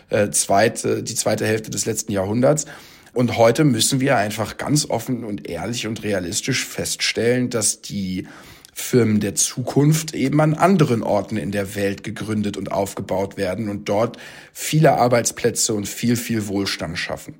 äh, 0.08 0.30
zweite, 0.30 1.02
die 1.02 1.14
zweite 1.14 1.44
Hälfte 1.46 1.70
des 1.70 1.86
letzten 1.86 2.12
Jahrhunderts. 2.12 2.66
Und 3.14 3.38
heute 3.38 3.64
müssen 3.64 4.00
wir 4.00 4.16
einfach 4.16 4.56
ganz 4.56 4.90
offen 4.90 5.24
und 5.24 5.48
ehrlich 5.48 5.86
und 5.86 6.02
realistisch 6.02 6.64
feststellen, 6.66 7.48
dass 7.48 7.80
die 7.80 8.26
Firmen 8.72 9.20
der 9.20 9.36
Zukunft 9.36 10.14
eben 10.14 10.40
an 10.40 10.54
anderen 10.54 11.04
Orten 11.04 11.36
in 11.36 11.52
der 11.52 11.76
Welt 11.76 12.02
gegründet 12.02 12.56
und 12.56 12.72
aufgebaut 12.72 13.36
werden 13.36 13.68
und 13.68 13.88
dort 13.88 14.16
viele 14.52 14.94
Arbeitsplätze 14.94 15.74
und 15.74 15.86
viel, 15.86 16.16
viel 16.16 16.48
Wohlstand 16.48 16.98
schaffen. 16.98 17.36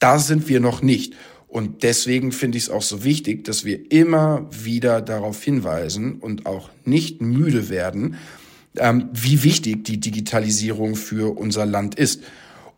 Da 0.00 0.18
sind 0.18 0.48
wir 0.48 0.60
noch 0.60 0.80
nicht. 0.80 1.14
Und 1.46 1.82
deswegen 1.82 2.32
finde 2.32 2.56
ich 2.56 2.64
es 2.64 2.70
auch 2.70 2.82
so 2.82 3.04
wichtig, 3.04 3.44
dass 3.44 3.66
wir 3.66 3.92
immer 3.92 4.46
wieder 4.50 5.02
darauf 5.02 5.42
hinweisen 5.42 6.16
und 6.20 6.46
auch 6.46 6.70
nicht 6.84 7.20
müde 7.20 7.68
werden, 7.68 8.16
ähm, 8.76 9.10
wie 9.12 9.42
wichtig 9.42 9.84
die 9.84 9.98
Digitalisierung 9.98 10.96
für 10.96 11.36
unser 11.36 11.66
Land 11.66 11.96
ist. 11.96 12.22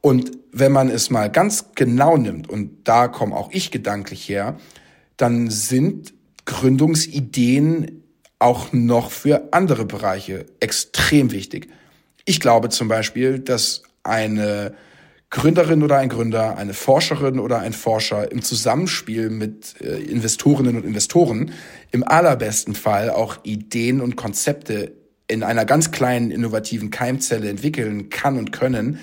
Und 0.00 0.32
wenn 0.52 0.72
man 0.72 0.88
es 0.88 1.10
mal 1.10 1.30
ganz 1.30 1.66
genau 1.74 2.16
nimmt, 2.16 2.48
und 2.48 2.88
da 2.88 3.08
komme 3.08 3.36
auch 3.36 3.50
ich 3.52 3.70
gedanklich 3.70 4.28
her, 4.28 4.56
dann 5.16 5.50
sind 5.50 6.14
Gründungsideen 6.46 8.02
auch 8.38 8.72
noch 8.72 9.10
für 9.10 9.52
andere 9.52 9.84
Bereiche 9.84 10.46
extrem 10.60 11.30
wichtig. 11.30 11.68
Ich 12.24 12.40
glaube 12.40 12.70
zum 12.70 12.88
Beispiel, 12.88 13.38
dass 13.38 13.82
eine 14.02 14.74
Gründerin 15.28 15.84
oder 15.84 15.98
ein 15.98 16.08
Gründer, 16.08 16.56
eine 16.56 16.74
Forscherin 16.74 17.38
oder 17.38 17.60
ein 17.60 17.72
Forscher 17.72 18.32
im 18.32 18.42
Zusammenspiel 18.42 19.30
mit 19.30 19.80
äh, 19.80 20.00
Investorinnen 20.00 20.76
und 20.76 20.84
Investoren 20.84 21.52
im 21.92 22.02
allerbesten 22.02 22.74
Fall 22.74 23.10
auch 23.10 23.38
Ideen 23.44 24.00
und 24.00 24.16
Konzepte 24.16 24.92
in 25.28 25.44
einer 25.44 25.64
ganz 25.64 25.92
kleinen 25.92 26.32
innovativen 26.32 26.90
Keimzelle 26.90 27.48
entwickeln 27.48 28.08
kann 28.10 28.36
und 28.38 28.50
können, 28.50 28.98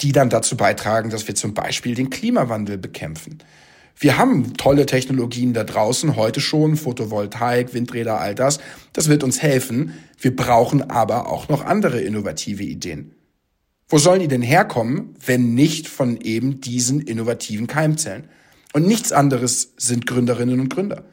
die 0.00 0.12
dann 0.12 0.30
dazu 0.30 0.56
beitragen, 0.56 1.10
dass 1.10 1.28
wir 1.28 1.34
zum 1.34 1.54
Beispiel 1.54 1.94
den 1.94 2.10
Klimawandel 2.10 2.78
bekämpfen. 2.78 3.38
Wir 3.98 4.18
haben 4.18 4.56
tolle 4.56 4.86
Technologien 4.86 5.54
da 5.54 5.62
draußen, 5.62 6.16
heute 6.16 6.40
schon, 6.40 6.76
Photovoltaik, 6.76 7.74
Windräder, 7.74 8.20
all 8.20 8.34
das. 8.34 8.58
Das 8.92 9.08
wird 9.08 9.22
uns 9.22 9.40
helfen. 9.40 9.94
Wir 10.18 10.34
brauchen 10.34 10.90
aber 10.90 11.30
auch 11.30 11.48
noch 11.48 11.64
andere 11.64 12.00
innovative 12.00 12.64
Ideen. 12.64 13.14
Wo 13.88 13.98
sollen 13.98 14.20
die 14.20 14.28
denn 14.28 14.42
herkommen, 14.42 15.14
wenn 15.24 15.54
nicht 15.54 15.88
von 15.88 16.20
eben 16.20 16.60
diesen 16.60 17.00
innovativen 17.00 17.66
Keimzellen? 17.66 18.24
Und 18.72 18.86
nichts 18.86 19.12
anderes 19.12 19.74
sind 19.76 20.06
Gründerinnen 20.06 20.58
und 20.58 20.70
Gründer. 20.70 21.04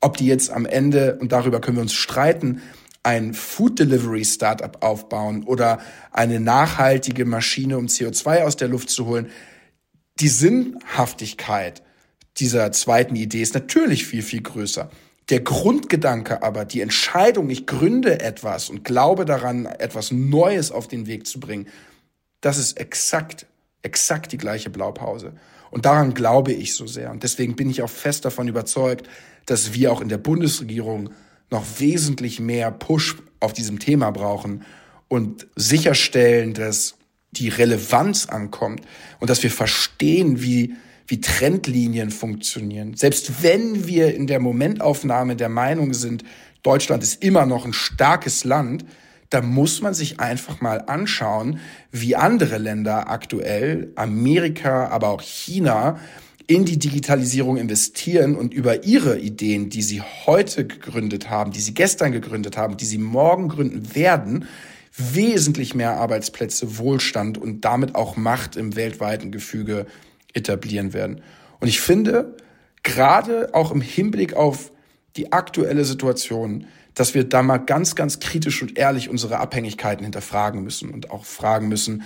Ob 0.00 0.16
die 0.16 0.26
jetzt 0.26 0.50
am 0.50 0.64
Ende, 0.64 1.18
und 1.20 1.32
darüber 1.32 1.60
können 1.60 1.76
wir 1.76 1.82
uns 1.82 1.92
streiten, 1.92 2.62
ein 3.04 3.34
Food 3.34 3.78
Delivery 3.78 4.24
Startup 4.24 4.82
aufbauen 4.82 5.44
oder 5.44 5.78
eine 6.10 6.40
nachhaltige 6.40 7.24
Maschine, 7.24 7.78
um 7.78 7.86
CO2 7.86 8.42
aus 8.42 8.56
der 8.56 8.68
Luft 8.68 8.90
zu 8.90 9.06
holen. 9.06 9.30
Die 10.18 10.28
Sinnhaftigkeit 10.28 11.82
dieser 12.38 12.72
zweiten 12.72 13.14
Idee 13.14 13.42
ist 13.42 13.54
natürlich 13.54 14.06
viel, 14.06 14.22
viel 14.22 14.42
größer. 14.42 14.90
Der 15.30 15.40
Grundgedanke 15.40 16.42
aber, 16.42 16.64
die 16.64 16.80
Entscheidung, 16.80 17.48
ich 17.50 17.66
gründe 17.66 18.20
etwas 18.20 18.68
und 18.68 18.84
glaube 18.84 19.24
daran, 19.24 19.66
etwas 19.66 20.10
Neues 20.10 20.70
auf 20.72 20.88
den 20.88 21.06
Weg 21.06 21.26
zu 21.26 21.40
bringen, 21.40 21.68
das 22.40 22.58
ist 22.58 22.78
exakt, 22.78 23.46
exakt 23.82 24.32
die 24.32 24.38
gleiche 24.38 24.70
Blaupause. 24.70 25.32
Und 25.70 25.86
daran 25.86 26.14
glaube 26.14 26.52
ich 26.52 26.74
so 26.74 26.86
sehr. 26.86 27.10
Und 27.10 27.22
deswegen 27.22 27.56
bin 27.56 27.70
ich 27.70 27.82
auch 27.82 27.90
fest 27.90 28.24
davon 28.24 28.48
überzeugt, 28.48 29.08
dass 29.46 29.74
wir 29.74 29.92
auch 29.92 30.00
in 30.00 30.08
der 30.08 30.18
Bundesregierung 30.18 31.10
noch 31.50 31.64
wesentlich 31.78 32.40
mehr 32.40 32.70
Push 32.70 33.16
auf 33.40 33.52
diesem 33.52 33.78
Thema 33.78 34.10
brauchen 34.10 34.64
und 35.08 35.46
sicherstellen, 35.56 36.54
dass 36.54 36.96
die 37.32 37.48
Relevanz 37.48 38.26
ankommt 38.26 38.82
und 39.20 39.30
dass 39.30 39.42
wir 39.42 39.50
verstehen, 39.50 40.42
wie 40.42 40.74
wie 41.06 41.20
Trendlinien 41.20 42.10
funktionieren. 42.10 42.94
Selbst 42.94 43.42
wenn 43.42 43.86
wir 43.86 44.14
in 44.14 44.26
der 44.26 44.40
Momentaufnahme 44.40 45.36
der 45.36 45.48
Meinung 45.48 45.92
sind, 45.92 46.24
Deutschland 46.62 47.02
ist 47.02 47.22
immer 47.22 47.46
noch 47.46 47.66
ein 47.66 47.74
starkes 47.74 48.44
Land, 48.44 48.84
da 49.30 49.42
muss 49.42 49.80
man 49.80 49.94
sich 49.94 50.20
einfach 50.20 50.60
mal 50.60 50.82
anschauen, 50.86 51.58
wie 51.90 52.14
andere 52.16 52.58
Länder 52.58 53.10
aktuell, 53.10 53.92
Amerika, 53.96 54.88
aber 54.88 55.08
auch 55.08 55.22
China, 55.22 55.98
in 56.46 56.64
die 56.64 56.78
Digitalisierung 56.78 57.56
investieren 57.56 58.36
und 58.36 58.52
über 58.52 58.84
ihre 58.84 59.18
Ideen, 59.18 59.70
die 59.70 59.82
sie 59.82 60.02
heute 60.02 60.66
gegründet 60.66 61.30
haben, 61.30 61.52
die 61.52 61.60
sie 61.60 61.74
gestern 61.74 62.12
gegründet 62.12 62.56
haben, 62.56 62.76
die 62.76 62.84
sie 62.84 62.98
morgen 62.98 63.48
gründen 63.48 63.94
werden, 63.94 64.46
wesentlich 64.96 65.74
mehr 65.74 65.96
Arbeitsplätze, 65.96 66.78
Wohlstand 66.78 67.38
und 67.38 67.64
damit 67.64 67.94
auch 67.94 68.16
Macht 68.16 68.56
im 68.56 68.76
weltweiten 68.76 69.32
Gefüge 69.32 69.86
etablieren 70.34 70.92
werden. 70.92 71.22
Und 71.60 71.68
ich 71.68 71.80
finde, 71.80 72.36
gerade 72.82 73.54
auch 73.54 73.72
im 73.72 73.80
Hinblick 73.80 74.34
auf 74.34 74.70
die 75.16 75.32
aktuelle 75.32 75.84
Situation, 75.84 76.66
dass 76.94 77.14
wir 77.14 77.24
da 77.24 77.42
mal 77.42 77.58
ganz, 77.58 77.94
ganz 77.94 78.20
kritisch 78.20 78.62
und 78.62 78.78
ehrlich 78.78 79.08
unsere 79.08 79.38
Abhängigkeiten 79.38 80.04
hinterfragen 80.04 80.62
müssen 80.62 80.90
und 80.90 81.10
auch 81.10 81.24
fragen 81.24 81.68
müssen, 81.68 82.02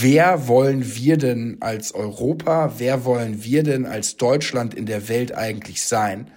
wer 0.00 0.48
wollen 0.48 0.96
wir 0.96 1.16
denn 1.16 1.58
als 1.60 1.94
Europa, 1.94 2.74
wer 2.78 3.04
wollen 3.04 3.44
wir 3.44 3.62
denn 3.62 3.86
als 3.86 4.16
Deutschland 4.16 4.74
in 4.74 4.86
der 4.86 5.08
Welt 5.08 5.34
eigentlich 5.36 5.82
sein? 5.82 6.30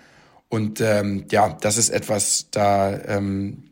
Und 0.50 0.82
ähm, 0.82 1.26
ja, 1.32 1.58
das 1.62 1.78
ist 1.78 1.90
etwas, 1.90 2.50
da 2.52 2.96
ähm, 3.08 3.64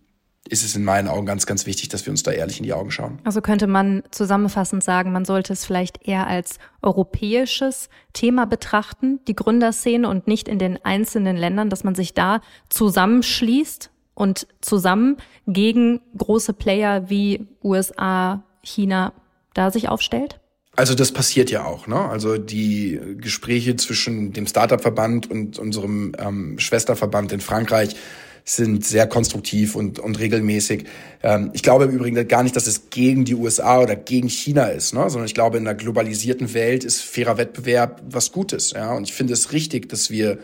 ist 0.49 0.66
es 0.66 0.76
in 0.76 0.84
meinen 0.84 1.07
Augen 1.07 1.26
ganz, 1.26 1.45
ganz 1.45 1.66
wichtig, 1.66 1.89
dass 1.89 2.05
wir 2.05 2.12
uns 2.12 2.24
da 2.24 2.32
ehrlich 2.32 2.57
in 2.57 2.64
die 2.64 2.74
Augen 2.74 2.91
schauen. 2.91 3.20
Also 3.24 3.41
könnte 3.41 3.68
man 3.68 4.03
zusammenfassend 4.12 4.84
sagen, 4.84 5.12
man 5.12 5.24
sollte 5.24 5.53
es 5.53 5.64
vielleicht 5.64 6.07
eher 6.07 6.28
als 6.28 6.57
europäisches 6.82 7.89
Thema 8.14 8.45
betrachten, 8.45 9.20
die 9.28 9.36
Gründerszene 9.36 10.09
und 10.09 10.28
nicht 10.28 10.47
in 10.47 10.59
den 10.59 10.84
einzelnen 10.84 11.38
Ländern, 11.38 11.70
dass 11.70 11.84
man 11.84 11.95
sich 11.95 12.14
da 12.14 12.41
zusammenschließt 12.70 13.91
und 14.14 14.47
zusammen 14.59 15.18
gegen 15.47 16.01
große 16.18 16.53
Player 16.53 17.09
wie 17.09 17.47
USA, 17.64 18.43
China 18.64 19.14
da 19.54 19.72
sich 19.72 19.89
aufstellt? 19.89 20.39
Also 20.76 20.95
das 20.95 21.12
passiert 21.12 21.52
ja 21.52 21.66
auch, 21.66 21.88
ne? 21.88 21.99
Also 21.99 22.38
die 22.38 22.99
Gespräche 23.18 23.76
zwischen 23.76 24.32
dem 24.32 24.47
Startup-Verband 24.47 25.30
und 25.30 25.60
unserem 25.60 26.14
ähm, 26.18 26.60
Schwesterverband 26.60 27.34
in 27.34 27.41
Frankreich 27.41 27.95
sind 28.43 28.86
sehr 28.86 29.08
konstruktiv 29.08 29.76
und, 29.76 29.99
und 29.99 30.18
regelmäßig. 30.20 30.86
Ähm, 31.24 31.52
ich 31.54 31.62
glaube 31.62 31.86
im 31.86 31.91
Übrigen 31.91 32.28
gar 32.28 32.43
nicht, 32.43 32.56
dass 32.56 32.68
es 32.68 32.89
gegen 32.89 33.26
die 33.26 33.36
USA 33.36 33.80
oder 33.82 33.95
gegen 33.95 34.30
China 34.30 34.66
ist, 34.66 34.93
ne? 34.93 35.10
sondern 35.10 35.26
ich 35.26 35.34
glaube, 35.34 35.58
in 35.58 35.68
einer 35.68 35.76
globalisierten 35.76 36.54
Welt 36.54 36.84
ist 36.84 37.02
fairer 37.02 37.38
Wettbewerb 37.38 38.02
was 38.10 38.32
Gutes. 38.32 38.72
Ja? 38.72 38.93
Und 38.93 39.04
ich 39.04 39.14
finde 39.14 39.34
es 39.34 39.52
richtig, 39.52 39.89
dass 39.89 40.10
wir 40.10 40.39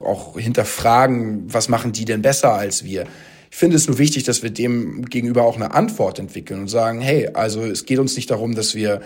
auch 0.00 0.38
hinterfragen, 0.38 1.52
was 1.52 1.68
machen 1.68 1.92
die 1.92 2.04
denn 2.04 2.22
besser 2.22 2.54
als 2.54 2.84
wir. 2.84 3.06
Ich 3.52 3.58
finde 3.58 3.76
es 3.76 3.86
nur 3.86 3.98
wichtig, 3.98 4.24
dass 4.24 4.42
wir 4.42 4.48
dem 4.48 5.04
gegenüber 5.04 5.44
auch 5.44 5.56
eine 5.56 5.74
Antwort 5.74 6.18
entwickeln 6.18 6.60
und 6.60 6.68
sagen, 6.68 7.02
hey, 7.02 7.28
also 7.34 7.62
es 7.62 7.84
geht 7.84 7.98
uns 7.98 8.16
nicht 8.16 8.30
darum, 8.30 8.54
dass 8.54 8.74
wir 8.74 9.02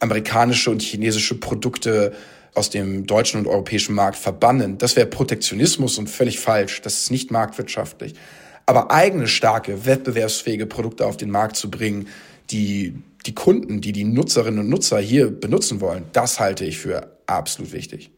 amerikanische 0.00 0.70
und 0.70 0.80
chinesische 0.80 1.38
Produkte 1.38 2.14
aus 2.54 2.70
dem 2.70 3.06
deutschen 3.06 3.40
und 3.40 3.46
europäischen 3.46 3.94
Markt 3.94 4.16
verbannen. 4.16 4.78
Das 4.78 4.96
wäre 4.96 5.06
Protektionismus 5.06 5.98
und 5.98 6.08
völlig 6.08 6.40
falsch. 6.40 6.80
Das 6.80 7.02
ist 7.02 7.10
nicht 7.10 7.30
marktwirtschaftlich. 7.30 8.14
Aber 8.64 8.90
eigene 8.90 9.28
starke, 9.28 9.84
wettbewerbsfähige 9.84 10.64
Produkte 10.64 11.04
auf 11.04 11.18
den 11.18 11.30
Markt 11.30 11.56
zu 11.56 11.70
bringen, 11.70 12.08
die 12.50 12.94
die 13.26 13.34
Kunden, 13.34 13.82
die 13.82 13.92
die 13.92 14.04
Nutzerinnen 14.04 14.60
und 14.60 14.70
Nutzer 14.70 14.98
hier 14.98 15.30
benutzen 15.30 15.82
wollen, 15.82 16.04
das 16.14 16.40
halte 16.40 16.64
ich 16.64 16.78
für 16.78 17.18
absolut 17.26 17.72
wichtig. 17.72 18.10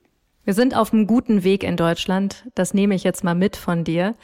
Wir 0.44 0.54
sind 0.54 0.76
auf 0.76 0.92
einem 0.92 1.08
guten 1.08 1.42
Weg 1.42 1.64
in 1.64 1.76
Deutschland. 1.76 2.44
Das 2.54 2.72
nehme 2.72 2.94
ich 2.94 3.02
jetzt 3.02 3.24
mal 3.24 3.34
mit 3.34 3.56
von 3.56 3.82
dir. 3.82 4.14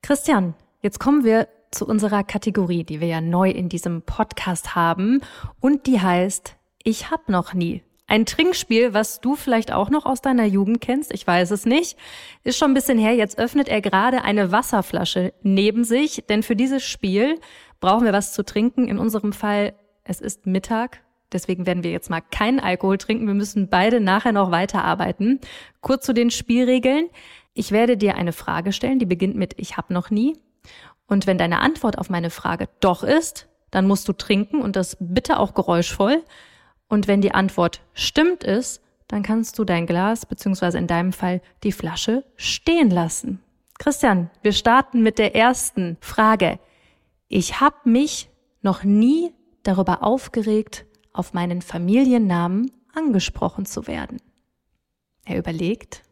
Christian, 0.00 0.54
jetzt 0.80 1.00
kommen 1.00 1.24
wir 1.24 1.48
zu 1.70 1.86
unserer 1.86 2.24
Kategorie, 2.24 2.84
die 2.84 3.00
wir 3.00 3.08
ja 3.08 3.20
neu 3.20 3.50
in 3.50 3.68
diesem 3.68 4.02
Podcast 4.02 4.74
haben. 4.74 5.20
Und 5.60 5.86
die 5.86 6.00
heißt, 6.00 6.56
ich 6.82 7.10
hab 7.10 7.28
noch 7.28 7.54
nie. 7.54 7.82
Ein 8.06 8.24
Trinkspiel, 8.24 8.94
was 8.94 9.20
du 9.20 9.36
vielleicht 9.36 9.70
auch 9.70 9.90
noch 9.90 10.06
aus 10.06 10.22
deiner 10.22 10.46
Jugend 10.46 10.80
kennst, 10.80 11.12
ich 11.12 11.26
weiß 11.26 11.50
es 11.50 11.66
nicht, 11.66 11.98
ist 12.42 12.56
schon 12.56 12.70
ein 12.70 12.74
bisschen 12.74 12.98
her. 12.98 13.14
Jetzt 13.14 13.38
öffnet 13.38 13.68
er 13.68 13.82
gerade 13.82 14.22
eine 14.22 14.50
Wasserflasche 14.50 15.34
neben 15.42 15.84
sich, 15.84 16.24
denn 16.26 16.42
für 16.42 16.56
dieses 16.56 16.82
Spiel 16.82 17.38
brauchen 17.80 18.06
wir 18.06 18.14
was 18.14 18.32
zu 18.32 18.46
trinken. 18.46 18.88
In 18.88 18.98
unserem 18.98 19.34
Fall, 19.34 19.74
es 20.04 20.22
ist 20.22 20.46
Mittag, 20.46 21.02
deswegen 21.34 21.66
werden 21.66 21.84
wir 21.84 21.90
jetzt 21.90 22.08
mal 22.08 22.22
keinen 22.22 22.60
Alkohol 22.60 22.96
trinken. 22.96 23.26
Wir 23.26 23.34
müssen 23.34 23.68
beide 23.68 24.00
nachher 24.00 24.32
noch 24.32 24.50
weiterarbeiten. 24.50 25.40
Kurz 25.82 26.06
zu 26.06 26.14
den 26.14 26.30
Spielregeln. 26.30 27.10
Ich 27.52 27.72
werde 27.72 27.98
dir 27.98 28.14
eine 28.14 28.32
Frage 28.32 28.72
stellen, 28.72 28.98
die 28.98 29.06
beginnt 29.06 29.36
mit 29.36 29.52
Ich 29.58 29.76
hab 29.76 29.90
noch 29.90 30.08
nie. 30.08 30.38
Und 31.08 31.26
wenn 31.26 31.38
deine 31.38 31.60
Antwort 31.60 31.98
auf 31.98 32.10
meine 32.10 32.30
Frage 32.30 32.68
doch 32.80 33.02
ist, 33.02 33.48
dann 33.70 33.86
musst 33.88 34.06
du 34.08 34.12
trinken 34.12 34.62
und 34.62 34.76
das 34.76 34.96
bitte 35.00 35.40
auch 35.40 35.54
geräuschvoll. 35.54 36.22
Und 36.86 37.08
wenn 37.08 37.20
die 37.20 37.32
Antwort 37.32 37.80
stimmt 37.94 38.44
ist, 38.44 38.82
dann 39.08 39.22
kannst 39.22 39.58
du 39.58 39.64
dein 39.64 39.86
Glas 39.86 40.26
beziehungsweise 40.26 40.78
in 40.78 40.86
deinem 40.86 41.12
Fall 41.12 41.40
die 41.64 41.72
Flasche 41.72 42.24
stehen 42.36 42.90
lassen. 42.90 43.40
Christian, 43.78 44.30
wir 44.42 44.52
starten 44.52 45.02
mit 45.02 45.18
der 45.18 45.34
ersten 45.34 45.96
Frage. 46.00 46.58
Ich 47.28 47.60
habe 47.60 47.76
mich 47.84 48.28
noch 48.60 48.84
nie 48.84 49.32
darüber 49.62 50.02
aufgeregt, 50.02 50.84
auf 51.12 51.32
meinen 51.32 51.62
Familiennamen 51.62 52.70
angesprochen 52.94 53.64
zu 53.66 53.86
werden. 53.86 54.20
Er 55.24 55.38
überlegt. 55.38 56.02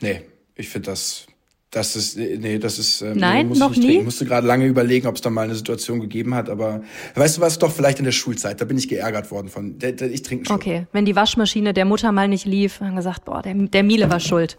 Nee, 0.00 0.22
ich 0.54 0.68
finde 0.68 0.90
das 0.90 1.26
das 1.72 1.96
ist, 1.96 2.18
nee, 2.18 2.58
das 2.58 2.78
ist, 2.78 3.00
ähm, 3.00 3.16
Nein, 3.16 3.48
nee, 3.48 3.58
noch 3.58 3.72
ich 3.72 3.78
nie. 3.78 4.02
Musste 4.02 4.26
gerade 4.26 4.46
lange 4.46 4.66
überlegen, 4.66 5.06
ob 5.06 5.14
es 5.14 5.22
da 5.22 5.30
mal 5.30 5.44
eine 5.44 5.54
Situation 5.54 6.00
gegeben 6.00 6.34
hat, 6.34 6.50
aber 6.50 6.82
weißt 7.14 7.38
du 7.38 7.40
was, 7.40 7.58
doch 7.58 7.72
vielleicht 7.72 7.98
in 7.98 8.04
der 8.04 8.12
Schulzeit, 8.12 8.60
da 8.60 8.66
bin 8.66 8.76
ich 8.76 8.88
geärgert 8.88 9.30
worden 9.30 9.48
von, 9.48 9.78
der, 9.78 9.92
der, 9.92 10.10
ich 10.10 10.20
trinke 10.20 10.44
schon. 10.44 10.56
Okay, 10.56 10.86
wenn 10.92 11.06
die 11.06 11.16
Waschmaschine 11.16 11.72
der 11.72 11.86
Mutter 11.86 12.12
mal 12.12 12.28
nicht 12.28 12.44
lief, 12.44 12.80
haben 12.80 12.94
gesagt, 12.94 13.24
boah, 13.24 13.40
der, 13.40 13.54
der 13.54 13.82
Miele 13.82 14.10
war 14.10 14.20
schuld. 14.20 14.58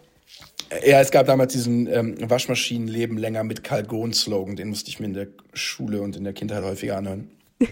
Ja, 0.84 1.00
es 1.00 1.12
gab 1.12 1.26
damals 1.26 1.52
diesen 1.52 1.86
ähm, 1.86 2.16
Waschmaschinenleben 2.18 3.16
länger 3.16 3.44
mit 3.44 3.62
Kalgon-Slogan, 3.62 4.56
den 4.56 4.70
musste 4.70 4.90
ich 4.90 4.98
mir 4.98 5.06
in 5.06 5.14
der 5.14 5.28
Schule 5.52 6.02
und 6.02 6.16
in 6.16 6.24
der 6.24 6.32
Kindheit 6.32 6.64
häufiger 6.64 6.96
anhören. 6.96 7.30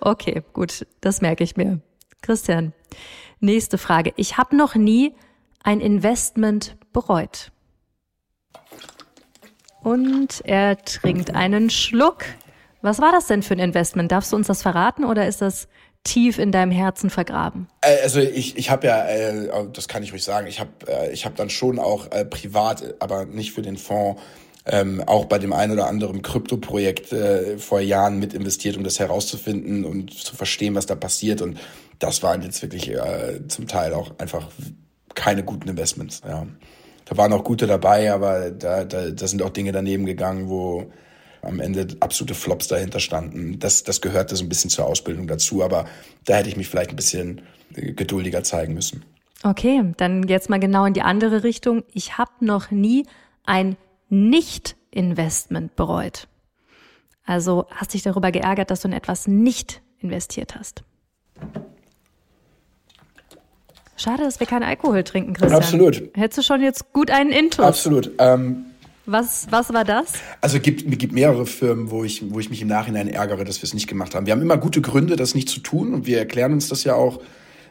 okay, 0.00 0.42
gut, 0.54 0.86
das 1.02 1.20
merke 1.20 1.44
ich 1.44 1.58
mir. 1.58 1.80
Christian, 2.22 2.72
nächste 3.40 3.76
Frage. 3.76 4.14
Ich 4.16 4.38
habe 4.38 4.56
noch 4.56 4.76
nie 4.76 5.12
ein 5.62 5.80
Investment 5.80 6.77
bereut. 6.92 7.50
Und 9.82 10.42
er 10.44 10.76
trinkt 10.82 11.34
einen 11.34 11.70
Schluck. 11.70 12.24
Was 12.82 13.00
war 13.00 13.12
das 13.12 13.26
denn 13.26 13.42
für 13.42 13.54
ein 13.54 13.60
Investment? 13.60 14.12
Darfst 14.12 14.32
du 14.32 14.36
uns 14.36 14.46
das 14.46 14.62
verraten 14.62 15.04
oder 15.04 15.26
ist 15.26 15.40
das 15.40 15.68
tief 16.04 16.38
in 16.38 16.52
deinem 16.52 16.70
Herzen 16.70 17.10
vergraben? 17.10 17.68
Äh, 17.80 18.02
also 18.02 18.20
ich, 18.20 18.56
ich 18.56 18.70
habe 18.70 18.86
ja, 18.86 19.06
äh, 19.06 19.48
das 19.72 19.88
kann 19.88 20.02
ich 20.02 20.12
ruhig 20.12 20.24
sagen, 20.24 20.46
ich 20.46 20.60
habe 20.60 20.70
äh, 20.86 21.14
hab 21.16 21.36
dann 21.36 21.50
schon 21.50 21.78
auch 21.78 22.10
äh, 22.10 22.24
privat, 22.24 22.94
aber 23.00 23.24
nicht 23.24 23.52
für 23.52 23.62
den 23.62 23.76
Fonds, 23.76 24.20
ähm, 24.66 25.02
auch 25.06 25.24
bei 25.24 25.38
dem 25.38 25.52
einen 25.52 25.72
oder 25.72 25.86
anderen 25.86 26.22
Krypto-Projekt 26.22 27.12
äh, 27.12 27.58
vor 27.58 27.80
Jahren 27.80 28.18
mit 28.18 28.34
investiert, 28.34 28.76
um 28.76 28.84
das 28.84 28.98
herauszufinden 28.98 29.84
und 29.84 30.12
zu 30.12 30.36
verstehen, 30.36 30.74
was 30.74 30.86
da 30.86 30.94
passiert. 30.94 31.40
Und 31.40 31.58
das 31.98 32.22
waren 32.22 32.42
jetzt 32.42 32.60
wirklich 32.62 32.90
äh, 32.90 33.46
zum 33.48 33.66
Teil 33.66 33.94
auch 33.94 34.12
einfach 34.18 34.48
keine 35.14 35.42
guten 35.42 35.68
Investments. 35.68 36.20
Ja 36.26 36.46
da 37.08 37.16
waren 37.16 37.32
auch 37.32 37.44
gute 37.44 37.66
dabei, 37.66 38.12
aber 38.12 38.50
da, 38.50 38.84
da, 38.84 39.10
da 39.10 39.26
sind 39.26 39.42
auch 39.42 39.50
Dinge 39.50 39.72
daneben 39.72 40.04
gegangen, 40.04 40.48
wo 40.48 40.92
am 41.42 41.60
Ende 41.60 41.86
absolute 42.00 42.34
Flops 42.34 42.68
dahinter 42.68 43.00
standen. 43.00 43.58
Das, 43.58 43.82
das 43.84 44.00
gehörte 44.00 44.36
so 44.36 44.44
ein 44.44 44.48
bisschen 44.48 44.70
zur 44.70 44.86
Ausbildung 44.86 45.26
dazu, 45.26 45.62
aber 45.62 45.86
da 46.24 46.36
hätte 46.36 46.48
ich 46.48 46.56
mich 46.56 46.68
vielleicht 46.68 46.90
ein 46.90 46.96
bisschen 46.96 47.42
geduldiger 47.72 48.42
zeigen 48.42 48.74
müssen. 48.74 49.04
Okay, 49.42 49.92
dann 49.96 50.24
jetzt 50.24 50.50
mal 50.50 50.58
genau 50.58 50.84
in 50.84 50.94
die 50.94 51.02
andere 51.02 51.44
Richtung. 51.44 51.84
Ich 51.92 52.18
habe 52.18 52.32
noch 52.40 52.70
nie 52.70 53.06
ein 53.44 53.76
Nicht-Investment 54.08 55.76
bereut. 55.76 56.28
Also 57.24 57.66
hast 57.70 57.94
dich 57.94 58.02
darüber 58.02 58.32
geärgert, 58.32 58.70
dass 58.70 58.80
du 58.80 58.88
in 58.88 58.94
etwas 58.94 59.28
nicht 59.28 59.80
investiert 60.00 60.56
hast. 60.56 60.82
Schade, 63.98 64.22
dass 64.22 64.38
wir 64.38 64.46
keinen 64.46 64.62
Alkohol 64.62 65.02
trinken, 65.02 65.34
Christian. 65.34 65.60
Absolut. 65.60 66.10
Hättest 66.14 66.38
du 66.38 66.42
schon 66.42 66.62
jetzt 66.62 66.92
gut 66.92 67.10
einen 67.10 67.30
Intus? 67.30 67.64
Absolut. 67.64 68.12
Ähm, 68.18 68.64
was, 69.06 69.48
was 69.50 69.72
war 69.72 69.84
das? 69.84 70.12
Also 70.40 70.58
es 70.58 70.62
gibt, 70.62 70.98
gibt 70.98 71.12
mehrere 71.12 71.46
Firmen, 71.46 71.90
wo 71.90 72.04
ich, 72.04 72.30
wo 72.30 72.38
ich 72.38 72.48
mich 72.48 72.62
im 72.62 72.68
Nachhinein 72.68 73.08
ärgere, 73.08 73.44
dass 73.44 73.58
wir 73.58 73.64
es 73.64 73.74
nicht 73.74 73.88
gemacht 73.88 74.14
haben. 74.14 74.26
Wir 74.26 74.32
haben 74.32 74.42
immer 74.42 74.56
gute 74.56 74.80
Gründe, 74.82 75.16
das 75.16 75.34
nicht 75.34 75.48
zu 75.48 75.60
tun 75.60 75.94
und 75.94 76.06
wir 76.06 76.18
erklären 76.18 76.52
uns 76.52 76.68
das 76.68 76.84
ja 76.84 76.94
auch, 76.94 77.20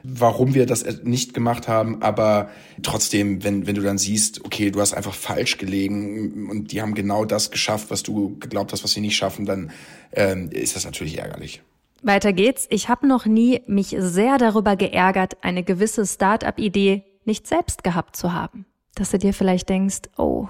warum 0.03 0.53
wir 0.53 0.65
das 0.65 0.83
nicht 1.03 1.33
gemacht 1.33 1.69
haben. 1.69 2.01
Aber 2.01 2.49
trotzdem, 2.83 3.43
wenn, 3.43 3.65
wenn 3.65 3.75
du 3.75 3.81
dann 3.81 3.97
siehst, 3.97 4.43
okay, 4.43 4.69
du 4.69 4.81
hast 4.81 4.93
einfach 4.93 5.13
falsch 5.13 5.57
gelegen 5.57 6.49
und 6.49 6.73
die 6.73 6.81
haben 6.81 6.93
genau 6.93 7.23
das 7.23 7.51
geschafft, 7.51 7.89
was 7.89 8.03
du 8.03 8.37
geglaubt 8.39 8.73
hast, 8.73 8.83
was 8.83 8.91
sie 8.91 9.01
nicht 9.01 9.15
schaffen, 9.15 9.45
dann 9.45 9.71
ähm, 10.11 10.49
ist 10.51 10.75
das 10.75 10.83
natürlich 10.83 11.19
ärgerlich. 11.19 11.61
Weiter 12.07 12.33
geht's. 12.33 12.65
Ich 12.69 12.89
habe 12.89 13.07
noch 13.07 13.25
nie 13.25 13.61
mich 13.67 13.95
sehr 13.99 14.37
darüber 14.37 14.75
geärgert, 14.75 15.37
eine 15.41 15.63
gewisse 15.63 16.05
Start-up-Idee 16.05 17.03
nicht 17.25 17.45
selbst 17.45 17.83
gehabt 17.83 18.15
zu 18.15 18.33
haben. 18.33 18.65
Dass 18.95 19.11
du 19.11 19.19
dir 19.19 19.33
vielleicht 19.33 19.69
denkst, 19.69 20.03
oh, 20.17 20.47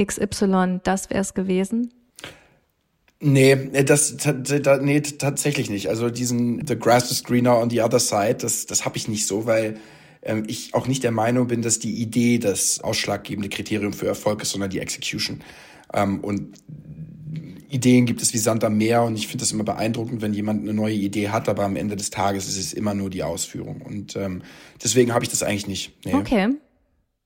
XY, 0.00 0.80
das 0.82 1.10
wäre 1.10 1.20
es 1.20 1.34
gewesen? 1.34 1.92
Nee, 3.20 3.52
äh, 3.52 3.84
das, 3.84 4.16
nee, 4.80 5.00
tatsächlich 5.00 5.68
nicht. 5.68 5.88
Also 5.88 6.08
diesen 6.08 6.66
The 6.66 6.78
Grass 6.78 7.10
is 7.10 7.22
Greener 7.22 7.58
on 7.58 7.68
the 7.68 7.82
Other 7.82 8.00
Side, 8.00 8.36
das, 8.36 8.64
das 8.64 8.86
habe 8.86 8.96
ich 8.96 9.08
nicht 9.08 9.26
so, 9.26 9.44
weil 9.44 9.78
ähm, 10.22 10.44
ich 10.46 10.74
auch 10.74 10.86
nicht 10.86 11.02
der 11.02 11.10
Meinung 11.10 11.48
bin, 11.48 11.60
dass 11.60 11.78
die 11.78 12.00
Idee 12.00 12.38
das 12.38 12.80
ausschlaggebende 12.80 13.50
Kriterium 13.50 13.92
für 13.92 14.06
Erfolg 14.06 14.42
ist, 14.42 14.52
sondern 14.52 14.70
die 14.70 14.78
Execution. 14.78 15.40
Ähm, 15.92 16.20
und 16.20 16.56
Ideen 17.70 18.04
gibt 18.06 18.20
es 18.20 18.34
wie 18.34 18.38
Sand 18.38 18.64
am 18.64 18.76
Meer 18.76 19.02
und 19.02 19.16
ich 19.16 19.28
finde 19.28 19.42
das 19.42 19.52
immer 19.52 19.64
beeindruckend, 19.64 20.22
wenn 20.22 20.34
jemand 20.34 20.62
eine 20.62 20.74
neue 20.74 20.94
Idee 20.94 21.28
hat, 21.28 21.48
aber 21.48 21.64
am 21.64 21.76
Ende 21.76 21.96
des 21.96 22.10
Tages 22.10 22.48
ist 22.48 22.58
es 22.58 22.72
immer 22.72 22.94
nur 22.94 23.10
die 23.10 23.22
Ausführung. 23.22 23.82
Und 23.82 24.16
ähm, 24.16 24.42
deswegen 24.82 25.14
habe 25.14 25.24
ich 25.24 25.30
das 25.30 25.42
eigentlich 25.42 25.68
nicht. 25.68 26.04
Nee. 26.04 26.14
Okay. 26.14 26.48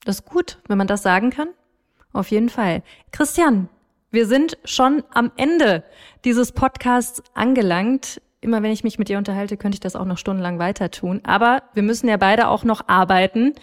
Das 0.04 0.16
ist 0.16 0.26
gut, 0.26 0.58
wenn 0.68 0.78
man 0.78 0.86
das 0.86 1.02
sagen 1.02 1.30
kann. 1.30 1.48
Auf 2.12 2.30
jeden 2.30 2.50
Fall. 2.50 2.82
Christian, 3.10 3.68
wir 4.10 4.26
sind 4.26 4.58
schon 4.64 5.02
am 5.12 5.32
Ende 5.36 5.82
dieses 6.24 6.52
Podcasts 6.52 7.22
angelangt. 7.34 8.20
Immer 8.40 8.62
wenn 8.62 8.70
ich 8.70 8.84
mich 8.84 8.98
mit 8.98 9.08
dir 9.08 9.18
unterhalte, 9.18 9.56
könnte 9.56 9.76
ich 9.76 9.80
das 9.80 9.96
auch 9.96 10.04
noch 10.04 10.18
stundenlang 10.18 10.58
weiter 10.58 10.90
tun. 10.90 11.20
Aber 11.24 11.62
wir 11.72 11.82
müssen 11.82 12.06
ja 12.08 12.18
beide 12.18 12.48
auch 12.48 12.64
noch 12.64 12.86
arbeiten. 12.86 13.54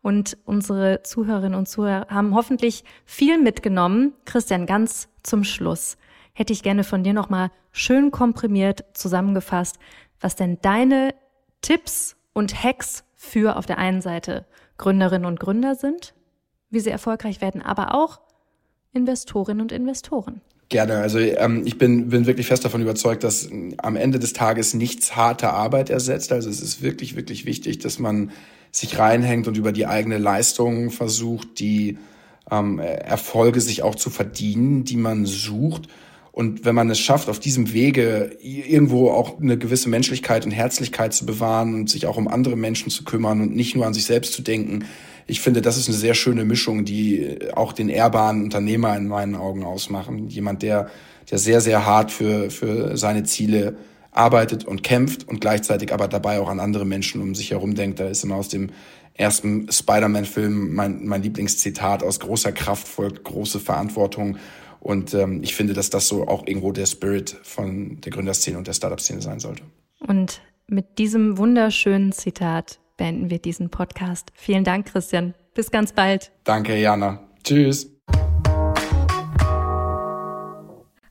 Und 0.00 0.38
unsere 0.44 1.02
Zuhörerinnen 1.02 1.58
und 1.58 1.68
Zuhörer 1.68 2.06
haben 2.08 2.34
hoffentlich 2.34 2.84
viel 3.04 3.36
mitgenommen. 3.38 4.14
Christian, 4.24 4.64
ganz 4.64 5.08
zum 5.24 5.42
Schluss 5.42 5.98
hätte 6.38 6.52
ich 6.52 6.62
gerne 6.62 6.84
von 6.84 7.02
dir 7.02 7.12
nochmal 7.12 7.50
schön 7.72 8.10
komprimiert 8.10 8.84
zusammengefasst, 8.92 9.78
was 10.20 10.36
denn 10.36 10.58
deine 10.62 11.14
Tipps 11.62 12.16
und 12.32 12.62
Hacks 12.62 13.04
für 13.14 13.56
auf 13.56 13.66
der 13.66 13.78
einen 13.78 14.00
Seite 14.00 14.46
Gründerinnen 14.76 15.26
und 15.26 15.40
Gründer 15.40 15.74
sind 15.74 16.14
wie 16.70 16.80
sie 16.80 16.90
erfolgreich 16.90 17.40
werden, 17.40 17.62
aber 17.62 17.94
auch 17.94 18.20
Investorinnen 18.92 19.60
und 19.60 19.72
Investoren. 19.72 20.40
Gerne. 20.68 20.98
Also 20.98 21.18
ähm, 21.18 21.62
ich 21.64 21.78
bin, 21.78 22.10
bin 22.10 22.26
wirklich 22.26 22.46
fest 22.46 22.64
davon 22.64 22.82
überzeugt, 22.82 23.24
dass 23.24 23.48
am 23.78 23.96
Ende 23.96 24.18
des 24.18 24.34
Tages 24.34 24.74
nichts 24.74 25.16
harte 25.16 25.50
Arbeit 25.50 25.88
ersetzt. 25.88 26.30
Also 26.30 26.50
es 26.50 26.60
ist 26.60 26.82
wirklich, 26.82 27.16
wirklich 27.16 27.46
wichtig, 27.46 27.78
dass 27.78 27.98
man 27.98 28.32
sich 28.70 28.98
reinhängt 28.98 29.48
und 29.48 29.56
über 29.56 29.72
die 29.72 29.86
eigene 29.86 30.18
Leistung 30.18 30.90
versucht, 30.90 31.58
die 31.58 31.96
ähm, 32.50 32.78
Erfolge 32.78 33.62
sich 33.62 33.82
auch 33.82 33.94
zu 33.94 34.10
verdienen, 34.10 34.84
die 34.84 34.96
man 34.96 35.24
sucht. 35.24 35.88
Und 36.38 36.64
wenn 36.64 36.76
man 36.76 36.88
es 36.88 37.00
schafft, 37.00 37.28
auf 37.28 37.40
diesem 37.40 37.72
Wege 37.72 38.30
irgendwo 38.40 39.10
auch 39.10 39.40
eine 39.40 39.58
gewisse 39.58 39.88
Menschlichkeit 39.88 40.44
und 40.44 40.52
Herzlichkeit 40.52 41.12
zu 41.12 41.26
bewahren 41.26 41.74
und 41.74 41.90
sich 41.90 42.06
auch 42.06 42.16
um 42.16 42.28
andere 42.28 42.54
Menschen 42.54 42.90
zu 42.90 43.02
kümmern 43.02 43.40
und 43.40 43.56
nicht 43.56 43.74
nur 43.74 43.84
an 43.84 43.92
sich 43.92 44.04
selbst 44.04 44.34
zu 44.34 44.42
denken, 44.42 44.84
ich 45.26 45.40
finde, 45.40 45.62
das 45.62 45.76
ist 45.76 45.88
eine 45.88 45.96
sehr 45.96 46.14
schöne 46.14 46.44
Mischung, 46.44 46.84
die 46.84 47.38
auch 47.56 47.72
den 47.72 47.88
ehrbaren 47.88 48.44
Unternehmer 48.44 48.96
in 48.96 49.08
meinen 49.08 49.34
Augen 49.34 49.64
ausmachen. 49.64 50.28
Jemand, 50.28 50.62
der, 50.62 50.90
der 51.28 51.38
sehr, 51.38 51.60
sehr 51.60 51.84
hart 51.84 52.12
für, 52.12 52.52
für 52.52 52.96
seine 52.96 53.24
Ziele 53.24 53.76
arbeitet 54.12 54.64
und 54.64 54.84
kämpft 54.84 55.26
und 55.26 55.40
gleichzeitig 55.40 55.92
aber 55.92 56.06
dabei 56.06 56.38
auch 56.38 56.50
an 56.50 56.60
andere 56.60 56.84
Menschen 56.84 57.20
um 57.20 57.34
sich 57.34 57.50
herum 57.50 57.74
denkt. 57.74 57.98
Da 57.98 58.06
ist 58.06 58.22
immer 58.22 58.36
aus 58.36 58.48
dem 58.48 58.70
ersten 59.14 59.72
Spider-Man-Film 59.72 60.72
mein, 60.72 61.04
mein 61.04 61.20
Lieblingszitat, 61.20 62.04
aus 62.04 62.20
großer 62.20 62.52
Kraft 62.52 62.86
folgt 62.86 63.24
große 63.24 63.58
Verantwortung. 63.58 64.36
Und 64.80 65.14
ähm, 65.14 65.42
ich 65.42 65.54
finde, 65.54 65.74
dass 65.74 65.90
das 65.90 66.08
so 66.08 66.26
auch 66.26 66.46
irgendwo 66.46 66.72
der 66.72 66.86
Spirit 66.86 67.36
von 67.42 68.00
der 68.00 68.12
Gründerszene 68.12 68.58
und 68.58 68.66
der 68.66 68.74
Startup-Szene 68.74 69.22
sein 69.22 69.40
sollte. 69.40 69.62
Und 70.06 70.40
mit 70.66 70.98
diesem 70.98 71.38
wunderschönen 71.38 72.12
Zitat 72.12 72.78
beenden 72.96 73.30
wir 73.30 73.38
diesen 73.38 73.70
Podcast. 73.70 74.30
Vielen 74.34 74.64
Dank, 74.64 74.86
Christian. 74.86 75.34
Bis 75.54 75.70
ganz 75.70 75.92
bald. 75.92 76.30
Danke, 76.44 76.76
Jana. 76.76 77.20
Tschüss. 77.42 77.97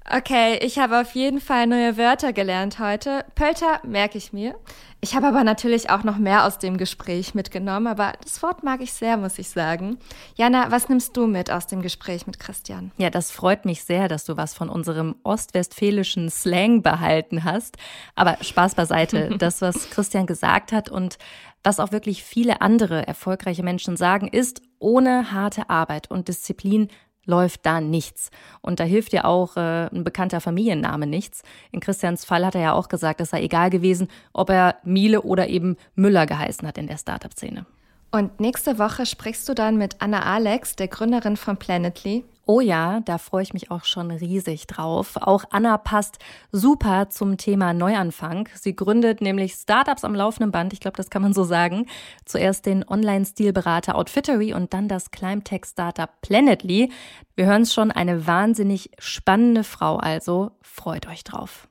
Okay, 0.09 0.57
ich 0.61 0.79
habe 0.79 1.01
auf 1.01 1.15
jeden 1.15 1.41
Fall 1.41 1.67
neue 1.67 1.97
Wörter 1.97 2.31
gelernt 2.31 2.79
heute. 2.79 3.25
Pölter 3.35 3.81
merke 3.83 4.17
ich 4.17 4.31
mir. 4.31 4.55
Ich 5.01 5.15
habe 5.15 5.27
aber 5.27 5.43
natürlich 5.43 5.89
auch 5.89 6.03
noch 6.03 6.17
mehr 6.17 6.45
aus 6.45 6.59
dem 6.59 6.77
Gespräch 6.77 7.35
mitgenommen, 7.35 7.87
aber 7.87 8.13
das 8.23 8.41
Wort 8.41 8.63
mag 8.63 8.81
ich 8.81 8.93
sehr, 8.93 9.17
muss 9.17 9.37
ich 9.37 9.49
sagen. 9.49 9.97
Jana, 10.35 10.71
was 10.71 10.87
nimmst 10.87 11.15
du 11.17 11.27
mit 11.27 11.51
aus 11.51 11.67
dem 11.67 11.81
Gespräch 11.81 12.25
mit 12.25 12.39
Christian? 12.39 12.91
Ja, 12.97 13.09
das 13.09 13.31
freut 13.31 13.65
mich 13.65 13.83
sehr, 13.83 14.07
dass 14.07 14.23
du 14.23 14.37
was 14.37 14.53
von 14.53 14.69
unserem 14.69 15.15
ostwestfälischen 15.23 16.29
Slang 16.29 16.81
behalten 16.81 17.43
hast. 17.43 17.75
Aber 18.15 18.37
Spaß 18.41 18.75
beiseite. 18.75 19.35
das, 19.37 19.61
was 19.61 19.89
Christian 19.89 20.25
gesagt 20.25 20.71
hat 20.71 20.89
und 20.89 21.17
was 21.63 21.81
auch 21.81 21.91
wirklich 21.91 22.23
viele 22.23 22.61
andere 22.61 23.05
erfolgreiche 23.05 23.61
Menschen 23.61 23.97
sagen, 23.97 24.29
ist, 24.29 24.61
ohne 24.79 25.33
harte 25.33 25.69
Arbeit 25.69 26.09
und 26.09 26.29
Disziplin 26.29 26.87
läuft 27.27 27.65
da 27.65 27.79
nichts. 27.79 28.31
Und 28.61 28.79
da 28.79 28.83
hilft 28.83 29.13
ja 29.13 29.25
auch 29.25 29.55
äh, 29.57 29.87
ein 29.93 30.03
bekannter 30.03 30.41
Familienname 30.41 31.05
nichts. 31.05 31.43
In 31.71 31.79
Christians 31.79 32.25
Fall 32.25 32.43
hat 32.43 32.55
er 32.55 32.61
ja 32.61 32.73
auch 32.73 32.87
gesagt, 32.87 33.21
es 33.21 33.29
sei 33.29 33.43
egal 33.43 33.69
gewesen, 33.69 34.07
ob 34.33 34.49
er 34.49 34.77
Miele 34.83 35.21
oder 35.21 35.47
eben 35.47 35.77
Müller 35.93 36.25
geheißen 36.25 36.67
hat 36.67 36.79
in 36.79 36.87
der 36.87 36.97
Startup-Szene. 36.97 37.67
Und 38.09 38.39
nächste 38.39 38.79
Woche 38.79 39.05
sprichst 39.05 39.47
du 39.47 39.53
dann 39.53 39.77
mit 39.77 39.97
Anna 39.99 40.23
Alex, 40.23 40.75
der 40.75 40.87
Gründerin 40.87 41.37
von 41.37 41.57
Planetly. 41.57 42.23
Oh 42.49 42.61
ja, 42.61 43.01
da 43.01 43.17
freue 43.17 43.43
ich 43.43 43.53
mich 43.53 43.71
auch 43.71 43.83
schon 43.83 44.09
riesig 44.09 44.67
drauf. 44.67 45.17
Auch 45.17 45.43
Anna 45.49 45.77
passt 45.77 46.17
super 46.53 47.09
zum 47.09 47.35
Thema 47.35 47.73
Neuanfang. 47.73 48.47
Sie 48.55 48.73
gründet 48.73 49.19
nämlich 49.19 49.53
Startups 49.55 50.05
am 50.05 50.15
laufenden 50.15 50.51
Band, 50.51 50.71
ich 50.71 50.79
glaube, 50.79 50.95
das 50.95 51.09
kann 51.09 51.21
man 51.21 51.33
so 51.33 51.43
sagen. 51.43 51.87
Zuerst 52.23 52.65
den 52.65 52.87
Online-Stilberater 52.87 53.95
Outfittery 53.95 54.53
und 54.53 54.73
dann 54.73 54.87
das 54.87 55.11
Climbtech-Startup 55.11 56.09
Planetly. 56.21 56.89
Wir 57.35 57.45
hören 57.47 57.63
es 57.63 57.73
schon, 57.73 57.91
eine 57.91 58.27
wahnsinnig 58.27 58.91
spannende 58.97 59.65
Frau 59.65 59.97
also. 59.97 60.51
Freut 60.61 61.05
euch 61.09 61.25
drauf. 61.25 61.67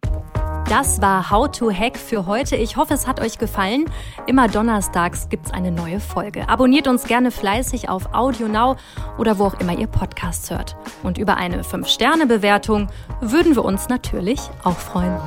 Das 0.69 1.01
war 1.01 1.31
How 1.31 1.49
to 1.49 1.71
Hack 1.71 1.97
für 1.97 2.27
heute. 2.27 2.57
Ich 2.57 2.77
hoffe, 2.77 2.93
es 2.93 3.07
hat 3.07 3.21
euch 3.21 3.39
gefallen. 3.39 3.89
Immer 4.27 4.49
donnerstags 4.49 5.29
gibt's 5.29 5.53
eine 5.53 5.71
neue 5.71 6.01
Folge. 6.01 6.49
Abonniert 6.49 6.89
uns 6.89 7.05
gerne 7.05 7.31
fleißig 7.31 7.89
auf 7.89 8.12
Audio 8.12 8.49
Now 8.49 8.75
oder 9.17 9.39
wo 9.39 9.45
auch 9.45 9.61
immer 9.61 9.79
ihr 9.79 9.87
Podcasts 9.87 10.51
hört. 10.51 10.77
Und 11.05 11.19
über 11.19 11.37
eine 11.37 11.62
5-Sterne-Bewertung 11.62 12.89
würden 13.21 13.55
wir 13.55 13.64
uns 13.64 13.89
natürlich 13.89 14.41
auch 14.64 14.77
freuen. 14.77 15.21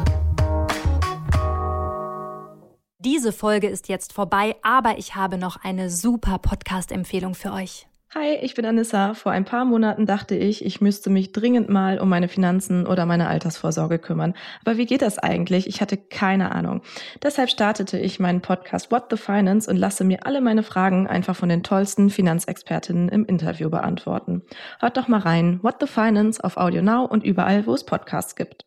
Diese 3.00 3.32
Folge 3.32 3.68
ist 3.68 3.88
jetzt 3.88 4.12
vorbei, 4.12 4.58
aber 4.62 4.98
ich 4.98 5.16
habe 5.16 5.38
noch 5.38 5.64
eine 5.64 5.90
super 5.90 6.38
Podcast-Empfehlung 6.38 7.34
für 7.34 7.54
euch. 7.54 7.89
Hi, 8.16 8.39
ich 8.41 8.55
bin 8.55 8.66
Anissa. 8.66 9.14
Vor 9.14 9.32
ein 9.32 9.45
paar 9.45 9.66
Monaten 9.66 10.07
dachte 10.07 10.34
ich, 10.36 10.66
ich 10.66 10.82
müsste 10.82 11.12
mich 11.12 11.32
dringend 11.32 11.70
mal 11.70 11.99
um 11.99 12.10
meine 12.10 12.28
Finanzen 12.28 12.88
oder 12.88 13.05
meine 13.05 13.28
Altersvorsorge 13.28 13.99
kümmern. 13.99 14.34
Aber 14.66 14.78
wie 14.78 14.88
geht 14.88 15.03
das 15.03 15.20
eigentlich? 15.20 15.68
Ich 15.68 15.80
hatte 15.80 15.95
keine 15.95 16.51
Ahnung. 16.51 16.82
Deshalb 17.22 17.51
startete 17.51 17.99
ich 17.99 18.20
meinen 18.20 18.41
Podcast 18.41 18.91
What 18.91 19.12
the 19.12 19.18
Finance 19.18 19.70
und 19.70 19.78
lasse 19.78 20.03
mir 20.03 20.26
alle 20.26 20.41
meine 20.41 20.64
Fragen 20.64 21.05
einfach 21.05 21.36
von 21.36 21.49
den 21.49 21.62
tollsten 21.62 22.10
Finanzexpertinnen 22.10 23.10
im 23.10 23.26
Interview 23.26 23.70
beantworten. 23.70 24.41
Hört 24.80 24.97
doch 24.97 25.07
mal 25.07 25.20
rein. 25.20 25.60
What 25.62 25.76
the 25.80 25.86
Finance 25.86 26.43
auf 26.43 26.57
Audio 26.57 26.82
Now 26.82 27.05
und 27.05 27.24
überall, 27.24 27.68
wo 27.68 27.76
es 27.76 27.84
Podcasts 27.84 28.36
gibt. 28.36 28.66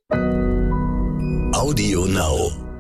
Audio 1.53 2.07
Now. 2.07 2.72